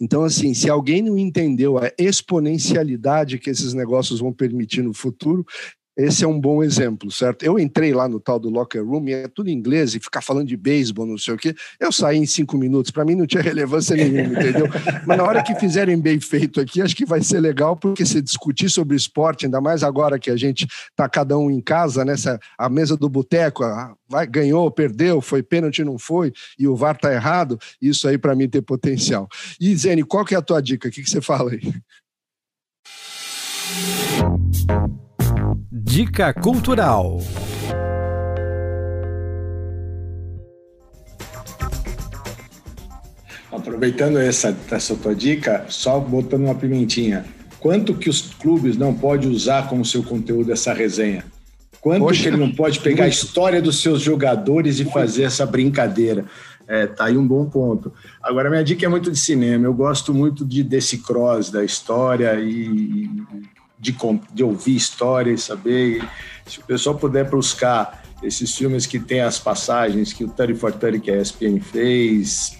Então, 0.00 0.24
assim, 0.24 0.54
se 0.54 0.70
alguém 0.70 1.02
não 1.02 1.18
entendeu 1.18 1.78
a 1.78 1.92
exponencialidade 1.98 3.38
que 3.38 3.50
esses 3.50 3.74
negócios 3.74 4.20
vão 4.20 4.32
permitir 4.32 4.82
no 4.82 4.94
futuro, 4.94 5.44
esse 5.98 6.22
é 6.22 6.28
um 6.28 6.40
bom 6.40 6.62
exemplo, 6.62 7.10
certo? 7.10 7.42
Eu 7.42 7.58
entrei 7.58 7.92
lá 7.92 8.08
no 8.08 8.20
tal 8.20 8.38
do 8.38 8.48
locker 8.48 8.86
room 8.86 9.08
e 9.08 9.12
é 9.12 9.26
tudo 9.26 9.50
inglês 9.50 9.96
e 9.96 10.00
ficar 10.00 10.20
falando 10.22 10.46
de 10.46 10.56
beisebol, 10.56 11.04
não 11.04 11.18
sei 11.18 11.34
o 11.34 11.36
quê. 11.36 11.52
Eu 11.80 11.90
saí 11.90 12.18
em 12.18 12.24
cinco 12.24 12.56
minutos, 12.56 12.92
para 12.92 13.04
mim 13.04 13.16
não 13.16 13.26
tinha 13.26 13.42
relevância 13.42 13.96
nenhuma, 13.96 14.32
entendeu? 14.32 14.68
Mas 15.04 15.18
na 15.18 15.24
hora 15.24 15.42
que 15.42 15.56
fizerem 15.56 16.00
bem 16.00 16.20
feito 16.20 16.60
aqui, 16.60 16.80
acho 16.80 16.94
que 16.94 17.04
vai 17.04 17.20
ser 17.20 17.40
legal, 17.40 17.76
porque 17.76 18.06
se 18.06 18.22
discutir 18.22 18.70
sobre 18.70 18.96
esporte, 18.96 19.46
ainda 19.46 19.60
mais 19.60 19.82
agora 19.82 20.20
que 20.20 20.30
a 20.30 20.36
gente 20.36 20.68
tá 20.94 21.08
cada 21.08 21.36
um 21.36 21.50
em 21.50 21.60
casa, 21.60 22.04
nessa 22.04 22.38
a 22.56 22.68
mesa 22.68 22.96
do 22.96 23.08
boteco, 23.08 23.64
vai 24.08 24.24
ganhou, 24.24 24.70
perdeu, 24.70 25.20
foi 25.20 25.42
pênalti, 25.42 25.82
não 25.82 25.98
foi, 25.98 26.32
e 26.56 26.68
o 26.68 26.76
VAR 26.76 26.96
tá 26.96 27.12
errado, 27.12 27.58
isso 27.82 28.06
aí 28.06 28.16
para 28.16 28.36
mim 28.36 28.48
tem 28.48 28.62
potencial. 28.62 29.28
E 29.60 29.74
Zene, 29.74 30.04
qual 30.04 30.24
que 30.24 30.36
é 30.36 30.38
a 30.38 30.42
tua 30.42 30.62
dica? 30.62 30.88
O 30.88 30.92
que, 30.92 31.02
que 31.02 31.10
você 31.10 31.20
fala 31.20 31.50
aí? 31.50 31.72
Dica 35.80 36.34
Cultural. 36.34 37.18
Aproveitando 43.52 44.18
essa, 44.18 44.56
essa 44.72 44.96
tua 44.96 45.14
dica, 45.14 45.66
só 45.68 46.00
botando 46.00 46.44
uma 46.46 46.54
pimentinha. 46.54 47.24
Quanto 47.60 47.94
que 47.94 48.10
os 48.10 48.22
clubes 48.22 48.76
não 48.76 48.92
podem 48.92 49.30
usar 49.30 49.68
como 49.68 49.84
seu 49.84 50.02
conteúdo 50.02 50.52
essa 50.52 50.72
resenha? 50.72 51.24
Quanto 51.80 52.00
Poxa, 52.00 52.22
que 52.22 52.28
ele 52.28 52.36
não 52.36 52.50
pode 52.50 52.80
pegar 52.80 53.04
a 53.04 53.08
história 53.08 53.62
dos 53.62 53.80
seus 53.80 54.00
jogadores 54.00 54.80
e 54.80 54.84
fazer 54.84 55.24
essa 55.24 55.46
brincadeira? 55.46 56.24
É, 56.66 56.88
tá 56.88 57.04
aí 57.04 57.16
um 57.16 57.26
bom 57.26 57.46
ponto. 57.46 57.92
Agora, 58.20 58.50
minha 58.50 58.64
dica 58.64 58.84
é 58.84 58.88
muito 58.88 59.12
de 59.12 59.18
cinema. 59.18 59.66
Eu 59.66 59.74
gosto 59.74 60.12
muito 60.12 60.44
de 60.44 60.64
desse 60.64 60.98
cross 60.98 61.50
da 61.50 61.64
história 61.64 62.34
e 62.40 63.08
de, 63.78 63.96
de 64.32 64.42
ouvir 64.42 64.76
histórias, 64.76 65.44
saber. 65.44 66.06
se 66.46 66.58
o 66.60 66.64
pessoal 66.64 66.96
puder 66.96 67.28
buscar 67.30 68.02
esses 68.22 68.56
filmes 68.56 68.84
que 68.86 68.98
tem 68.98 69.20
as 69.20 69.38
passagens 69.38 70.12
que 70.12 70.24
o 70.24 70.28
Terry 70.28 70.54
for 70.54 70.72
que 70.72 71.10
a 71.10 71.20
ESPN 71.20 71.60
fez, 71.60 72.56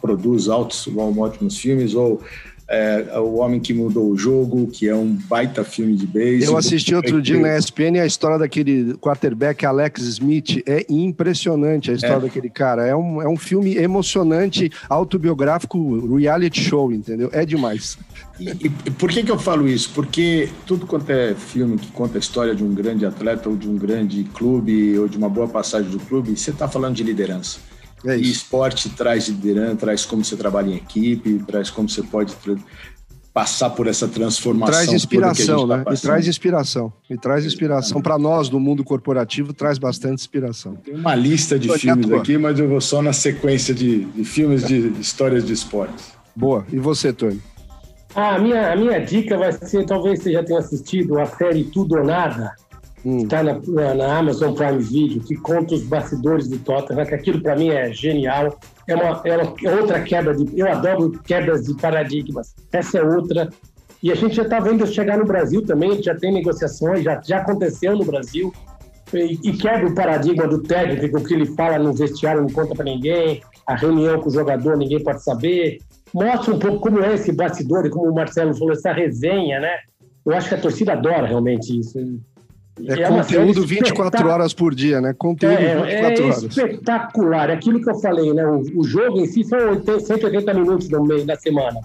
produz 0.00 0.48
altos, 0.48 0.86
ótimos 0.96 1.58
filmes, 1.58 1.94
ou 1.94 2.22
é, 2.68 3.18
O 3.18 3.36
Homem 3.36 3.58
que 3.58 3.72
Mudou 3.72 4.10
o 4.10 4.16
Jogo, 4.16 4.66
que 4.66 4.86
é 4.88 4.94
um 4.94 5.14
baita 5.14 5.64
filme 5.64 5.96
de 5.96 6.06
beisebol. 6.06 6.54
Eu 6.54 6.58
assisti 6.58 6.94
outro 6.94 7.22
dia 7.22 7.40
na 7.40 7.56
ESPN 7.56 7.98
a 8.00 8.06
história 8.06 8.38
daquele 8.38 8.94
quarterback 8.94 9.64
Alex 9.64 10.02
Smith. 10.02 10.62
É 10.66 10.84
impressionante 10.88 11.90
a 11.90 11.94
história 11.94 12.16
é. 12.16 12.20
daquele 12.20 12.50
cara. 12.50 12.86
É 12.86 12.94
um, 12.94 13.22
é 13.22 13.28
um 13.28 13.36
filme 13.36 13.76
emocionante, 13.76 14.70
autobiográfico, 14.88 16.16
reality 16.16 16.60
show, 16.60 16.92
entendeu? 16.92 17.30
É 17.32 17.46
demais. 17.46 17.96
E, 18.38 18.50
e, 18.50 18.68
por 18.68 19.10
que, 19.10 19.22
que 19.22 19.30
eu 19.30 19.38
falo 19.38 19.66
isso? 19.66 19.90
Porque 19.94 20.50
tudo 20.66 20.86
quanto 20.86 21.10
é 21.10 21.34
filme 21.34 21.78
que 21.78 21.90
conta 21.90 22.18
a 22.18 22.20
história 22.20 22.54
de 22.54 22.62
um 22.62 22.74
grande 22.74 23.06
atleta 23.06 23.48
ou 23.48 23.56
de 23.56 23.68
um 23.68 23.76
grande 23.76 24.24
clube 24.34 24.98
ou 24.98 25.08
de 25.08 25.16
uma 25.16 25.28
boa 25.28 25.48
passagem 25.48 25.90
do 25.90 25.98
clube, 26.00 26.36
você 26.36 26.50
está 26.50 26.68
falando 26.68 26.94
de 26.94 27.02
liderança. 27.02 27.58
É 28.04 28.16
e 28.16 28.30
esporte 28.30 28.88
traz 28.90 29.28
liderança, 29.28 29.76
traz 29.76 30.04
como 30.04 30.24
você 30.24 30.36
trabalha 30.36 30.70
em 30.70 30.76
equipe, 30.76 31.42
traz 31.46 31.70
como 31.70 31.88
você 31.88 32.02
pode 32.02 32.34
passar 33.38 33.70
por 33.70 33.86
essa 33.86 34.08
transformação. 34.08 34.72
Traz 34.72 34.92
inspiração, 34.92 35.68
tá 35.68 35.76
né? 35.76 35.84
Tá 35.84 35.94
e 35.94 35.96
traz 35.96 36.26
inspiração. 36.26 36.92
E 37.08 37.16
traz 37.16 37.44
inspiração 37.44 38.00
para 38.00 38.18
nós 38.18 38.48
do 38.48 38.58
mundo 38.58 38.82
corporativo, 38.82 39.52
traz 39.52 39.78
bastante 39.78 40.14
inspiração. 40.14 40.74
Tem 40.76 40.94
uma 40.94 41.14
lista 41.14 41.58
de 41.58 41.68
filmes 41.78 42.10
aqui, 42.10 42.36
mas 42.36 42.58
eu 42.58 42.68
vou 42.68 42.80
só 42.80 43.00
na 43.00 43.12
sequência 43.12 43.74
de, 43.74 44.04
de 44.06 44.24
filmes 44.24 44.66
de 44.66 44.88
histórias 45.00 45.44
de 45.44 45.52
esporte. 45.52 46.02
Boa. 46.34 46.66
E 46.72 46.78
você, 46.78 47.12
Tony? 47.12 47.40
Ah, 48.14 48.34
a, 48.34 48.38
minha, 48.38 48.72
a 48.72 48.76
minha 48.76 48.98
dica 48.98 49.36
vai 49.36 49.52
ser, 49.52 49.84
talvez 49.86 50.20
você 50.20 50.32
já 50.32 50.42
tenha 50.42 50.58
assistido 50.58 51.18
a 51.20 51.26
série 51.26 51.64
Tudo 51.64 51.96
ou 51.96 52.04
Nada, 52.04 52.52
está 53.04 53.42
na, 53.42 53.60
na, 53.94 54.18
Amazon 54.18 54.54
Prime 54.54 54.78
Video, 54.78 55.22
que 55.22 55.36
conta 55.36 55.74
os 55.74 55.82
bastidores 55.82 56.48
do 56.48 56.58
Tottenham, 56.58 57.06
que 57.06 57.14
aquilo 57.14 57.40
para 57.40 57.56
mim 57.56 57.68
é 57.70 57.92
genial. 57.92 58.58
É 58.86 58.94
uma, 58.94 59.20
é 59.24 59.36
uma 59.36 59.54
é 59.64 59.74
outra 59.74 60.02
quebra 60.02 60.34
de... 60.34 60.58
Eu 60.58 60.68
adoro 60.70 61.10
quebras 61.24 61.64
de 61.64 61.74
paradigmas. 61.74 62.54
Essa 62.72 62.98
é 62.98 63.02
outra. 63.02 63.48
E 64.02 64.10
a 64.10 64.14
gente 64.14 64.34
já 64.34 64.42
está 64.42 64.60
vendo 64.60 64.86
chegar 64.86 65.18
no 65.18 65.24
Brasil 65.24 65.64
também, 65.64 66.02
já 66.02 66.14
tem 66.14 66.32
negociações, 66.32 67.02
já, 67.02 67.20
já 67.24 67.38
aconteceu 67.38 67.96
no 67.96 68.04
Brasil. 68.04 68.52
E, 69.12 69.38
e 69.42 69.52
quebra 69.56 69.88
o 69.88 69.94
paradigma 69.94 70.46
do 70.46 70.62
técnico, 70.62 71.22
que 71.24 71.34
ele 71.34 71.46
fala 71.46 71.78
no 71.78 71.92
vestiário 71.92 72.42
não 72.42 72.50
conta 72.50 72.74
para 72.74 72.84
ninguém, 72.84 73.42
a 73.66 73.74
reunião 73.74 74.20
com 74.20 74.28
o 74.28 74.32
jogador 74.32 74.76
ninguém 74.76 75.02
pode 75.02 75.22
saber 75.22 75.78
mostra 76.12 76.54
um 76.54 76.58
pouco 76.58 76.80
como 76.80 77.02
é 77.02 77.14
esse 77.14 77.32
bastidor 77.32 77.86
e 77.86 77.90
como 77.90 78.10
o 78.10 78.14
Marcelo 78.14 78.54
falou, 78.54 78.72
essa 78.72 78.92
resenha, 78.92 79.60
né? 79.60 79.78
Eu 80.24 80.34
acho 80.34 80.48
que 80.48 80.54
a 80.54 80.60
torcida 80.60 80.92
adora 80.92 81.26
realmente 81.26 81.78
isso. 81.78 81.98
É, 82.86 83.02
é 83.02 83.08
conteúdo 83.08 83.66
24 83.66 84.28
horas 84.28 84.52
por 84.52 84.74
dia, 84.74 85.00
né? 85.00 85.14
Conteúdo 85.16 85.54
é, 85.54 85.76
24 85.76 86.22
é 86.22 86.26
horas. 86.26 86.42
espetacular. 86.42 87.50
É 87.50 87.54
aquilo 87.54 87.80
que 87.80 87.90
eu 87.90 87.94
falei, 87.96 88.32
né? 88.32 88.46
O, 88.46 88.80
o 88.80 88.84
jogo 88.84 89.20
em 89.20 89.26
si 89.26 89.44
são 89.44 89.58
80, 89.58 90.00
180 90.00 90.54
minutos 90.54 90.88
no 90.88 91.04
meio 91.04 91.24
da 91.24 91.36
semana. 91.36 91.80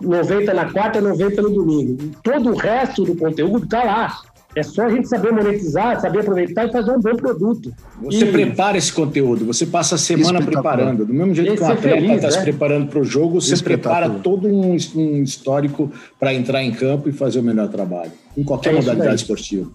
90 0.00 0.52
na 0.52 0.70
quarta, 0.70 1.00
90 1.00 1.42
no 1.42 1.50
domingo. 1.50 2.10
Todo 2.22 2.50
o 2.50 2.56
resto 2.56 3.04
do 3.04 3.16
conteúdo 3.16 3.64
está 3.64 3.84
lá. 3.84 4.18
É 4.56 4.62
só 4.62 4.82
a 4.82 4.88
gente 4.88 5.08
saber 5.08 5.32
monetizar, 5.32 6.00
saber 6.00 6.20
aproveitar 6.20 6.68
e 6.68 6.72
fazer 6.72 6.92
um 6.92 7.00
bom 7.00 7.16
produto. 7.16 7.74
Você 8.02 8.24
e... 8.24 8.30
prepara 8.30 8.78
esse 8.78 8.92
conteúdo, 8.92 9.44
você 9.44 9.66
passa 9.66 9.96
a 9.96 9.98
semana 9.98 10.40
preparando. 10.40 11.04
Do 11.04 11.12
mesmo 11.12 11.34
jeito 11.34 11.54
esse 11.54 11.64
que 11.64 11.68
um 11.68 11.72
atleta 11.72 12.14
está 12.14 12.28
é 12.28 12.30
se 12.30 12.40
preparando 12.40 12.86
para 12.86 13.00
o 13.00 13.04
jogo, 13.04 13.40
você 13.40 13.56
prepara 13.56 14.08
todo 14.08 14.46
um, 14.46 14.76
um 14.94 15.22
histórico 15.22 15.90
para 16.20 16.32
entrar 16.32 16.62
em 16.62 16.70
campo 16.70 17.08
e 17.08 17.12
fazer 17.12 17.40
o 17.40 17.42
melhor 17.42 17.68
trabalho, 17.68 18.12
em 18.36 18.44
qualquer 18.44 18.74
é 18.74 18.76
modalidade 18.76 19.16
esportiva. 19.16 19.68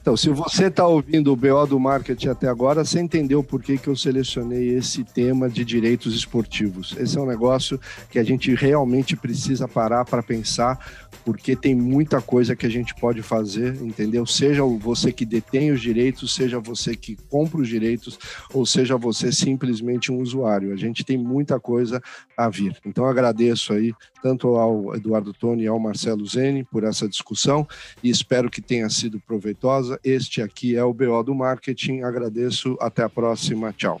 Então, 0.00 0.16
se 0.16 0.30
você 0.30 0.68
está 0.68 0.86
ouvindo 0.86 1.30
o 1.30 1.36
BO 1.36 1.66
do 1.66 1.78
marketing 1.78 2.28
até 2.28 2.48
agora, 2.48 2.84
você 2.84 2.98
entendeu 2.98 3.44
por 3.44 3.62
que, 3.62 3.76
que 3.76 3.88
eu 3.88 3.94
selecionei 3.94 4.70
esse 4.70 5.04
tema 5.04 5.48
de 5.48 5.62
direitos 5.62 6.14
esportivos. 6.14 6.96
Esse 6.98 7.18
é 7.18 7.20
um 7.20 7.26
negócio 7.26 7.78
que 8.08 8.18
a 8.18 8.24
gente 8.24 8.54
realmente 8.54 9.14
precisa 9.14 9.68
parar 9.68 10.06
para 10.06 10.22
pensar 10.22 10.78
porque 11.24 11.54
tem 11.54 11.74
muita 11.74 12.20
coisa 12.20 12.56
que 12.56 12.66
a 12.66 12.70
gente 12.70 12.94
pode 12.94 13.22
fazer, 13.22 13.76
entendeu? 13.82 14.24
Seja 14.26 14.64
você 14.64 15.12
que 15.12 15.24
detém 15.24 15.70
os 15.70 15.80
direitos, 15.80 16.34
seja 16.34 16.58
você 16.58 16.96
que 16.96 17.16
compra 17.28 17.60
os 17.60 17.68
direitos, 17.68 18.18
ou 18.52 18.64
seja 18.64 18.96
você 18.96 19.30
simplesmente 19.30 20.10
um 20.10 20.20
usuário. 20.20 20.72
A 20.72 20.76
gente 20.76 21.04
tem 21.04 21.18
muita 21.18 21.60
coisa 21.60 22.02
a 22.36 22.48
vir. 22.48 22.76
Então 22.84 23.04
agradeço 23.04 23.72
aí 23.72 23.92
tanto 24.22 24.48
ao 24.56 24.94
Eduardo 24.94 25.32
Toni 25.32 25.64
e 25.64 25.66
ao 25.66 25.78
Marcelo 25.78 26.26
Zene 26.26 26.64
por 26.64 26.84
essa 26.84 27.08
discussão 27.08 27.66
e 28.02 28.10
espero 28.10 28.50
que 28.50 28.60
tenha 28.60 28.88
sido 28.88 29.20
proveitosa. 29.20 29.89
Este 30.04 30.42
aqui 30.42 30.76
é 30.76 30.84
o 30.84 30.92
BO 30.92 31.22
do 31.22 31.34
Marketing. 31.34 32.00
Agradeço. 32.00 32.76
Até 32.80 33.02
a 33.02 33.08
próxima. 33.08 33.72
Tchau. 33.72 34.00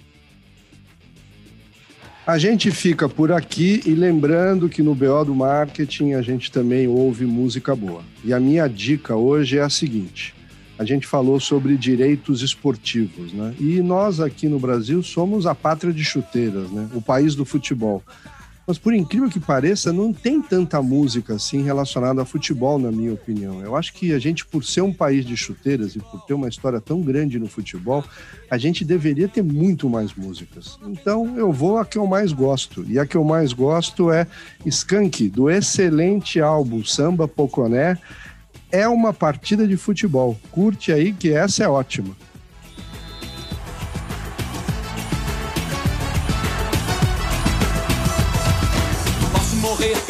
A 2.26 2.38
gente 2.38 2.70
fica 2.70 3.08
por 3.08 3.32
aqui 3.32 3.82
e 3.84 3.90
lembrando 3.90 4.68
que 4.68 4.82
no 4.82 4.94
BO 4.94 5.24
do 5.24 5.34
Marketing 5.34 6.12
a 6.12 6.22
gente 6.22 6.52
também 6.52 6.86
ouve 6.86 7.24
música 7.24 7.74
boa. 7.74 8.02
E 8.22 8.32
a 8.32 8.38
minha 8.38 8.68
dica 8.68 9.16
hoje 9.16 9.58
é 9.58 9.62
a 9.62 9.70
seguinte: 9.70 10.34
a 10.78 10.84
gente 10.84 11.06
falou 11.06 11.40
sobre 11.40 11.76
direitos 11.76 12.40
esportivos, 12.40 13.32
né? 13.32 13.54
E 13.58 13.82
nós 13.82 14.20
aqui 14.20 14.48
no 14.48 14.58
Brasil 14.58 15.02
somos 15.02 15.46
a 15.46 15.54
pátria 15.54 15.92
de 15.92 16.04
chuteiras, 16.04 16.70
né? 16.70 16.88
O 16.94 17.02
país 17.02 17.34
do 17.34 17.44
futebol. 17.44 18.02
Mas 18.70 18.78
por 18.78 18.94
incrível 18.94 19.28
que 19.28 19.40
pareça, 19.40 19.92
não 19.92 20.12
tem 20.12 20.40
tanta 20.40 20.80
música 20.80 21.34
assim 21.34 21.60
relacionada 21.60 22.22
a 22.22 22.24
futebol, 22.24 22.78
na 22.78 22.92
minha 22.92 23.12
opinião. 23.12 23.60
Eu 23.60 23.74
acho 23.74 23.92
que 23.92 24.12
a 24.12 24.18
gente, 24.20 24.46
por 24.46 24.62
ser 24.62 24.80
um 24.82 24.92
país 24.92 25.26
de 25.26 25.36
chuteiras 25.36 25.96
e 25.96 25.98
por 25.98 26.20
ter 26.20 26.34
uma 26.34 26.48
história 26.48 26.80
tão 26.80 27.00
grande 27.00 27.36
no 27.36 27.48
futebol, 27.48 28.04
a 28.48 28.56
gente 28.56 28.84
deveria 28.84 29.26
ter 29.26 29.42
muito 29.42 29.90
mais 29.90 30.14
músicas. 30.14 30.78
Então 30.86 31.36
eu 31.36 31.50
vou 31.50 31.78
a 31.78 31.84
que 31.84 31.98
eu 31.98 32.06
mais 32.06 32.32
gosto. 32.32 32.84
E 32.88 32.96
a 32.96 33.04
que 33.04 33.16
eu 33.16 33.24
mais 33.24 33.52
gosto 33.52 34.12
é 34.12 34.24
Skank, 34.64 35.28
do 35.30 35.50
excelente 35.50 36.40
álbum 36.40 36.84
Samba 36.84 37.26
Poconé. 37.26 37.98
É 38.70 38.86
uma 38.86 39.12
partida 39.12 39.66
de 39.66 39.76
futebol. 39.76 40.38
Curte 40.52 40.92
aí 40.92 41.12
que 41.12 41.32
essa 41.32 41.64
é 41.64 41.68
ótima. 41.68 42.14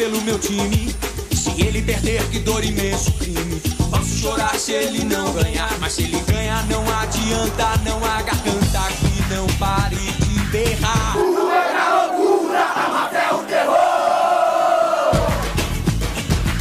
Pelo 0.01 0.19
meu 0.23 0.39
time. 0.39 0.95
Se 1.31 1.61
ele 1.61 1.79
perder, 1.79 2.27
que 2.31 2.39
dor 2.39 2.63
imenso 2.65 3.11
crime. 3.19 3.61
Posso 3.91 4.17
chorar 4.17 4.55
se 4.55 4.71
ele 4.71 5.03
não 5.03 5.31
ganhar, 5.31 5.71
mas 5.79 5.93
se 5.93 6.01
ele 6.01 6.19
ganhar, 6.21 6.65
não 6.65 6.81
adianta, 6.99 7.77
não 7.85 8.03
há 8.03 8.19
garganta 8.23 8.81
que 8.99 9.33
não 9.33 9.45
pare 9.59 9.95
de 9.95 10.39
berrar. 10.49 11.13
Tudo 11.13 11.51
é 11.51 11.73
na 11.73 12.05
loucura, 12.07 12.63
a 12.63 12.89
máfia 12.89 13.35
o 13.35 13.43
terror. 13.43 13.77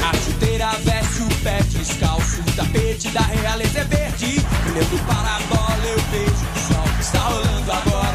A 0.06 0.12
chuteira 0.22 0.72
veste 0.84 1.22
o 1.22 1.28
pé 1.42 1.62
descalço, 1.62 2.42
o 2.42 2.52
tapete 2.52 3.08
da 3.08 3.22
realeza 3.22 3.78
é 3.78 3.84
verde. 3.84 4.44
Olhando 4.68 5.06
para 5.06 5.36
a 5.36 5.40
bola, 5.48 5.86
eu 5.86 5.98
vejo 6.10 6.44
o 6.44 6.74
sol. 6.74 6.84
Está 7.00 7.20
rolando 7.20 7.72
agora, 7.72 8.09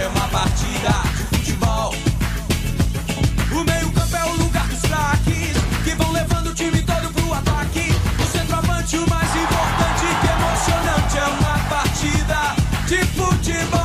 Tipo 12.95 13.35
de 13.41 13.53
futebol. 13.53 13.79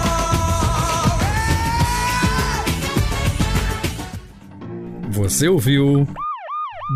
Você 5.11 5.49
ouviu 5.49 6.07